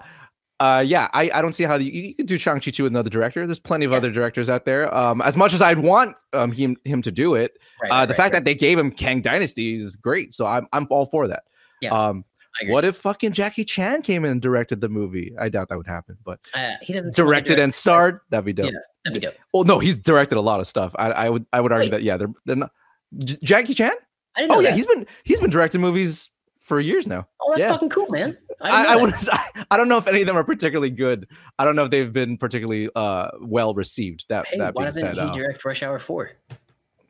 uh, 0.61 0.85
yeah, 0.87 1.09
I, 1.15 1.31
I 1.33 1.41
don't 1.41 1.55
see 1.55 1.65
how 1.65 1.77
you, 1.77 1.91
you 1.91 2.15
could 2.15 2.27
do 2.27 2.37
Shang 2.37 2.61
Chi 2.61 2.71
two 2.71 2.83
with 2.83 2.93
another 2.93 3.09
director. 3.09 3.47
There's 3.47 3.59
plenty 3.59 3.87
of 3.87 3.93
Yeah. 3.93 3.97
other 3.97 4.11
directors 4.11 4.51
out 4.51 4.67
there. 4.67 4.95
Um, 4.95 5.23
as 5.23 5.35
much 5.37 5.55
as 5.55 5.63
I'd 5.63 5.79
want 5.79 6.17
um 6.35 6.53
him 6.53 6.77
him 6.85 7.01
to 7.03 7.11
do 7.11 7.35
it, 7.35 7.53
Right, 7.83 7.91
uh, 7.91 8.05
the 8.07 8.11
right, 8.11 8.17
fact 8.17 8.19
right. 8.19 8.33
that 8.41 8.45
they 8.45 8.55
gave 8.55 8.79
him 8.79 8.91
Kang 8.91 9.23
Dynasty 9.23 9.75
is 9.77 9.97
great. 9.97 10.35
So 10.35 10.45
I'm 10.45 10.67
I'm 10.75 10.87
all 10.91 11.07
for 11.07 11.27
that. 11.29 11.45
Yeah, 11.81 11.93
Um, 11.95 12.25
I. 12.29 12.30
what 12.67 12.85
if 12.85 12.97
fucking 12.97 13.33
Jackie 13.33 13.65
Chan 13.65 14.03
came 14.03 14.25
in 14.25 14.31
and 14.33 14.43
directed 14.43 14.81
the 14.81 14.89
movie? 14.89 15.33
I 15.39 15.49
doubt 15.49 15.69
that 15.69 15.79
would 15.79 15.87
happen, 15.87 16.17
but 16.25 16.41
Uh, 16.55 16.73
he 16.83 16.93
doesn't 16.93 17.15
directed 17.15 17.59
and 17.59 17.73
starred, 17.73 18.21
that'd 18.31 18.45
be 18.45 18.53
dope. 18.53 18.73
Yeah. 18.73 18.79
That'd 19.05 19.21
be 19.23 19.27
dope. 19.27 19.37
Well, 19.55 19.65
no, 19.65 19.79
he's 19.79 19.99
directed 19.99 20.37
a 20.37 20.41
lot 20.41 20.61
of 20.61 20.67
stuff. 20.67 20.95
I, 20.99 21.11
I 21.13 21.31
would 21.31 21.47
I 21.53 21.61
would 21.61 21.73
argue 21.73 21.87
Wait. 21.87 21.99
that 21.99 22.03
yeah, 22.03 22.17
they're 22.17 22.33
they're 22.47 22.57
not 22.57 22.71
J- 23.19 23.39
Jackie 23.43 23.75
Chan. 23.75 23.93
I 24.37 24.41
didn't 24.41 24.51
know 24.53 24.57
Oh 24.59 24.61
yeah, 24.61 24.71
that. 24.71 24.77
he's 24.77 24.87
been 24.87 25.07
he's 25.25 25.41
been 25.41 25.51
directing 25.51 25.81
movies 25.81 26.31
for 26.61 26.81
years 26.81 27.07
now. 27.07 27.27
Oh, 27.41 27.51
that's 27.51 27.61
yeah. 27.61 27.71
fucking 27.73 27.89
cool, 27.89 28.07
man. 28.11 28.37
I, 28.61 28.87
I, 28.87 28.93
I 28.93 28.97
would. 28.97 29.15
I 29.71 29.77
don't 29.77 29.89
know 29.89 29.97
if 29.97 30.07
any 30.07 30.21
of 30.21 30.27
them 30.27 30.37
are 30.37 30.45
particularly 30.45 30.91
good. 30.91 31.27
I 31.59 31.65
don't 31.65 31.75
know 31.77 31.85
if 31.85 31.91
they've 31.91 32.13
been 32.13 32.37
particularly 32.37 32.91
uh 32.95 33.29
well 33.41 33.75
received. 33.75 34.27
That 34.29 34.47
Hey, 34.47 34.59
that 34.59 34.75
why 34.75 34.85
doesn't 34.85 35.03
said, 35.03 35.15
he 35.15 35.21
uh, 35.21 35.33
direct 35.33 35.65
Rush 35.65 35.83
Hour 35.83 35.99
4? 35.99 36.31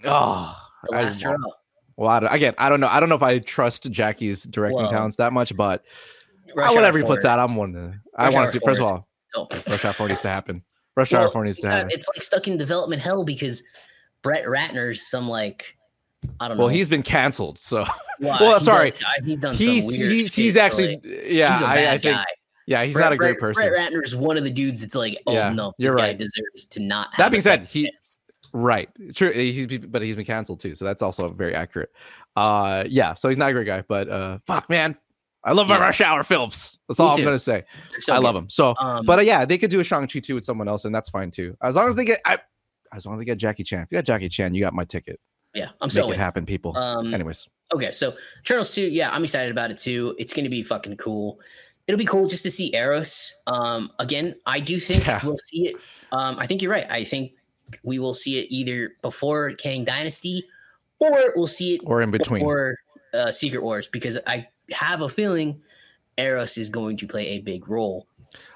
oh, 0.05 0.70
The 0.91 0.97
I- 0.97 1.03
last 1.03 1.22
hurrah. 1.22 1.36
Well, 2.01 2.09
I 2.09 2.21
don't, 2.21 2.33
again, 2.33 2.55
I 2.57 2.69
don't 2.71 2.81
know. 2.81 2.87
I 2.89 2.99
don't 2.99 3.09
know 3.11 3.15
if 3.15 3.23
I 3.23 3.39
trust 3.41 3.91
Jackie's 3.91 4.45
directing 4.45 4.79
Well, 4.83 4.91
talents 4.91 5.17
that 5.17 5.33
much, 5.35 5.55
but 5.55 5.85
Rush 6.57 6.75
whatever 6.75 6.97
he 6.99 7.05
puts 7.05 7.25
out, 7.27 7.39
I'm 7.39 7.57
one. 7.57 7.75
To, 7.75 7.95
I 8.17 8.31
want 8.31 8.47
to 8.47 8.53
see. 8.53 8.65
First 8.65 8.81
of 8.81 8.87
all, 8.87 9.07
Oh, 9.37 9.47
Rush 9.69 9.85
Hour 9.85 9.93
4 9.93 10.09
needs 10.09 10.23
to 10.23 10.29
happen. 10.29 10.63
Rush 10.97 11.13
Well, 11.13 11.23
Hour 11.23 11.29
4 11.31 11.45
needs 11.45 11.61
to 11.61 11.71
happen. 11.71 11.91
It's 11.93 12.09
like 12.09 12.23
stuck 12.23 12.49
in 12.49 12.57
development 12.57 13.01
hell 13.03 13.23
because 13.23 13.63
Brett 14.23 14.45
Ratner's 14.47 15.07
some 15.07 15.29
like 15.29 15.77
I 16.41 16.49
don't 16.49 16.57
Well, 16.57 16.57
know. 16.57 16.65
Well, 16.65 16.75
he's 16.75 16.89
been 16.89 17.03
canceled, 17.05 17.59
so 17.59 17.85
well, 18.21 18.55
he's 18.57 18.65
sorry. 18.65 18.91
done- 18.91 19.01
uh, 19.05 19.25
he's 19.25 19.39
done 19.39 19.55
he's 19.55 19.85
some 19.85 19.99
weird 19.99 20.11
he's 20.13 20.35
he's 20.35 20.53
shit, 20.53 20.55
so, 20.55 20.61
actually 20.61 20.95
like, 20.97 21.05
yeah. 21.05 21.53
he's 21.55 21.63
I, 21.63 21.75
I 21.75 21.91
think 21.99 22.03
guy. 22.03 22.25
yeah, 22.67 22.85
he's 22.85 22.95
Brett- 22.95 23.05
not 23.07 23.13
a 23.13 23.17
great 23.17 23.39
Brett- 23.39 23.55
person. 23.55 23.71
Brett 23.71 23.93
Ratner's 23.93 24.17
one 24.17 24.37
of 24.37 24.43
the 24.45 24.51
dudes 24.51 24.81
that's 24.81 24.95
like, 24.97 25.17
oh 25.27 25.33
Yeah, 25.33 25.53
no, 25.53 25.73
you're 25.79 25.93
this 25.93 25.97
guy 26.01 26.07
right. 26.09 26.19
deserves 26.19 26.67
to 26.71 26.81
not. 26.81 27.09
That 27.19 27.31
being 27.31 27.41
said, 27.43 27.67
he- 27.67 27.85
chance. 27.91 28.19
Right. 28.53 28.89
True. 29.15 29.31
He's 29.33 29.67
but 29.67 30.03
he's 30.03 30.17
been 30.17 30.25
canceled 30.25 30.61
too, 30.61 30.75
so 30.75 30.85
that's 30.85 31.03
also 31.03 31.29
very 31.29 31.55
accurate. 31.55 31.91
Uh, 32.37 32.85
yeah. 32.89 33.15
So 33.15 33.29
he's 33.29 33.39
not 33.39 33.51
a 33.51 33.53
great 33.53 33.67
guy, 33.67 33.83
but 33.87 34.09
uh, 34.09 34.39
fuck, 34.47 34.69
man, 34.69 34.97
I 35.45 35.53
love 35.53 35.69
my 35.69 35.77
Yeah. 35.77 35.83
Rush 35.83 36.01
Hour 36.01 36.23
films. 36.25 36.79
That's 36.89 36.99
Me 36.99 37.05
all 37.07 37.15
I'm 37.17 37.25
gonna 37.25 37.39
say. 37.39 37.65
So 38.01 38.13
I 38.13 38.17
good. 38.17 38.25
love 38.25 38.37
him. 38.37 38.49
So, 38.51 38.75
Um, 38.79 39.05
but 39.07 39.19
uh, 39.19 39.23
yeah, 39.23 39.45
they 39.45 39.59
could 39.59 39.71
do 39.71 39.81
a 39.81 39.85
Shang 39.85 40.07
Chi 40.07 40.21
too 40.21 40.35
with 40.35 40.45
someone 40.45 40.69
else, 40.69 40.85
and 40.85 40.95
that's 40.95 41.09
fine 41.11 41.31
too. 41.31 41.57
As 41.63 41.77
long 41.77 41.89
as 41.89 41.95
they 41.97 42.05
get, 42.05 42.21
I, 42.25 42.39
as 42.93 43.07
long 43.07 43.15
as 43.17 43.21
they 43.21 43.25
get 43.25 43.39
Jackie 43.39 43.63
Chan. 43.65 43.83
If 43.83 43.93
you 43.93 43.99
got 43.99 44.05
Jackie 44.05 44.29
Chan, 44.29 44.53
you 44.55 44.61
got 44.61 44.75
my 44.75 44.85
ticket. 44.85 45.21
yeah, 45.55 45.67
I'm 45.81 45.87
Make 45.87 45.93
so 45.93 46.11
it 46.11 46.19
happen, 46.19 46.45
people. 46.47 46.77
Um, 46.77 47.15
Anyways, 47.15 47.47
Okay, 47.73 47.93
so 47.93 48.17
Eternals 48.41 48.75
2, 48.75 48.83
yeah, 48.89 49.11
I'm 49.11 49.23
excited 49.23 49.51
about 49.53 49.71
it 49.71 49.79
too. 49.79 50.15
It's 50.19 50.33
gonna 50.33 50.49
be 50.49 50.63
fucking 50.63 50.97
cool. 50.97 51.39
It'll 51.87 51.99
be 51.99 52.05
cool 52.05 52.27
just 52.29 52.43
to 52.45 52.51
see 52.51 52.75
Eros. 52.75 53.33
Um, 53.47 53.91
again, 53.99 54.35
I 54.47 54.61
do 54.61 54.79
think 54.79 55.07
Yeah. 55.07 55.21
we'll 55.25 55.39
see 55.39 55.69
it. 55.69 55.77
Um, 56.13 56.37
I 56.39 56.47
think 56.47 56.63
you're 56.63 56.71
right. 56.73 56.89
I 56.91 57.03
think 57.05 57.33
we 57.83 57.99
will 57.99 58.14
see 58.14 58.39
it 58.39 58.47
either 58.51 58.93
before 59.03 59.53
Kang 59.55 59.85
Dynasty, 59.85 60.45
or 60.99 61.33
we'll 61.37 61.47
see 61.47 61.75
it 61.75 61.81
or 61.85 62.03
in 62.03 62.11
between. 62.11 62.45
or 62.45 62.77
uh, 63.14 63.33
Secret 63.33 63.62
Wars 63.62 63.89
because 63.89 64.18
I 64.27 64.47
have 64.73 65.01
a 65.01 65.09
feeling 65.09 65.61
Eros 66.18 66.59
is 66.59 66.68
going 66.71 66.97
to 66.99 67.07
play 67.07 67.27
a 67.29 67.41
big 67.41 67.68
role. 67.68 68.07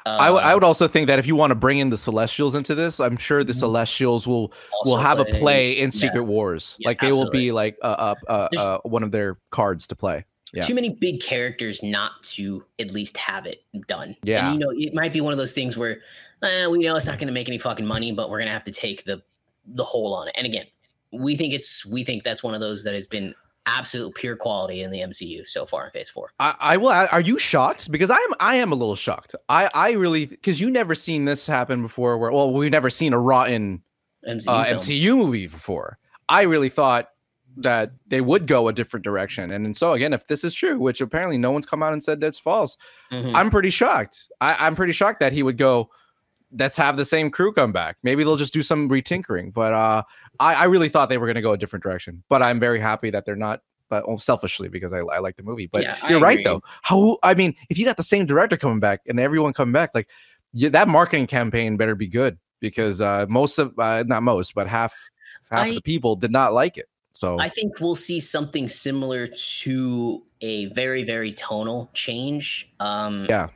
Uh, 0.06 0.10
I 0.10 0.54
would 0.54 0.62
also 0.62 0.86
think 0.86 1.08
that 1.08 1.18
if 1.18 1.26
you 1.26 1.34
want 1.34 1.50
to 1.50 1.54
bring 1.56 1.78
in 1.78 1.90
the 1.90 1.96
Celestials 1.96 2.54
into 2.54 2.74
this, 2.76 3.00
I'm 3.00 3.16
sure 3.16 3.42
the 3.42 3.52
Mhm. 3.52 3.58
Celestials 3.58 4.26
will 4.26 4.52
will 4.84 4.98
have 4.98 5.18
a 5.18 5.24
play- 5.24 5.40
play 5.40 5.72
in 5.78 5.86
yeah. 5.86 5.90
Secret 5.90 6.24
Wars. 6.24 6.76
Yeah, 6.78 6.88
like 6.90 7.00
they 7.00 7.10
will 7.10 7.30
be 7.30 7.50
like 7.50 7.76
uh, 7.82 7.86
uh, 7.86 8.14
uh, 8.28 8.48
uh, 8.56 8.78
one 8.84 9.02
of 9.02 9.10
their 9.10 9.38
cards 9.50 9.86
to 9.88 9.96
play. 9.96 10.24
Yeah. 10.54 10.62
too 10.62 10.74
many 10.74 10.90
big 10.90 11.20
characters 11.20 11.82
not 11.82 12.22
to 12.22 12.64
at 12.78 12.92
least 12.92 13.16
have 13.16 13.44
it 13.44 13.64
done. 13.88 14.16
Yeah. 14.22 14.52
and, 14.52 14.54
you 14.54 14.64
know, 14.64 14.72
it 14.76 14.94
might 14.94 15.12
be 15.12 15.20
one 15.20 15.32
of 15.32 15.38
those 15.38 15.52
things 15.52 15.76
where 15.76 15.98
eh, 16.42 16.66
we 16.66 16.78
know 16.78 16.94
it's 16.94 17.06
not 17.06 17.18
going 17.18 17.26
to 17.26 17.32
make 17.32 17.48
any 17.48 17.58
fucking 17.58 17.86
money, 17.86 18.12
but 18.12 18.30
we're 18.30 18.38
going 18.38 18.48
to 18.48 18.52
have 18.52 18.64
to 18.64 18.72
take 18.72 19.04
the 19.04 19.22
the 19.66 19.84
whole 19.84 20.14
on 20.14 20.28
it. 20.28 20.34
And 20.36 20.46
again, 20.46 20.66
we 21.12 21.36
think 21.36 21.54
it's 21.54 21.84
we 21.86 22.04
think 22.04 22.22
that's 22.22 22.42
one 22.42 22.54
of 22.54 22.60
those 22.60 22.84
that 22.84 22.94
has 22.94 23.06
been 23.06 23.34
absolute 23.66 24.14
pure 24.14 24.36
quality 24.36 24.82
in 24.82 24.90
the 24.90 25.00
MCU 25.00 25.46
so 25.46 25.64
far 25.64 25.86
in 25.86 25.90
Phase 25.90 26.10
Four. 26.10 26.30
I, 26.38 26.54
I 26.60 26.76
will. 26.76 26.90
Are 26.90 27.20
you 27.20 27.38
shocked? 27.38 27.90
Because 27.90 28.10
I 28.10 28.16
am. 28.16 28.34
I 28.40 28.56
am 28.56 28.72
a 28.72 28.74
little 28.74 28.96
shocked. 28.96 29.34
I 29.48 29.70
I 29.74 29.92
really 29.92 30.26
because 30.26 30.60
you 30.60 30.70
never 30.70 30.94
seen 30.94 31.24
this 31.24 31.46
happen 31.46 31.82
before. 31.82 32.18
Where 32.18 32.30
well, 32.30 32.52
we've 32.52 32.70
never 32.70 32.90
seen 32.90 33.12
a 33.12 33.18
rotten 33.18 33.82
MCU, 34.28 34.48
uh. 34.48 34.64
MCU 34.66 35.16
movie 35.16 35.46
before. 35.46 35.98
I 36.28 36.42
really 36.42 36.68
thought 36.68 37.08
that 37.56 37.92
they 38.08 38.20
would 38.20 38.46
go 38.46 38.68
a 38.68 38.72
different 38.72 39.04
direction. 39.04 39.52
And, 39.52 39.64
and 39.64 39.76
so 39.76 39.92
again, 39.92 40.12
if 40.12 40.26
this 40.26 40.42
is 40.44 40.54
true, 40.54 40.78
which 40.78 41.00
apparently 41.00 41.38
no 41.38 41.50
one's 41.50 41.66
come 41.66 41.82
out 41.82 41.92
and 41.92 42.02
said 42.02 42.20
that's 42.20 42.38
false, 42.38 42.76
Mhm. 43.12 43.34
I'm 43.34 43.50
pretty 43.50 43.70
shocked. 43.70 44.28
I, 44.40 44.56
I'm 44.58 44.74
pretty 44.74 44.92
shocked 44.92 45.20
that 45.20 45.32
he 45.32 45.42
would 45.42 45.56
go. 45.58 45.90
Let's 46.56 46.76
have 46.76 46.96
the 46.96 47.04
same 47.04 47.30
crew 47.30 47.52
come 47.52 47.72
back. 47.72 47.96
Maybe 48.02 48.22
they'll 48.24 48.36
just 48.36 48.52
do 48.52 48.62
some 48.62 48.88
retinkering. 48.88 49.52
But 49.52 49.72
uh, 49.72 50.02
I, 50.40 50.54
I 50.54 50.64
really 50.64 50.88
thought 50.88 51.08
they 51.08 51.18
were 51.18 51.26
going 51.26 51.34
to 51.36 51.42
go 51.42 51.52
a 51.52 51.58
different 51.58 51.82
direction. 51.82 52.22
But 52.28 52.44
I'm 52.44 52.60
very 52.60 52.78
happy 52.80 53.10
that 53.10 53.24
they're 53.24 53.34
not. 53.36 53.62
But 53.90 54.08
well, 54.08 54.18
selfishly 54.18 54.68
because 54.68 54.92
I, 54.92 54.98
I 55.00 55.18
like 55.18 55.36
the 55.36 55.42
movie. 55.42 55.66
But 55.66 55.82
Yeah, 55.82 55.96
you're 56.08 56.20
right 56.20 56.38
agree. 56.38 56.44
though. 56.44 56.62
How 56.82 57.18
I 57.22 57.34
mean, 57.34 57.54
if 57.68 57.78
you 57.78 57.84
got 57.84 57.96
the 57.96 58.02
same 58.02 58.24
director 58.24 58.56
coming 58.56 58.80
back 58.80 59.00
and 59.06 59.20
everyone 59.20 59.52
coming 59.52 59.72
back, 59.72 59.90
like 59.94 60.08
yeah, 60.52 60.70
that 60.70 60.88
marketing 60.88 61.26
campaign 61.26 61.76
better 61.76 61.94
be 61.94 62.08
good 62.08 62.38
because 62.60 63.00
uh, 63.00 63.26
most 63.28 63.58
of 63.58 63.78
uh, 63.78 64.02
not 64.06 64.22
most, 64.22 64.54
but 64.54 64.68
half 64.68 64.94
half 65.50 65.68
of 65.68 65.74
the 65.74 65.82
people 65.82 66.16
did 66.16 66.30
not 66.32 66.52
like 66.54 66.78
it. 66.78 66.88
So 67.14 67.38
I 67.38 67.48
think 67.48 67.80
we'll 67.80 67.94
see 67.96 68.20
something 68.20 68.68
similar 68.68 69.28
to 69.28 70.22
a 70.40 70.66
very, 70.66 71.04
very 71.04 71.32
tonal 71.32 71.88
change. 71.94 72.68
Um, 72.80 73.26
Yeah. 73.30 73.48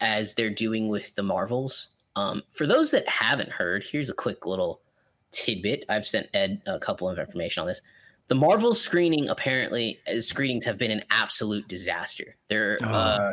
As 0.00 0.34
they're 0.34 0.50
doing 0.50 0.88
with 0.88 1.14
the 1.14 1.22
Marvels. 1.22 1.88
Um, 2.16 2.42
for 2.52 2.66
those 2.66 2.90
that 2.90 3.08
haven't 3.08 3.50
heard, 3.50 3.82
here's 3.84 4.10
a 4.10 4.14
quick 4.14 4.44
little 4.44 4.82
tidbit. 5.30 5.84
I've 5.88 6.06
sent 6.06 6.28
Ed 6.34 6.60
a 6.66 6.78
couple 6.78 7.08
of 7.08 7.18
information 7.18 7.62
on 7.62 7.66
this. 7.66 7.80
The 8.26 8.34
Marvel 8.34 8.74
screening 8.74 9.28
apparently 9.28 10.00
uh, 10.06 10.20
screenings 10.20 10.64
have 10.66 10.76
been 10.78 10.90
an 10.90 11.02
absolute 11.10 11.66
disaster. 11.68 12.36
They're 12.48 12.76
Oh. 12.82 12.86
uh, 12.88 13.32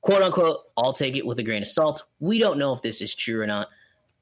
quote 0.00 0.22
unquote. 0.22 0.60
I'll 0.76 0.92
take 0.94 1.14
it 1.14 1.26
with 1.26 1.38
a 1.38 1.42
grain 1.42 1.62
of 1.62 1.68
salt. 1.68 2.04
We 2.20 2.38
don't 2.38 2.58
know 2.58 2.72
if 2.72 2.82
this 2.82 3.00
is 3.02 3.14
true 3.14 3.40
or 3.40 3.46
not. 3.46 3.68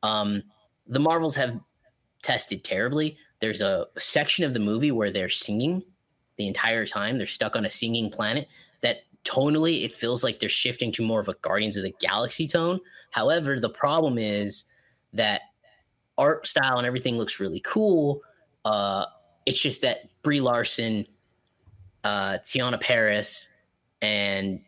Um, 0.03 0.43
the 0.87 1.01
Marvels 1.01 1.37
have 1.37 1.59
tested 2.23 2.65
terribly. 2.65 3.17
There's 3.41 3.61
a 3.61 3.87
section 3.97 4.45
of 4.45 4.55
the 4.55 4.61
movie 4.61 4.93
where 4.93 5.11
they're 5.11 5.29
singing 5.29 5.83
the 6.37 6.47
entire 6.47 6.87
time. 6.87 7.19
They're 7.19 7.27
stuck 7.27 7.57
on 7.57 7.65
a 7.65 7.71
singing 7.71 8.11
planet 8.11 8.49
that 8.81 8.99
tonally 9.25 9.85
it 9.85 9.93
feels 9.93 10.25
like 10.25 10.41
they're 10.41 10.49
shifting 10.49 10.91
to 10.93 11.03
more 11.03 11.21
of 11.21 11.29
a 11.29 11.35
Guardians 11.35 11.77
of 11.77 11.83
the 11.83 11.95
Galaxy 12.01 12.47
tone. 12.47 12.81
However, 13.11 13.61
the 13.61 13.71
problem 13.71 14.19
is 14.19 14.65
that 15.13 15.43
art 16.17 16.47
style 16.47 16.79
and 16.79 16.87
everything 16.87 17.17
looks 17.17 17.41
really 17.41 17.61
cool. 17.61 18.23
Uh, 18.65 19.07
it's 19.47 19.61
just 19.61 19.83
that 19.83 20.09
Brie 20.23 20.41
Larson, 20.41 21.07
uh, 22.05 22.39
Teyonah 22.43 22.81
Parris, 22.81 23.51
and 24.03 24.61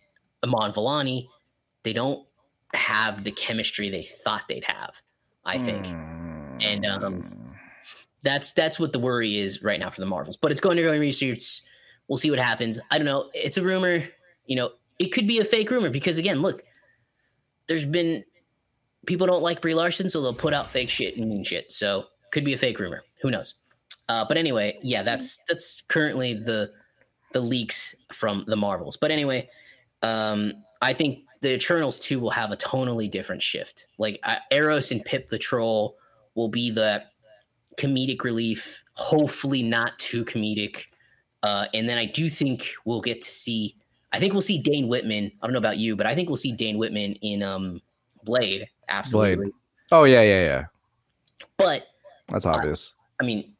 Iman 0.42 0.72
Vellani, 0.72 1.28
they 1.82 1.92
don't 1.92 2.26
have 2.74 3.24
the 3.24 3.32
chemistry 3.32 3.90
they 3.90 4.04
thought 4.04 4.42
they'd 4.48 4.64
have. 4.64 4.94
I 5.44 5.58
think 5.58 5.86
And, 6.62 6.84
um, 6.84 7.39
that's 8.22 8.52
that's 8.52 8.78
what 8.78 8.92
the 8.92 8.98
worry 8.98 9.38
is 9.38 9.62
right 9.62 9.80
now 9.80 9.90
for 9.90 10.00
the 10.00 10.06
Marvels. 10.06 10.36
But 10.36 10.50
it's 10.52 10.60
going 10.60 10.76
to 10.76 10.82
go 10.82 10.92
in 10.92 11.00
research. 11.00 11.62
We'll 12.08 12.18
see 12.18 12.30
what 12.30 12.38
happens. 12.38 12.80
I 12.90 12.98
don't 12.98 13.06
know. 13.06 13.30
It's 13.34 13.56
a 13.56 13.62
rumor. 13.62 14.04
You 14.46 14.56
know, 14.56 14.70
it 14.98 15.12
could 15.12 15.26
be 15.26 15.38
a 15.38 15.44
fake 15.44 15.70
rumor 15.70 15.90
because 15.90 16.18
again, 16.18 16.42
look, 16.42 16.62
there's 17.68 17.86
been 17.86 18.24
people 19.06 19.26
don't 19.26 19.42
like 19.42 19.60
Brie 19.60 19.74
Larson, 19.74 20.10
so 20.10 20.20
they'll 20.20 20.34
put 20.34 20.54
out 20.54 20.70
fake 20.70 20.90
shit 20.90 21.16
and 21.16 21.46
shit. 21.46 21.72
So 21.72 22.06
could 22.32 22.44
be 22.44 22.52
a 22.52 22.58
fake 22.58 22.78
rumor. 22.78 23.02
Who 23.22 23.30
knows? 23.30 23.54
Uh, 24.08 24.24
but 24.26 24.36
anyway, 24.36 24.78
yeah, 24.82 25.02
that's 25.02 25.38
that's 25.48 25.82
currently 25.82 26.34
the 26.34 26.72
the 27.32 27.40
leaks 27.40 27.94
from 28.12 28.44
the 28.48 28.56
Marvels. 28.56 28.96
But 28.96 29.10
anyway, 29.10 29.48
um, 30.02 30.52
I 30.82 30.92
think 30.92 31.20
the 31.40 31.54
Eternals 31.54 31.98
too 31.98 32.18
will 32.18 32.30
have 32.30 32.50
a 32.50 32.56
tonally 32.56 33.10
different 33.10 33.40
shift. 33.40 33.86
Like 33.98 34.18
uh, 34.24 34.36
Eros 34.50 34.90
and 34.90 35.04
Pip 35.04 35.28
the 35.28 35.38
Troll 35.38 35.96
will 36.34 36.48
be 36.48 36.70
the 36.70 37.04
comedic 37.80 38.22
relief, 38.22 38.82
hopefully 38.94 39.62
not 39.62 39.98
too 39.98 40.24
comedic. 40.24 40.84
Uh, 41.42 41.66
and 41.72 41.88
then 41.88 41.96
I 41.96 42.04
do 42.04 42.28
think 42.28 42.68
we'll 42.84 43.00
get 43.00 43.22
to 43.22 43.30
see. 43.30 43.76
I 44.12 44.18
think 44.18 44.32
we'll 44.32 44.42
see 44.42 44.60
Dane 44.60 44.88
Whitman. 44.88 45.32
I 45.40 45.46
don't 45.46 45.52
know 45.52 45.58
about 45.58 45.78
you, 45.78 45.96
but 45.96 46.06
I 46.06 46.14
think 46.14 46.28
we'll 46.28 46.36
see 46.36 46.52
Dane 46.52 46.76
Whitman 46.76 47.14
in 47.22 47.42
um, 47.42 47.80
Blade. 48.24 48.68
Absolutely. 48.88 49.52
oh 49.92 50.04
yeah, 50.04 50.22
yeah, 50.22 50.42
yeah. 50.42 50.64
But 51.56 51.86
That's 52.28 52.44
obvious. 52.44 52.94
I 53.20 53.24
mean, 53.24 53.54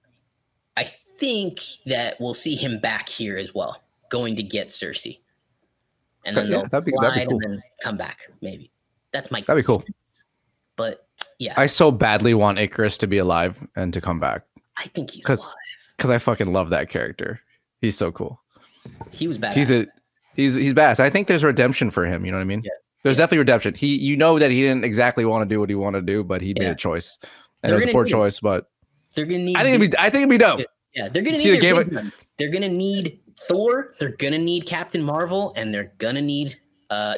I 0.77 0.85
think 0.85 1.61
that 1.87 2.17
we'll 2.21 2.35
see 2.35 2.55
him 2.55 2.79
back 2.79 3.09
here 3.09 3.39
as 3.39 3.55
well, 3.55 3.83
going 4.11 4.37
to 4.37 4.43
get 4.43 4.69
Sersi, 4.69 5.21
and 6.27 6.37
then 6.37 6.47
yeah, 6.47 6.51
they'll 6.51 6.67
that'd 6.69 6.85
be- 6.85 6.93
that'd 7.01 7.23
be 7.23 7.27
cool. 7.27 7.41
and 7.43 7.55
then 7.55 7.63
come 7.83 7.97
back. 7.97 8.29
Maybe 8.43 8.71
that's 9.13 9.31
my. 9.31 9.41
That'd 9.41 9.63
be 9.63 9.67
cool. 9.67 9.85
But 10.77 11.07
yeah, 11.41 11.55
I 11.57 11.67
so 11.67 11.91
badly 11.91 12.35
want 12.35 12.59
Icarus 12.61 12.97
to 12.99 13.09
be 13.09 13.19
alive 13.19 13.57
and 13.75 13.93
to 13.95 14.01
come 14.01 14.21
back 14.21 14.43
I 14.77 14.87
think 14.95 15.11
he's 15.11 15.25
'cause- 15.25 15.45
alive. 15.45 15.57
because 15.97 16.11
I 16.11 16.19
fucking 16.19 16.53
love 16.53 16.71
that 16.71 16.89
character. 16.89 17.41
He's 17.81 17.97
so 17.97 18.13
cool. 18.13 18.41
He 19.11 19.27
was 19.27 19.37
bad. 19.39 19.55
He's 19.55 19.71
a 19.73 19.87
he's 20.37 20.55
he's 20.55 20.73
badass. 20.75 21.01
I 21.01 21.11
think 21.11 21.27
there's 21.27 21.43
redemption 21.45 21.91
for 21.91 22.07
him. 22.07 22.25
You 22.25 22.31
know 22.31 22.39
what 22.39 22.43
I 22.43 22.47
mean? 22.47 22.63
Yeah. 22.65 22.71
There's 23.03 23.17
Yeah. 23.17 23.23
definitely 23.25 23.39
redemption. 23.39 23.75
He 23.75 23.97
you 23.97 24.17
know 24.17 24.39
that 24.39 24.51
he 24.51 24.61
didn't 24.63 24.85
exactly 24.85 25.25
want 25.25 25.49
to 25.49 25.53
do 25.55 25.59
what 25.61 25.69
he 25.69 25.75
wanted 25.75 26.07
to 26.07 26.13
do, 26.13 26.23
but 26.23 26.41
he 26.43 26.55
made 26.59 26.69
a 26.71 26.75
choice, 26.75 27.19
and 27.63 27.71
They're 27.71 27.73
it 27.79 27.85
was 27.85 27.85
a 27.87 27.93
poor 27.93 28.05
choice. 28.05 28.39
But 28.41 28.67
They're 29.15 29.25
gonna 29.25 29.39
need. 29.39 29.57
I 29.57 29.63
think 29.65 29.75
it'd 29.77 29.91
be 29.91 29.99
I 29.99 30.11
think 30.11 30.23
it'd 30.23 30.31
be 30.31 30.39
dope. 30.39 30.61
Yeah, 30.95 31.09
they're 31.09 31.23
gonna 31.23 31.39
See 31.39 31.51
need 31.51 31.57
the 31.57 31.61
game- 31.61 31.89
guns. 31.89 32.13
They're 32.39 32.51
gonna 32.51 32.69
need 32.69 33.21
Thor. 33.49 33.95
They're 33.99 34.17
gonna 34.17 34.39
need 34.39 34.67
Captain 34.67 35.03
Marvel, 35.03 35.53
and 35.57 35.73
they're 35.75 35.93
gonna 35.99 36.21
need 36.23 36.59
uh. 36.91 37.15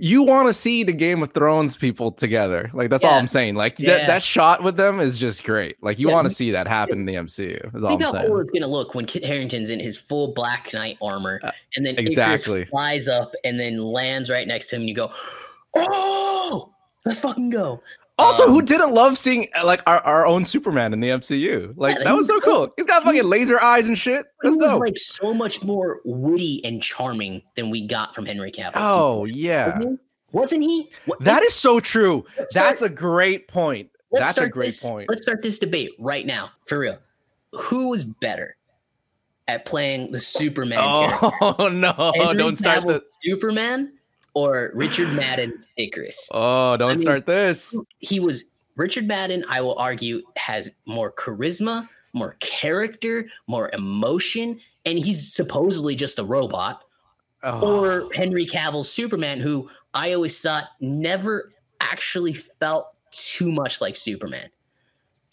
You 0.00 0.22
want 0.22 0.48
to 0.48 0.54
see 0.54 0.82
the 0.82 0.92
Game 0.92 1.22
of 1.22 1.32
Thrones 1.32 1.76
people 1.76 2.12
together? 2.12 2.70
Like 2.74 2.90
that's 2.90 3.04
all 3.04 3.14
I'm 3.14 3.26
saying. 3.26 3.54
Like 3.54 3.78
Yeah. 3.78 3.98
that, 3.98 4.06
that 4.06 4.22
shot 4.22 4.62
with 4.62 4.76
them 4.76 5.00
is 5.00 5.18
just 5.18 5.44
great. 5.44 5.76
Like 5.82 5.98
you 5.98 6.08
Yeah. 6.08 6.14
want 6.14 6.28
to 6.28 6.34
see 6.34 6.50
that 6.50 6.66
happen 6.68 7.00
in 7.00 7.06
the 7.06 7.14
MCU. 7.14 7.74
Is 7.76 7.82
all 7.82 7.90
Think 7.90 8.02
I'm 8.02 8.06
how 8.06 8.12
saying. 8.12 8.26
cool 8.26 8.40
it's 8.40 8.50
gonna 8.50 8.66
look 8.66 8.94
when 8.94 9.06
Kit 9.06 9.24
Harington's 9.24 9.70
in 9.70 9.80
his 9.80 9.96
full 9.98 10.32
Black 10.34 10.72
Knight 10.74 10.98
armor, 11.00 11.40
Uh, 11.42 11.52
and 11.76 11.86
then 11.86 11.96
exactly. 11.98 12.60
Icarus 12.62 12.70
flies 12.70 13.08
up 13.08 13.32
and 13.44 13.58
then 13.58 13.78
lands 13.78 14.28
right 14.30 14.46
next 14.46 14.68
to 14.70 14.76
him, 14.76 14.82
and 14.82 14.88
you 14.88 14.94
go, 14.94 15.10
"Oh, 15.76 16.72
let's 17.06 17.18
fucking 17.18 17.50
go!" 17.50 17.82
Also, 18.18 18.44
Um, 18.44 18.50
who 18.50 18.62
didn't 18.62 18.92
love 18.92 19.16
seeing 19.16 19.46
uh, 19.54 19.64
like 19.64 19.82
our, 19.86 20.00
our 20.00 20.26
own 20.26 20.44
Superman 20.44 20.92
in 20.92 21.00
the 21.00 21.08
MCU? 21.08 21.72
Like 21.76 21.98
Yeah, 21.98 22.04
that 22.04 22.16
was 22.16 22.26
so 22.26 22.40
cool. 22.40 22.72
He's 22.76 22.86
got 22.86 23.04
fucking 23.04 23.24
laser 23.24 23.60
eyes 23.62 23.86
and 23.86 23.96
shit. 23.96 24.26
He 24.42 24.48
That's 24.50 24.56
was 24.60 24.72
dope. 24.72 24.80
like 24.80 24.98
so 24.98 25.32
much 25.32 25.62
more 25.62 26.00
witty 26.04 26.64
and 26.64 26.82
charming 26.82 27.42
than 27.56 27.70
we 27.70 27.86
got 27.86 28.14
from 28.14 28.26
Henry 28.26 28.50
Cavill. 28.50 28.72
oh 28.76 29.24
yeah, 29.24 29.78
Wasn't 30.32 30.62
he? 30.62 30.82
He? 30.82 30.90
What- 31.06 31.20
that 31.20 31.42
is 31.44 31.54
so 31.54 31.78
true. 31.80 32.24
That's 32.36 32.50
start- 32.52 32.82
a 32.82 32.88
great 32.88 33.46
point. 33.48 33.90
That's 34.10 34.30
a 34.30 34.32
start 34.32 34.50
great 34.52 34.66
this- 34.66 34.88
point. 34.88 35.08
Let's 35.08 35.22
start 35.22 35.42
this 35.42 35.58
debate 35.58 35.90
right 35.98 36.26
now, 36.26 36.50
for 36.66 36.78
real. 36.80 36.98
Who 37.52 37.88
was 37.88 38.04
better 38.04 38.56
at 39.46 39.64
playing 39.64 40.12
the 40.12 40.18
Superman 40.20 40.78
character? 41.08 41.30
Oh 41.40 41.68
no! 41.68 42.12
Henry 42.16 42.36
Don't 42.36 42.56
start 42.56 42.84
Cavill's 42.84 43.02
this. 43.04 43.18
Superman 43.22 43.92
or 44.34 44.70
Richard 44.74 45.12
Madden's 45.12 45.66
Icarus? 45.76 46.28
Oh, 46.32 46.76
don't 46.76 46.90
I 46.90 46.94
mean- 46.94 47.02
start 47.02 47.26
this. 47.26 47.74
He 47.98 48.20
was 48.20 48.44
Richard 48.76 49.06
Madden. 49.06 49.44
I 49.48 49.60
will 49.60 49.76
argue 49.78 50.22
has 50.36 50.70
more 50.86 51.12
charisma, 51.12 51.88
more 52.12 52.36
character, 52.40 53.28
more 53.46 53.70
emotion, 53.72 54.60
and 54.86 54.98
he's 54.98 55.34
supposedly 55.34 55.94
just 55.94 56.18
a 56.18 56.24
robot. 56.24 56.82
Oh. 57.42 57.84
Or 57.84 58.08
Henry 58.14 58.46
Cavill's 58.46 58.90
Superman, 58.90 59.38
who 59.40 59.70
I 59.94 60.12
always 60.12 60.40
thought 60.40 60.64
never 60.80 61.52
actually 61.80 62.32
felt 62.32 62.88
too 63.12 63.50
much 63.52 63.80
like 63.80 63.96
Superman. 63.96 64.48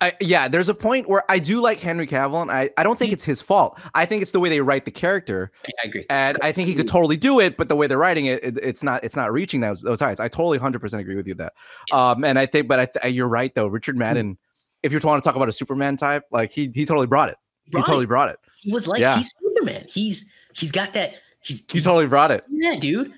I, 0.02 0.14
yeah, 0.20 0.48
there's 0.50 0.68
a 0.68 0.74
point 0.74 1.08
where 1.08 1.24
I 1.32 1.40
do 1.40 1.62
like 1.62 1.80
Henry 1.80 2.06
Cavill, 2.06 2.42
and 2.42 2.52
I, 2.52 2.70
I 2.78 2.84
don't 2.84 3.00
think 3.00 3.14
it's 3.14 3.24
his 3.24 3.42
fault. 3.42 3.80
I 3.94 4.06
think 4.06 4.22
it's 4.22 4.32
the 4.32 4.42
way 4.42 4.50
they 4.50 4.60
write 4.60 4.84
the 4.84 4.92
character, 4.92 5.52
I 5.66 5.88
agree. 5.88 6.06
and 6.10 6.38
I 6.44 6.52
think 6.52 6.68
he 6.68 6.76
could 6.76 6.88
totally 6.88 7.16
do 7.16 7.40
it. 7.40 7.56
But 7.56 7.70
the 7.70 7.78
way 7.78 7.88
they're 7.88 7.98
writing 7.98 8.26
it, 8.26 8.44
it 8.44 8.58
it's 8.62 8.84
not 8.84 9.04
it's 9.06 9.16
not 9.16 9.32
reaching 9.32 9.62
those 9.62 9.82
those 9.82 10.02
heights. 10.02 10.20
I 10.20 10.28
totally 10.28 10.58
hundred 10.58 10.80
percent 10.82 11.00
agree 11.00 11.16
with 11.16 11.28
you 11.28 11.36
that. 11.36 11.54
Um, 11.94 12.26
and 12.26 12.38
I 12.38 12.46
think, 12.46 12.68
but 12.68 12.80
I 12.80 12.86
th- 12.88 13.14
you're 13.16 13.28
right 13.30 13.56
though. 13.56 13.68
Richard 13.68 13.96
Madden, 13.98 14.38
if 14.84 14.92
you're 14.92 15.00
trying 15.02 15.22
to 15.22 15.24
talk 15.24 15.38
about 15.38 15.48
a 15.48 15.54
Superman 15.54 15.96
type, 15.96 16.24
like 16.30 16.52
he 16.52 16.70
he 16.74 16.86
totally 16.86 17.08
brought 17.08 17.30
it. 17.30 17.38
Right. 17.74 17.80
He 17.82 17.86
totally 17.88 18.06
brought 18.06 18.30
it. 18.30 18.38
He 18.62 18.74
was 18.74 18.88
like 18.90 19.00
Yeah. 19.00 19.16
he's 19.16 19.34
Superman. 19.42 19.86
He's 19.88 20.30
he's 20.54 20.74
got 20.74 20.92
that. 20.94 21.14
He's 21.40 21.64
He 21.72 21.80
totally 21.80 22.08
brought 22.08 22.32
it. 22.32 22.44
yeah, 22.50 22.76
dude. 22.76 23.14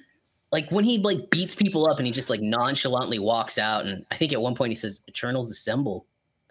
Like 0.52 0.70
when 0.72 0.84
he 0.84 1.00
like 1.00 1.30
beats 1.32 1.56
people 1.56 1.90
up 1.90 1.98
and 1.98 2.06
he 2.06 2.12
just 2.14 2.30
like 2.30 2.40
nonchalantly 2.42 3.18
walks 3.20 3.58
out, 3.58 3.86
and 3.88 4.06
I 4.12 4.16
think 4.16 4.32
at 4.32 4.42
one 4.42 4.54
point 4.54 4.72
he 4.72 4.76
says 4.76 5.02
"Eternals 5.10 5.52
assemble," 5.52 6.06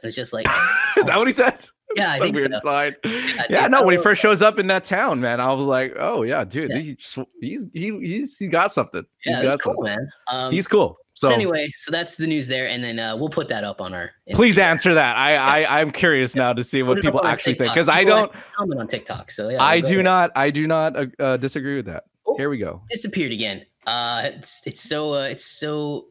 it's 0.06 0.16
just 0.16 0.32
like, 0.32 0.46
Is 0.96 1.06
that 1.06 1.18
what 1.18 1.26
he 1.26 1.32
said? 1.32 1.68
yeah, 1.96 2.12
I 2.12 2.18
think 2.18 2.36
weird 2.36 2.52
so. 2.52 2.68
line. 2.68 2.96
Yeah, 3.04 3.44
Yeah, 3.48 3.66
no. 3.68 3.84
When 3.84 3.96
he 3.96 4.02
first 4.02 4.20
shows 4.20 4.42
up 4.42 4.58
in 4.58 4.66
that 4.68 4.84
town, 4.84 5.20
man, 5.20 5.40
I 5.40 5.52
was 5.52 5.64
like, 5.64 5.94
oh 5.98 6.22
yeah, 6.22 6.44
dude, 6.44 6.70
Yeah. 6.70 6.78
he, 6.78 6.96
he's 7.40 7.66
he 7.72 7.98
he's 8.00 8.36
he 8.38 8.48
got 8.48 8.72
something. 8.72 9.04
Yeah, 9.24 9.42
he's 9.42 9.56
cool, 9.56 9.74
something. 9.74 9.84
man. 9.84 10.08
Um, 10.32 10.52
He's 10.52 10.66
cool. 10.68 10.96
So 11.14 11.30
anyway, 11.30 11.70
so 11.74 11.90
that's 11.90 12.16
the 12.16 12.26
news 12.26 12.46
there, 12.48 12.68
and 12.68 12.84
then 12.84 12.98
uh, 12.98 13.16
we'll 13.16 13.30
put 13.30 13.48
that 13.48 13.64
up 13.64 13.80
on 13.80 13.94
our. 13.94 14.10
please 14.34 14.58
answer 14.58 14.92
that. 14.92 15.16
I 15.16 15.36
I 15.64 15.80
I'm 15.80 15.90
curious 15.90 16.34
now 16.34 16.52
to 16.52 16.62
see 16.62 16.82
what 16.82 17.00
people 17.00 17.24
actually 17.24 17.54
think 17.54 17.72
because 17.72 17.88
I 17.88 18.04
don't. 18.04 18.30
comment 18.54 18.80
on 18.80 18.86
TikTok. 18.86 19.30
So 19.30 19.48
yeah, 19.48 19.62
I 19.62 19.80
do 19.80 19.94
there. 19.94 20.02
not. 20.02 20.32
I 20.36 20.50
do 20.50 20.66
not 20.66 20.94
uh, 20.94 21.06
uh, 21.18 21.36
disagree 21.38 21.76
with 21.76 21.86
that. 21.86 22.04
Oh. 22.26 22.36
Here 22.36 22.50
we 22.50 22.58
go. 22.58 22.82
disappeared 22.90 23.32
again. 23.32 23.64
Uh, 23.86 24.22
it's 24.34 24.66
it's 24.66 24.82
so 24.82 25.14
uh, 25.14 25.22
it's 25.22 25.44
so 25.46 26.08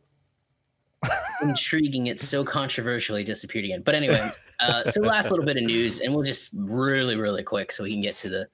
intriguing. 1.42 2.08
It's 2.08 2.28
so 2.28 2.44
controversially 2.44 3.24
disappeared 3.24 3.66
again. 3.66 3.82
But 3.82 3.96
anyway, 3.96 4.32
uh, 4.60 4.90
so 4.90 5.02
last 5.02 5.32
little 5.32 5.46
bit 5.46 5.58
of 5.58 5.64
news, 5.64 6.00
and 6.00 6.14
we'll 6.14 6.24
just 6.24 6.52
really 6.54 7.16
really 7.16 7.44
quick 7.44 7.72
so 7.72 7.84
we 7.84 7.92
can 7.92 8.02
get 8.02 8.16
to 8.16 8.30
the 8.30 8.48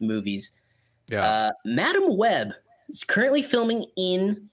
movies. 0.00 0.52
Yeah. 1.08 1.24
Uh, 1.24 1.50
Madame 1.64 2.16
Web 2.16 2.52
is 2.88 3.04
currently 3.04 3.42
filming 3.42 3.84
in 3.96 4.48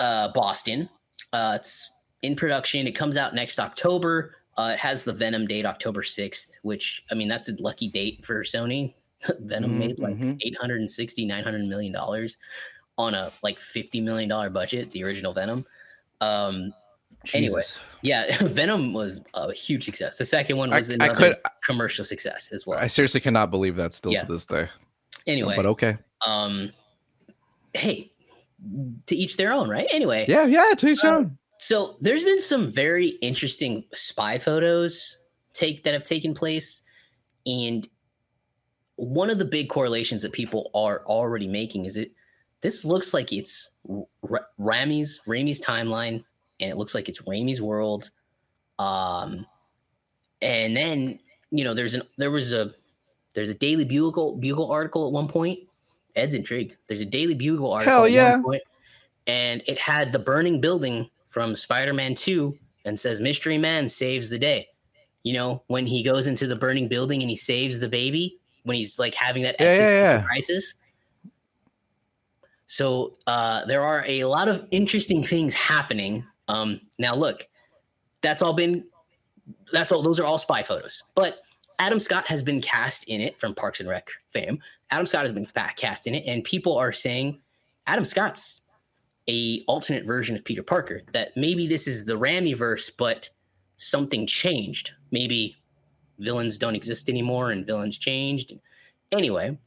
uh, 0.00 0.28
Boston. 0.32 0.88
Uh, 1.32 1.52
it's 1.60 1.92
in 2.22 2.36
production. 2.36 2.86
It 2.86 2.92
comes 2.92 3.16
out 3.16 3.34
next 3.34 3.58
October. 3.58 4.36
Uh, 4.56 4.72
it 4.74 4.78
has 4.78 5.02
the 5.02 5.12
Venom 5.12 5.46
date, 5.46 5.66
October 5.66 6.02
6th, 6.02 6.52
which, 6.62 7.04
I 7.10 7.14
mean, 7.14 7.28
that's 7.28 7.48
a 7.48 7.60
lucky 7.60 7.88
date 7.88 8.24
for 8.24 8.42
Sony. 8.44 8.94
Venom 9.40 9.72
Mhm, 9.72 9.78
made 9.78 9.98
like 9.98 10.16
mhm. 10.16 10.38
860, 10.42 11.24
900 11.26 11.64
million 11.66 11.92
dollars 11.92 12.36
on 12.96 13.14
a 13.14 13.32
like 13.42 13.58
50 13.58 14.00
million 14.00 14.28
dollar 14.28 14.50
budget, 14.50 14.90
the 14.92 15.02
original 15.02 15.32
Venom. 15.32 15.64
Um, 16.24 16.72
anyway, 17.32 17.62
yeah, 18.02 18.36
Venom 18.42 18.92
was 18.92 19.20
a 19.34 19.52
huge 19.52 19.84
success. 19.84 20.18
The 20.18 20.24
second 20.24 20.56
one 20.56 20.70
was 20.70 20.90
I 20.90 20.94
another 20.94 21.14
could- 21.14 21.36
commercial 21.64 22.04
success 22.04 22.50
as 22.52 22.66
well. 22.66 22.78
I 22.78 22.86
seriously 22.86 23.20
cannot 23.20 23.50
believe 23.50 23.76
that 23.76 23.94
still 23.94 24.12
Yeah. 24.12 24.24
to 24.24 24.32
this 24.32 24.46
day. 24.46 24.68
anyway, 25.26 25.56
But 25.56 25.66
okay. 25.66 25.98
um 26.26 26.72
hey 27.74 28.12
to 29.06 29.14
each 29.16 29.36
their 29.36 29.52
own 29.52 29.68
right 29.68 29.86
anyway 29.92 30.24
Yeah, 30.28 30.46
yeah. 30.46 30.72
To 30.78 30.86
each 30.86 31.00
their 31.02 31.14
Uh, 31.14 31.18
own. 31.18 31.38
so 31.58 31.96
there's 32.00 32.22
been 32.24 32.40
some 32.40 32.66
very 32.70 33.08
interesting 33.20 33.84
spy 33.94 34.38
photos 34.38 35.18
take 35.52 35.82
that 35.84 35.92
have 35.92 36.04
taken 36.04 36.34
place 36.34 36.82
and 37.46 37.86
one 38.96 39.28
of 39.28 39.38
the 39.38 39.44
big 39.44 39.68
correlations 39.68 40.22
that 40.22 40.32
people 40.32 40.70
are 40.74 41.04
already 41.06 41.48
making 41.48 41.84
is 41.84 41.96
it 41.96 42.12
this 42.64 42.82
looks 42.82 43.12
like 43.12 43.30
it's 43.30 43.68
R- 44.26 44.48
Rami's 44.58 45.20
Raimi's 45.28 45.60
timeline 45.60 46.24
and 46.60 46.70
it 46.70 46.78
looks 46.78 46.94
like 46.94 47.10
it's 47.10 47.20
Raimi's 47.20 47.60
world 47.60 48.10
um 48.78 49.46
and 50.40 50.74
then 50.74 51.18
you 51.50 51.62
know 51.62 51.74
there's 51.74 51.94
an 51.94 52.02
there 52.16 52.30
was 52.30 52.54
a 52.54 52.72
there's 53.34 53.50
a 53.50 53.54
Daily 53.54 53.84
Bugle 53.84 54.36
Bugle 54.36 54.70
article 54.72 55.06
at 55.06 55.12
one 55.12 55.28
point 55.28 55.60
Ed's 56.16 56.34
intrigued 56.34 56.76
there's 56.86 57.02
a 57.02 57.04
Daily 57.04 57.34
Bugle 57.34 57.70
article 57.70 57.92
Hell 57.92 58.04
at 58.06 58.10
yeah. 58.12 58.32
one 58.36 58.42
point, 58.44 58.62
and 59.26 59.62
it 59.66 59.78
had 59.78 60.10
the 60.12 60.18
burning 60.18 60.58
building 60.60 61.10
from 61.28 61.54
Spider-Man 61.54 62.14
2 62.14 62.56
and 62.86 62.98
says 62.98 63.20
mystery 63.20 63.58
man 63.58 63.90
saves 63.90 64.30
the 64.30 64.38
day 64.38 64.68
you 65.22 65.34
know 65.34 65.62
when 65.66 65.86
he 65.86 66.02
goes 66.02 66.26
into 66.26 66.46
the 66.46 66.56
burning 66.56 66.88
building 66.88 67.20
and 67.20 67.28
he 67.28 67.36
saves 67.36 67.78
the 67.78 67.88
baby 67.90 68.38
when 68.62 68.78
he's 68.78 68.98
like 68.98 69.14
having 69.14 69.42
that 69.42 69.56
Yeah, 69.60 69.76
yeah, 69.76 69.88
yeah. 69.88 70.22
crisis 70.22 70.72
so 72.66 73.14
uh, 73.26 73.64
there 73.66 73.82
are 73.82 74.04
a 74.06 74.24
lot 74.24 74.48
of 74.48 74.66
interesting 74.70 75.22
things 75.22 75.54
happening. 75.54 76.24
Um, 76.48 76.80
now 76.98 77.14
look 77.14 77.48
that's 78.22 78.42
all 78.42 78.54
been 78.54 78.84
that's 79.72 79.92
all 79.92 80.02
those 80.02 80.18
are 80.20 80.24
all 80.24 80.38
spy 80.38 80.62
photos. 80.62 81.02
But 81.14 81.38
adam 81.78 82.00
scott 82.00 82.26
has 82.28 82.42
been 82.42 82.60
cast 82.60 83.04
in 83.08 83.20
it 83.20 83.38
from 83.38 83.54
parks 83.54 83.80
and 83.80 83.88
rec 83.88 84.08
fame. 84.30 84.58
Adam 84.90 85.06
scott 85.06 85.22
has 85.22 85.32
been 85.32 85.46
cast 85.76 86.06
in 86.06 86.14
it 86.14 86.24
and 86.26 86.44
people 86.44 86.76
are 86.76 86.92
saying 86.92 87.40
adam 87.86 88.04
scott's 88.04 88.62
a 89.28 89.62
alternate 89.66 90.04
version 90.04 90.36
of 90.36 90.44
peter 90.44 90.62
parker 90.62 91.00
that 91.12 91.36
maybe 91.36 91.66
this 91.66 91.86
is 91.86 92.04
the 92.04 92.18
Raimiverse, 92.18 92.90
but 92.96 93.28
something 93.78 94.26
changed. 94.26 94.92
Maybe 95.10 95.56
villains 96.18 96.58
don't 96.58 96.76
exist 96.76 97.08
anymore 97.08 97.50
and 97.50 97.66
villains 97.66 97.98
changed. 97.98 98.52
Anyway 99.12 99.58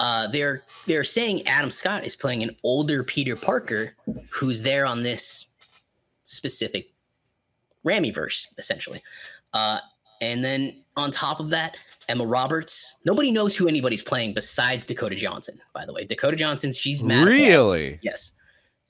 uh, 0.00 0.26
they're 0.28 0.62
they're 0.86 1.04
saying 1.04 1.46
adam 1.46 1.70
scott 1.70 2.04
is 2.04 2.16
playing 2.16 2.42
an 2.42 2.56
older 2.62 3.02
peter 3.04 3.36
parker 3.36 3.94
who's 4.30 4.62
there 4.62 4.84
on 4.86 5.02
this 5.02 5.46
specific 6.24 6.94
Raimiverse, 7.84 8.48
essentially. 8.58 9.02
Uh, 9.52 9.78
and 10.20 10.44
then 10.44 10.82
on 10.96 11.10
top 11.10 11.40
of 11.40 11.50
that, 11.50 11.76
Emma 12.08 12.24
Roberts. 12.24 12.96
Nobody 13.06 13.30
knows 13.30 13.56
who 13.56 13.68
anybody's 13.68 14.02
playing 14.02 14.34
besides 14.34 14.84
Dakota 14.84 15.14
Johnson. 15.14 15.58
By 15.72 15.86
the 15.86 15.92
way, 15.92 16.04
Dakota 16.04 16.36
Johnson, 16.36 16.72
she's 16.72 17.02
mad. 17.02 17.26
Really? 17.26 17.98
Yes. 18.02 18.32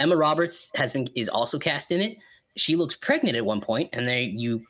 Emma 0.01 0.17
Roberts 0.17 0.73
has 0.75 0.93
been 0.93 1.09
is 1.15 1.29
also 1.29 1.59
cast 1.59 1.93
in 1.93 2.01
it. 2.01 2.17
She 2.57 2.77
looks 2.77 2.97
pregnant 2.97 3.37
at 3.37 3.45
one 3.45 3.61
point, 3.61 3.91
and 3.93 4.07
there 4.07 4.21
you 4.21 4.65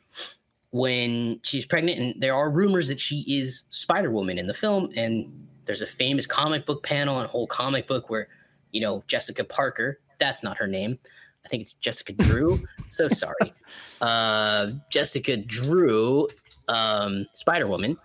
when 0.71 1.39
she's 1.43 1.65
pregnant, 1.65 1.99
and 1.99 2.21
there 2.21 2.35
are 2.35 2.51
rumors 2.51 2.87
that 2.89 2.99
she 2.99 3.23
is 3.27 3.63
Spider 3.69 4.11
Woman 4.11 4.37
in 4.37 4.45
the 4.45 4.53
film. 4.53 4.91
And 4.95 5.44
there's 5.65 5.81
a 5.81 5.87
famous 5.87 6.25
comic 6.27 6.65
book 6.65 6.83
panel 6.83 7.17
and 7.17 7.25
a 7.25 7.27
whole 7.27 7.47
comic 7.47 7.87
book 7.87 8.09
where 8.09 8.27
you 8.71 8.81
know 8.81 9.03
Jessica 9.07 9.43
Parker. 9.43 9.99
That's 10.19 10.43
not 10.43 10.57
her 10.57 10.67
name. 10.67 10.97
I 11.45 11.47
think 11.49 11.61
it's 11.61 11.73
Jessica 11.73 12.13
Drew. 12.17 12.65
so 12.87 13.07
sorry, 13.07 13.53
uh, 14.01 14.71
Jessica 14.89 15.37
Drew, 15.37 16.27
um, 16.67 17.25
Spider 17.33 17.67
Woman. 17.67 17.97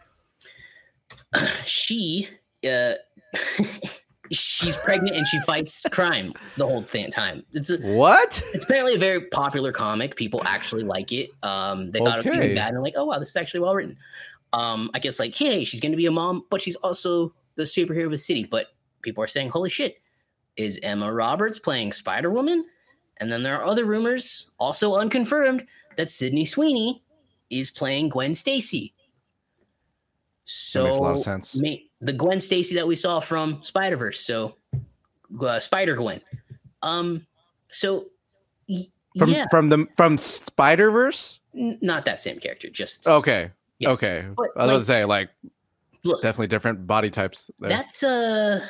she 1.64 2.28
uh, 2.68 2.94
she's 4.32 4.76
pregnant 4.76 5.16
and 5.16 5.26
she 5.26 5.40
fights 5.40 5.82
crime 5.90 6.32
the 6.56 6.66
whole 6.66 6.82
thing, 6.82 7.10
time. 7.10 7.44
It's 7.52 7.70
a, 7.70 7.78
What? 7.78 8.42
it's 8.54 8.64
apparently 8.64 8.94
a 8.94 8.98
very 8.98 9.26
popular 9.28 9.72
comic. 9.72 10.16
People 10.16 10.42
actually 10.44 10.82
like 10.84 11.12
it. 11.12 11.30
Um, 11.42 11.90
they 11.90 11.98
thought 11.98 12.20
it 12.20 12.26
was 12.26 12.38
bad 12.38 12.68
and 12.68 12.76
they're 12.76 12.82
like, 12.82 12.94
oh 12.96 13.06
wow, 13.06 13.18
this 13.18 13.30
is 13.30 13.36
actually 13.36 13.60
well 13.60 13.74
written. 13.74 13.96
Um, 14.52 14.90
I 14.94 14.98
guess 14.98 15.18
like, 15.18 15.34
hey, 15.34 15.64
she's 15.64 15.80
going 15.80 15.92
to 15.92 15.96
be 15.96 16.06
a 16.06 16.10
mom, 16.10 16.44
but 16.50 16.60
she's 16.60 16.76
also 16.76 17.32
the 17.60 17.66
superhero 17.66 18.06
of 18.06 18.10
the 18.10 18.18
city. 18.18 18.44
But 18.44 18.66
people 19.02 19.22
are 19.22 19.28
saying, 19.28 19.50
holy 19.50 19.70
shit, 19.70 19.98
is 20.56 20.80
Emma 20.82 21.12
Roberts 21.12 21.58
playing 21.58 21.92
Spider 21.92 22.30
Woman? 22.30 22.64
And 23.18 23.30
then 23.30 23.42
there 23.42 23.56
are 23.60 23.64
other 23.66 23.84
rumors, 23.84 24.50
also 24.58 24.94
unconfirmed, 24.96 25.66
that 25.96 26.10
Sydney 26.10 26.44
Sweeney 26.46 27.02
is 27.50 27.70
playing 27.70 28.08
Gwen 28.08 28.34
Stacy. 28.34 28.94
So 30.44 30.84
makes 30.84 30.96
a 30.96 31.00
lot 31.00 31.12
of 31.14 31.18
sense. 31.20 31.52
the 32.00 32.12
Gwen 32.12 32.40
Stacy 32.40 32.74
that 32.76 32.86
we 32.86 32.96
saw 32.96 33.20
from 33.20 33.62
Spider 33.62 33.96
Verse. 33.96 34.20
So 34.20 34.56
uh, 35.40 35.60
Spider 35.60 35.94
Gwen. 35.96 36.20
Um. 36.82 37.26
So 37.72 38.06
y- 38.68 38.86
From 39.18 39.30
yeah, 39.30 39.44
from 39.50 39.68
the 39.68 39.86
from 39.96 40.18
Spider 40.18 40.90
Verse? 40.90 41.40
n- 41.56 41.78
not 41.82 42.04
that 42.06 42.20
same 42.22 42.38
character. 42.40 42.68
Just 42.70 43.06
Okay. 43.06 43.50
Yeah. 43.78 43.90
Okay. 43.90 44.26
But, 44.36 44.48
I 44.56 44.64
was 44.66 44.70
like- 44.72 44.80
to 44.80 44.84
say 44.84 45.04
like 45.04 45.30
look. 46.04 46.22
definitely 46.22 46.48
different 46.48 46.86
body 46.86 47.10
types. 47.10 47.50
There. 47.58 47.70
That's 47.70 48.02
uh 48.02 48.60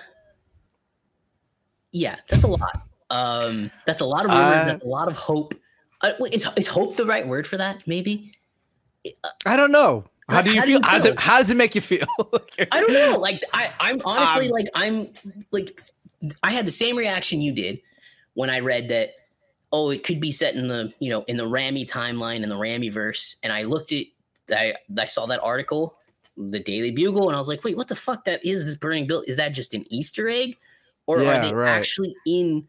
yeah, 1.92 2.16
that's 2.28 2.44
a 2.44 2.48
lot. 2.48 2.86
Um, 3.10 3.70
that's 3.86 4.00
a 4.00 4.04
lot 4.04 4.24
of 4.24 4.30
rumors. 4.30 4.44
Uh, 4.44 4.64
that's 4.66 4.84
a 4.84 4.88
lot 4.88 5.08
of 5.08 5.16
hope. 5.16 5.54
Uh, 6.00 6.12
wait, 6.20 6.32
is 6.32 6.48
is 6.56 6.66
hope 6.66 6.96
the 6.96 7.04
right 7.04 7.26
word 7.26 7.46
for 7.46 7.56
that? 7.56 7.86
Maybe 7.86 8.32
I 9.46 9.56
don't 9.56 9.72
know. 9.72 10.04
How 10.28 10.42
do 10.42 10.50
you 10.50 10.60
how 10.60 10.64
do 10.64 10.72
feel? 10.72 10.80
you 10.80 10.86
How 10.86 10.94
does 10.94 11.04
it 11.04 11.18
how 11.18 11.38
does 11.38 11.50
it 11.50 11.56
make 11.56 11.74
you 11.74 11.80
feel? 11.80 12.06
I 12.72 12.80
don't 12.80 12.92
know. 12.92 13.18
Like 13.18 13.42
I, 13.52 13.70
I'm 13.80 14.00
honestly 14.04 14.46
Um, 14.46 14.52
like 14.52 14.66
I'm 14.74 15.08
like 15.50 15.80
I 16.42 16.52
had 16.52 16.66
the 16.66 16.72
same 16.72 16.96
reaction 16.96 17.40
you 17.40 17.54
did 17.54 17.80
when 18.34 18.50
I 18.50 18.60
read 18.60 18.88
that. 18.90 19.14
Oh, 19.72 19.90
it 19.90 20.02
could 20.02 20.20
be 20.20 20.32
set 20.32 20.54
in 20.54 20.68
the 20.68 20.92
you 20.98 21.10
know 21.10 21.24
in 21.28 21.36
the 21.36 21.44
Raimi 21.44 21.88
timeline 21.88 22.42
in 22.42 22.48
the 22.48 22.56
Raimiverse, 22.56 23.36
and 23.42 23.52
I 23.52 23.62
looked 23.62 23.92
at 23.92 24.04
I 24.52 24.74
I 24.98 25.06
saw 25.06 25.26
that 25.26 25.40
article, 25.42 25.96
the 26.36 26.60
Daily 26.60 26.90
Bugle, 26.90 27.28
and 27.28 27.36
I 27.36 27.38
was 27.38 27.48
like, 27.48 27.62
wait, 27.64 27.76
what 27.76 27.88
the 27.88 27.96
fuck? 27.96 28.24
That 28.24 28.44
is 28.44 28.64
this 28.66 28.76
burning 28.76 29.06
bill? 29.06 29.22
Is 29.26 29.36
that 29.36 29.50
just 29.50 29.74
an 29.74 29.84
Easter 29.92 30.28
egg, 30.28 30.56
or 31.06 31.20
Yeah, 31.22 31.38
are 31.38 31.48
they 31.48 31.54
right. 31.54 31.70
actually 31.70 32.14
in 32.26 32.66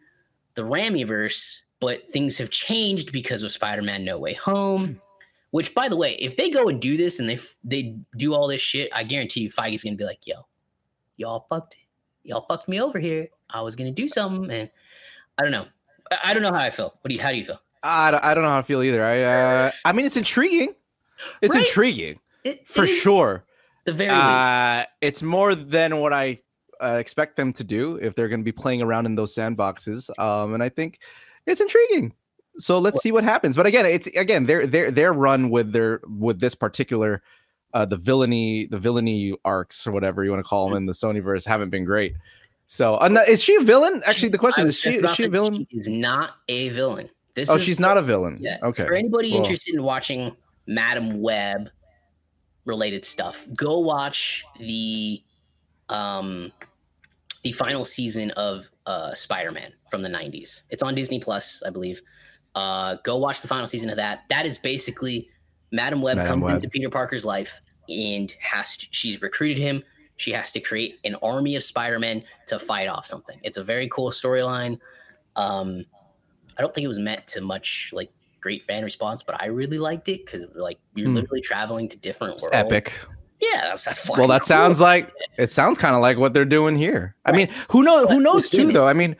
the 0.55 0.63
Raimiverse? 0.63 1.59
But 1.79 2.11
things 2.11 2.37
have 2.37 2.49
changed 2.51 3.11
because 3.11 3.41
of 3.43 3.51
Spider-Man: 3.51 4.03
No 4.05 4.17
Way 4.19 4.33
Home. 4.33 5.01
Which, 5.49 5.73
by 5.75 5.89
the 5.89 5.95
way, 5.97 6.13
if 6.15 6.35
they 6.37 6.49
go 6.49 6.69
and 6.69 6.79
do 6.81 6.95
this 6.95 7.19
and 7.19 7.27
they 7.27 7.33
f- 7.33 7.57
they 7.63 7.95
do 8.15 8.33
all 8.35 8.47
this 8.47 8.61
shit, 8.61 8.89
I 8.93 9.03
guarantee 9.03 9.41
you 9.41 9.49
Feige's 9.49 9.83
gonna 9.83 9.95
be 9.95 10.05
like, 10.05 10.25
"Yo, 10.27 10.45
y'all 11.17 11.45
fucked, 11.49 11.75
y'all 12.23 12.45
fucked 12.47 12.69
me 12.69 12.79
over 12.79 12.99
here. 12.99 13.27
I 13.49 13.61
was 13.61 13.75
gonna 13.75 13.91
do 13.91 14.07
something, 14.07 14.49
and 14.51 14.69
I 15.37 15.41
don't 15.43 15.51
know. 15.51 15.65
I, 16.11 16.17
I 16.25 16.33
don't 16.33 16.43
know 16.43 16.53
how 16.53 16.59
I 16.63 16.69
feel. 16.69 16.93
What 17.01 17.09
do 17.09 17.15
you? 17.15 17.21
How 17.21 17.31
do 17.31 17.37
you 17.37 17.45
feel? 17.45 17.59
I, 17.83 18.11
don't- 18.11 18.23
I 18.23 18.33
don't 18.35 18.43
know 18.43 18.49
how 18.51 18.57
to 18.57 18.63
feel 18.63 18.83
either. 18.83 19.03
I 19.03 19.23
uh, 19.23 19.71
I 19.83 19.91
mean, 19.91 20.05
it's 20.05 20.15
intriguing. 20.17 20.75
It's 21.41 21.53
Right? 21.55 21.65
intriguing 21.65 22.19
It- 22.43 22.67
for 22.67 22.83
it 22.83 22.87
sure. 22.89 23.43
The 23.85 23.93
very 23.93 24.11
least. 24.11 24.21
Uh, 24.21 24.85
it's 25.01 25.23
more 25.23 25.55
than 25.55 25.97
what 25.97 26.13
I 26.13 26.39
uh, 26.81 26.97
expect 26.99 27.35
them 27.35 27.53
to 27.53 27.63
do 27.63 27.95
if 28.01 28.15
they're 28.15 28.27
going 28.27 28.39
to 28.41 28.45
be 28.45 28.51
playing 28.51 28.81
around 28.81 29.05
in 29.05 29.15
those 29.15 29.35
sandboxes. 29.35 30.09
Um, 30.19 30.53
and 30.53 30.63
I 30.63 30.69
think 30.69 30.99
it's 31.45 31.61
intriguing. 31.61 32.13
So 32.57 32.79
let's 32.79 33.01
see 33.01 33.11
what 33.11 33.23
happens. 33.23 33.55
But 33.55 33.65
again, 33.65 33.85
it's 33.85 34.07
again 34.07 34.45
their 34.45 34.67
their 34.67 34.91
their 34.91 35.13
run 35.13 35.49
with 35.49 35.71
their 35.71 36.01
with 36.05 36.39
this 36.39 36.53
particular 36.53 37.23
uh, 37.73 37.85
the 37.85 37.97
villainy 37.97 38.67
the 38.67 38.77
villainy 38.77 39.33
arcs 39.45 39.87
or 39.87 39.91
whatever 39.91 40.23
you 40.23 40.31
want 40.31 40.43
to 40.43 40.47
call 40.47 40.67
them 40.67 40.77
in 40.77 40.85
the 40.85 40.93
Sonyverse 40.93 41.45
haven't 41.45 41.69
been 41.69 41.85
great. 41.85 42.13
So 42.67 42.95
uh, 42.95 43.09
is 43.27 43.41
she 43.41 43.55
a 43.55 43.61
villain? 43.61 44.01
Actually, 44.05 44.29
the 44.29 44.37
question 44.37 44.65
I 44.65 44.67
is 44.67 44.79
she 44.79 44.95
is 44.95 45.15
she 45.15 45.23
a 45.23 45.29
villain? 45.29 45.67
She 45.71 45.77
is 45.77 45.87
not 45.87 46.35
a 46.49 46.69
villain. 46.69 47.09
This 47.33 47.49
Oh, 47.49 47.57
she's 47.57 47.79
not 47.79 47.97
a 47.97 48.01
villain. 48.01 48.39
Yeah. 48.41 48.57
Okay. 48.63 48.85
For 48.85 48.93
anybody 48.93 49.33
interested 49.33 49.73
in 49.73 49.83
watching 49.83 50.35
Madame 50.67 51.21
Web 51.21 51.69
related 52.71 53.03
stuff, 53.05 53.45
go 53.55 53.79
watch 53.79 54.45
the 54.57 55.21
um 55.89 56.51
the 57.43 57.51
final 57.51 57.83
season 57.83 58.31
of 58.31 58.71
uh 58.85 59.13
Spider-Man 59.13 59.73
from 59.89 60.01
the 60.01 60.09
90s. 60.09 60.63
It's 60.69 60.81
on 60.81 60.95
Disney 60.95 61.19
Plus, 61.19 61.61
I 61.67 61.69
believe. 61.69 62.01
Uh 62.55 62.95
go 63.03 63.17
watch 63.17 63.41
the 63.41 63.47
final 63.49 63.67
season 63.67 63.89
of 63.89 63.97
that. 63.97 64.23
That 64.29 64.45
is 64.45 64.57
basically 64.57 65.27
Madame 65.71 66.01
Web 66.01 66.15
Madame 66.17 66.31
comes 66.31 66.43
Web. 66.43 66.55
into 66.55 66.69
Peter 66.69 66.89
Parker's 66.89 67.25
life 67.25 67.59
and 67.89 68.33
has 68.39 68.77
to, 68.77 68.87
she's 68.91 69.21
recruited 69.21 69.57
him. 69.57 69.83
She 70.15 70.31
has 70.31 70.51
to 70.53 70.59
create 70.61 70.99
an 71.03 71.15
army 71.21 71.55
of 71.55 71.63
Spider-Men 71.63 72.23
to 72.47 72.59
fight 72.59 72.87
off 72.87 73.05
something. 73.05 73.39
It's 73.43 73.57
a 73.57 73.63
very 73.63 73.89
cool 73.89 74.11
storyline. 74.11 74.79
Um 75.35 75.83
I 76.57 76.61
don't 76.61 76.73
think 76.73 76.85
it 76.85 76.93
was 76.95 76.99
meant 76.99 77.27
to 77.27 77.41
much 77.41 77.89
like 77.91 78.11
great 78.41 78.63
fan 78.63 78.83
response, 78.83 79.23
but 79.23 79.41
I 79.41 79.45
really 79.45 79.77
liked 79.79 80.09
it 80.09 80.25
because 80.25 80.45
like 80.55 80.79
you're 80.95 81.07
Hmm. 81.07 81.15
literally 81.15 81.41
traveling 81.41 81.87
to 81.89 81.97
different 81.97 82.33
It's 82.35 82.43
worlds. 82.43 82.55
epic. 82.55 82.93
Yeah, 83.39 83.61
that's 83.69 83.85
that's 83.85 84.09
Well, 84.09 84.27
that 84.27 84.41
cool. 84.41 84.47
sounds 84.55 84.79
like 84.81 85.11
it 85.37 85.51
sounds 85.51 85.79
kind 85.79 85.95
of 85.95 86.01
like 86.01 86.17
what 86.17 86.33
they're 86.33 86.45
doing 86.45 86.75
here. 86.77 87.15
I 87.25 87.31
mean, 87.31 87.49
who 87.69 87.83
knows? 87.83 88.09
Who 88.09 88.19
knows 88.19 88.49
too? 88.49 88.69
it- 88.69 88.73
Though, 88.73 88.87
I 88.87 88.93
mean, 88.93 89.15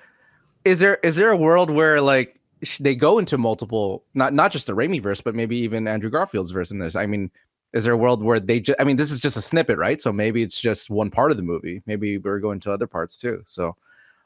is 0.65 0.80
there 0.80 0.95
is 1.03 1.15
there 1.15 1.30
a 1.32 1.38
world 1.38 1.69
where 1.72 2.01
like 2.01 2.39
they 2.80 2.95
go 2.95 3.17
into 3.17 3.38
multiple, 3.39 4.03
not 4.13 4.34
not 4.34 4.51
just 4.51 4.67
the 4.67 4.74
Raimi 4.76 5.01
verse, 5.01 5.22
but 5.22 5.34
maybe 5.34 5.57
even 5.57 5.88
Andrew 5.88 6.09
Garfield's 6.11 6.51
verse 6.51 6.69
in 6.72 6.78
this? 6.80 6.95
I 6.95 7.07
mean, 7.07 7.32
is 7.74 7.84
there 7.86 7.93
a 7.93 7.97
world 7.97 8.22
where 8.24 8.39
they 8.39 8.59
just? 8.59 8.80
I 8.80 8.84
mean, 8.84 8.97
this 8.97 9.11
is 9.11 9.19
just 9.19 9.38
a 9.38 9.41
snippet, 9.41 9.78
right? 9.80 9.99
So 10.01 10.11
maybe 10.13 10.43
it's 10.43 10.59
just 10.61 10.89
one 10.91 11.09
part 11.09 11.32
of 11.32 11.38
the 11.38 11.43
movie. 11.43 11.82
Maybe 11.88 12.17
we're 12.19 12.39
going 12.39 12.59
to 12.61 12.72
other 12.72 12.86
parts 12.88 13.17
too. 13.17 13.41
So, 13.47 13.76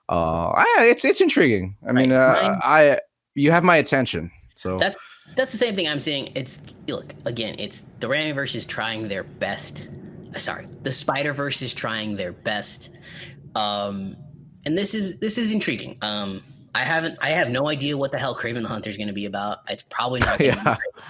uh, 0.10 0.48
I, 0.50 0.88
it's 0.90 1.06
it's 1.06 1.22
intriguing. 1.22 1.78
I 1.88 1.94
mean, 1.94 2.12
Right. 2.12 2.44
uh, 2.44 2.60
I 2.62 3.00
you 3.36 3.52
have 3.52 3.64
my 3.64 3.78
attention. 3.78 4.30
So 4.56 4.78
That's 4.78 4.98
that's 5.36 5.52
the 5.52 5.58
same 5.58 5.76
thing 5.76 5.88
I'm 5.88 6.00
saying. 6.00 6.32
It's 6.36 6.62
look 6.88 7.14
again. 7.26 7.56
It's 7.60 7.82
the 8.00 8.08
Raimiverse 8.08 8.56
is 8.56 8.66
trying 8.66 9.08
their 9.08 9.24
best. 9.24 9.90
uh, 10.36 10.40
Sorry, 10.40 10.68
the 10.84 10.92
Spider 10.92 11.34
Verse 11.34 11.62
is 11.62 11.74
trying 11.74 12.16
their 12.16 12.32
best. 12.32 12.90
Um, 13.56 14.16
and 14.66 14.78
this 14.78 14.94
is 14.94 15.18
this 15.20 15.38
is 15.38 15.52
intriguing. 15.52 15.98
Um, 16.02 16.42
I 16.74 16.80
haven't 16.80 17.18
I 17.22 17.30
have 17.32 17.50
no 17.50 17.68
idea 17.70 17.98
what 17.98 18.12
the 18.12 18.18
hell 18.18 18.36
Kraven 18.36 18.62
the 18.62 18.68
Hunter 18.68 18.90
is 18.90 18.98
going 18.98 19.08
to 19.08 19.14
be 19.14 19.26
about. 19.26 19.60
It's 19.70 19.84
probably 19.84 20.20
not. 20.22 20.40
Gonna 20.40 20.54
Yeah. 20.56 20.76
be 20.76 21.02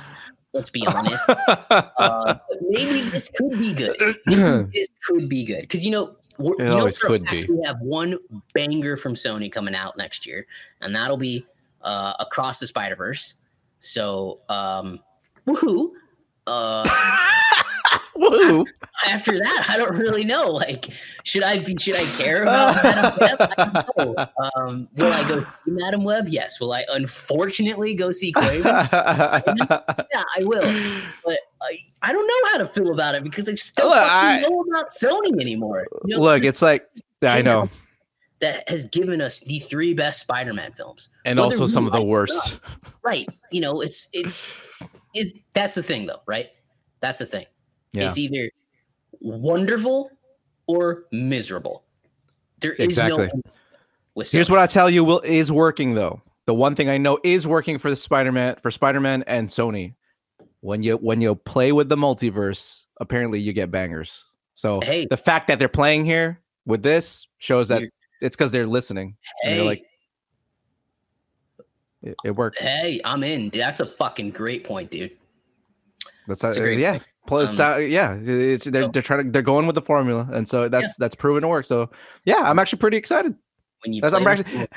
Let's 0.54 0.70
be 0.70 0.88
honest. 0.88 1.24
Uh, 1.70 2.36
maybe 2.70 3.02
this 3.10 3.30
could 3.30 3.60
be 3.60 3.74
good. 3.74 4.18
Maybe 4.26 4.70
this 4.74 4.90
could 5.04 5.28
be 5.30 5.44
good 5.44 5.62
because 5.62 5.84
you 5.84 5.92
know. 5.92 6.16
we're- 6.38 6.56
It 6.60 6.64
you 6.64 6.66
know 6.68 6.80
always 6.80 6.98
could 6.98 7.26
be. 7.26 7.46
We 7.46 7.62
have 7.66 7.78
one 7.80 8.18
banger 8.54 8.96
from 8.98 9.16
Sony 9.16 9.52
coming 9.52 9.76
out 9.76 9.98
next 9.98 10.26
year, 10.26 10.46
and 10.82 10.96
that'll 10.96 11.18
be 11.18 11.46
uh, 11.86 12.14
across 12.20 12.60
the 12.60 12.68
Spider 12.68 12.96
Verse. 12.98 13.36
So, 13.80 14.40
um, 14.50 15.00
woohoo! 15.48 15.92
Uh, 16.48 16.84
Woo! 18.16 18.66
after 19.08 19.38
that, 19.38 19.66
I 19.70 19.78
don't 19.78 19.98
really 19.98 20.24
know. 20.24 20.50
Like, 20.50 20.88
should 21.24 21.44
I 21.44 21.60
be? 21.60 21.76
Should 21.78 21.98
I 21.98 22.06
care 22.18 22.42
about 22.44 22.82
Madame 22.84 23.18
Web? 23.20 23.38
I 23.40 23.86
don't 23.98 24.16
know. 24.18 24.28
Um, 24.56 24.90
will 24.96 25.12
I 25.14 25.28
go 25.28 25.42
see 25.42 25.72
Madame 25.72 26.04
Web? 26.04 26.28
Yes. 26.30 26.60
Will 26.60 26.72
I 26.72 26.86
unfortunately 26.90 27.94
go 27.94 28.12
see 28.12 28.32
Kraven? 28.32 28.64
yeah, 30.14 30.24
I 30.38 30.44
will. 30.44 30.64
But 31.26 31.40
I, 31.62 31.78
I 32.02 32.12
don't 32.14 32.26
know 32.26 32.50
how 32.52 32.58
to 32.60 32.68
feel 32.68 32.94
about 32.94 33.16
it 33.16 33.24
because 33.24 33.50
I 33.50 33.56
still 33.56 33.90
Look, 33.90 33.98
I- 33.98 34.42
know 34.42 34.62
about 34.70 34.92
Sony 34.92 35.40
anymore. 35.42 35.86
You 36.06 36.18
know, 36.18 36.24
Look, 36.24 36.44
it's 36.44 36.62
like 36.62 36.88
I 37.22 37.42
know, 37.42 37.70
that 38.46 38.70
has 38.70 38.86
given 38.90 39.22
us 39.22 39.40
the 39.42 39.58
three 39.60 39.94
best 39.94 40.22
Spider-Man 40.22 40.72
films. 40.74 41.10
and 41.26 41.40
whether 41.40 41.52
also 41.54 41.66
some 41.68 41.88
of 41.88 41.94
the 41.94 42.02
worst. 42.04 42.60
Right. 43.04 43.28
You 43.52 43.62
know, 43.62 43.82
it's 43.82 44.08
it's 44.14 44.42
is 45.16 45.34
that's 45.54 45.76
the 45.76 45.84
thing 45.84 46.06
though, 46.06 46.22
right? 46.28 46.50
That's 47.00 47.20
the 47.20 47.26
thing. 47.26 47.46
Yeah. 47.94 48.08
It's 48.08 48.18
either 48.18 48.50
wonderful 49.22 50.12
or 50.68 51.06
miserable. 51.12 51.84
There 52.60 52.74
is 52.74 52.86
Exactly. 52.86 53.30
no 53.34 54.24
Here's 54.32 54.50
what 54.50 54.60
I 54.60 54.68
tell 54.68 54.90
you 54.90 55.04
will 55.04 55.20
is 55.22 55.52
working 55.52 55.94
though. 55.94 56.22
The 56.46 56.54
one 56.54 56.76
thing 56.76 56.90
I 56.90 56.98
know 56.98 57.20
is 57.24 57.48
working 57.48 57.78
for 57.78 57.90
the 57.90 57.96
Spider-Man 57.96 58.56
for 58.62 58.72
Spider-Man 58.72 59.24
and 59.28 59.50
Sony. 59.50 59.96
When 60.62 60.84
you 60.84 60.96
when 60.98 61.22
you 61.22 61.36
play 61.36 61.72
with 61.72 61.90
the 61.90 61.96
multiverse, 61.98 62.86
apparently 63.02 63.40
you 63.40 63.54
get 63.54 63.72
bangers. 63.72 64.26
So 64.54 64.80
Hey. 64.82 65.06
the 65.10 65.18
fact 65.18 65.48
that 65.48 65.60
they're 65.60 65.68
playing 65.68 66.06
here 66.06 66.40
with 66.66 66.82
this 66.82 67.28
shows 67.40 67.68
that 67.70 67.82
You're- 67.82 67.92
it's 68.22 68.36
because 68.36 68.52
they're 68.52 68.68
listening. 68.68 69.16
and 69.44 69.52
hey, 69.52 69.58
they're 69.58 69.66
like, 69.66 69.84
it, 72.04 72.16
it 72.24 72.32
works. 72.32 72.60
hey, 72.62 73.02
I'm 73.04 73.24
in. 73.24 73.50
That's 73.50 73.80
a 73.80 73.86
fucking 73.86 74.32
great 74.32 74.64
point, 74.64 74.92
dude. 74.92 75.12
That's 76.28 76.42
That's 76.42 76.58
a 76.58 76.62
uh, 76.62 76.64
great 76.64 76.80
yeah. 76.80 76.92
point. 76.94 77.04
Plus, 77.28 77.60
Um, 77.60 77.74
uh, 77.74 77.78
yeah, 77.78 78.20
it's 78.24 78.66
they're 78.66 78.88
they're 78.90 79.02
trying 79.02 79.26
to 79.26 79.32
they're 79.32 79.42
going 79.42 79.66
with 79.66 79.74
the 79.76 79.82
formula, 79.82 80.28
and 80.32 80.48
so 80.48 80.70
that's 80.70 80.96
that's 80.98 81.16
proven 81.16 81.42
to 81.42 81.48
work. 81.48 81.66
So 81.66 81.90
yeah, 82.26 82.42
I'm 82.44 82.60
actually 82.60 82.80
pretty 82.80 82.98
excited. 82.98 83.34
When 83.84 83.94
you 83.94 84.02
I'm 84.04 84.26
actually- 84.28 84.68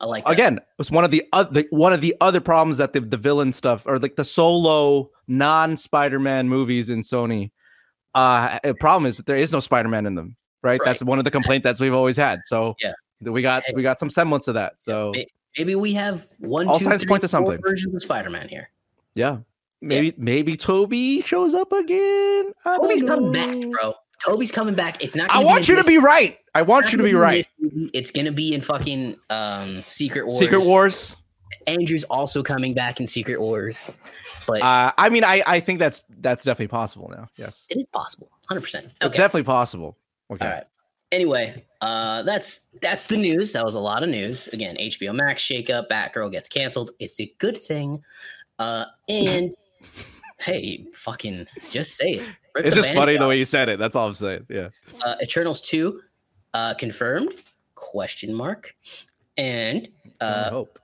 I 0.00 0.06
like 0.06 0.24
that. 0.24 0.30
again 0.32 0.60
it's 0.78 0.90
one 0.90 1.04
of 1.04 1.10
the 1.10 1.22
other 1.34 1.64
one 1.70 1.92
of 1.92 2.00
the 2.00 2.14
other 2.22 2.40
problems 2.40 2.78
that 2.78 2.94
the, 2.94 3.00
the 3.00 3.18
villain 3.18 3.52
stuff 3.52 3.82
or 3.86 3.98
like 3.98 4.16
the 4.16 4.24
solo 4.24 5.10
non 5.26 5.76
spider-man 5.76 6.48
movies 6.48 6.88
in 6.88 7.02
sony 7.02 7.50
uh 8.14 8.58
a 8.64 8.72
problem 8.74 9.04
is 9.04 9.18
that 9.18 9.26
there 9.26 9.36
is 9.36 9.52
no 9.52 9.60
spider-man 9.60 10.06
in 10.06 10.14
them 10.14 10.36
right, 10.66 10.80
that's 10.84 11.02
one 11.02 11.18
of 11.18 11.24
the 11.24 11.30
complaint 11.30 11.64
that's 11.64 11.80
we've 11.80 11.94
always 11.94 12.16
had 12.16 12.40
so 12.46 12.74
Yeah. 12.82 12.92
we 13.20 13.40
got 13.42 13.62
we 13.74 13.82
got 13.82 13.98
some 14.00 14.10
semblance 14.10 14.48
of 14.48 14.54
that 14.54 14.80
so 14.80 15.12
Maybe 15.58 15.74
we 15.74 15.94
have 15.94 16.28
one, 16.38 16.68
All 16.68 16.78
two, 16.78 16.84
signs 16.84 17.00
three, 17.00 17.08
point 17.08 17.22
to 17.22 17.28
something. 17.28 17.58
versions 17.62 17.94
of 17.94 18.02
Spider-Man 18.02 18.48
here. 18.48 18.68
yeah 19.14 19.38
maybe 19.80 20.12
maybe 20.18 20.56
toby 20.56 21.20
shows 21.22 21.54
up 21.54 21.72
again 21.72 22.52
I 22.66 22.76
Toby's 22.76 23.02
coming 23.02 23.32
back, 23.32 23.56
bro. 23.70 23.94
Toby's 24.24 24.50
coming 24.52 24.74
back. 24.74 25.02
It's 25.02 25.14
not. 25.16 25.30
i 25.30 25.42
want 25.44 25.68
you 25.68 25.76
to 25.76 25.84
be 25.84 25.98
right 25.98 26.38
i 26.54 26.62
want 26.62 26.92
you 26.92 26.98
to 26.98 27.04
be 27.04 27.14
right. 27.14 27.46
It's 27.92 28.10
gonna 28.10 28.32
be 28.32 28.54
in 28.54 28.60
fucking 28.62 29.16
um, 29.30 29.82
Secret 29.86 30.26
Wars. 30.26 30.38
secret 30.38 30.64
wars 30.64 31.16
Andrew's 31.66 32.04
also 32.04 32.42
coming 32.44 32.74
back 32.74 33.00
in 33.00 33.06
Secret 33.08 33.40
Wars, 33.40 33.84
but 34.46 34.62
uh 34.62 34.92
i 34.98 35.08
mean 35.08 35.24
i 35.24 35.42
i 35.46 35.58
think 35.60 35.78
that's 35.78 36.02
that's 36.20 36.44
definitely 36.44 36.68
possible 36.68 37.10
now 37.16 37.28
yes 37.36 37.66
it 37.70 37.76
is 37.78 37.86
possible, 37.92 38.28
hundred 38.48 38.60
percent. 38.62 38.86
it's 39.00 39.16
definitely 39.16 39.42
possible 39.42 39.96
okay 40.30 40.44
All 40.46 40.52
right. 40.52 40.64
Anyway, 41.12 41.64
uh, 41.80 42.22
that's 42.24 42.68
that's 42.82 43.06
the 43.06 43.16
news. 43.16 43.52
That 43.52 43.64
was 43.64 43.76
a 43.76 43.80
lot 43.80 44.02
of 44.02 44.08
news. 44.08 44.48
Again, 44.48 44.76
HBO 44.76 45.14
Max 45.14 45.42
shakeup, 45.42 45.88
Batgirl 45.88 46.32
gets 46.32 46.48
canceled. 46.48 46.90
It's 46.98 47.20
a 47.20 47.32
good 47.38 47.56
thing. 47.56 48.02
Uh, 48.58 48.86
and 49.08 49.54
hey, 50.40 50.86
fucking 50.94 51.46
just 51.70 51.96
say 51.96 52.14
it. 52.14 52.28
Rip 52.56 52.66
it's 52.66 52.74
just 52.74 52.92
funny 52.92 53.16
the 53.18 53.28
way 53.28 53.36
you 53.38 53.44
said 53.44 53.68
it 53.68 53.78
that's 53.78 53.94
all 53.94 54.06
i'm 54.06 54.14
saying 54.14 54.46
yeah 54.48 54.70
uh, 55.04 55.16
Eternals 55.20 55.60
two 55.60 56.00
uh, 56.56 56.74
confirmed? 56.74 57.34
Question 57.74 58.32
mark. 58.32 58.74
And 59.36 59.88
I 60.20 60.24
uh, 60.24 60.50
hope 60.50 60.78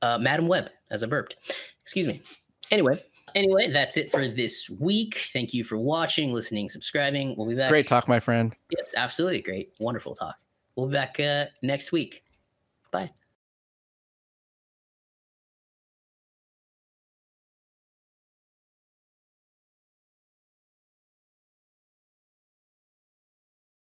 uh, 0.00 0.18
Madame 0.18 0.48
Web, 0.48 0.70
as 0.90 1.02
I 1.02 1.06
burped. 1.06 1.36
Excuse 1.82 2.06
me. 2.06 2.22
Anyway, 2.70 3.02
anyway, 3.34 3.70
that's 3.70 3.96
it 3.96 4.10
for 4.10 4.28
this 4.28 4.68
week. 4.70 5.28
Thank 5.32 5.54
you 5.54 5.64
for 5.64 5.78
watching, 5.78 6.32
listening, 6.32 6.68
subscribing. 6.68 7.34
We'll 7.36 7.48
be 7.48 7.54
back. 7.54 7.70
great 7.70 7.86
talk 7.86 8.08
my 8.08 8.20
friend 8.20 8.54
Yes, 8.70 8.92
absolutely 8.96 9.42
great, 9.42 9.72
wonderful 9.80 10.14
talk. 10.14 10.36
We'll 10.76 10.86
be 10.86 10.92
back 10.92 11.18
uh, 11.20 11.46
next 11.62 11.92
week. 11.92 12.24
Bye. 12.90 13.10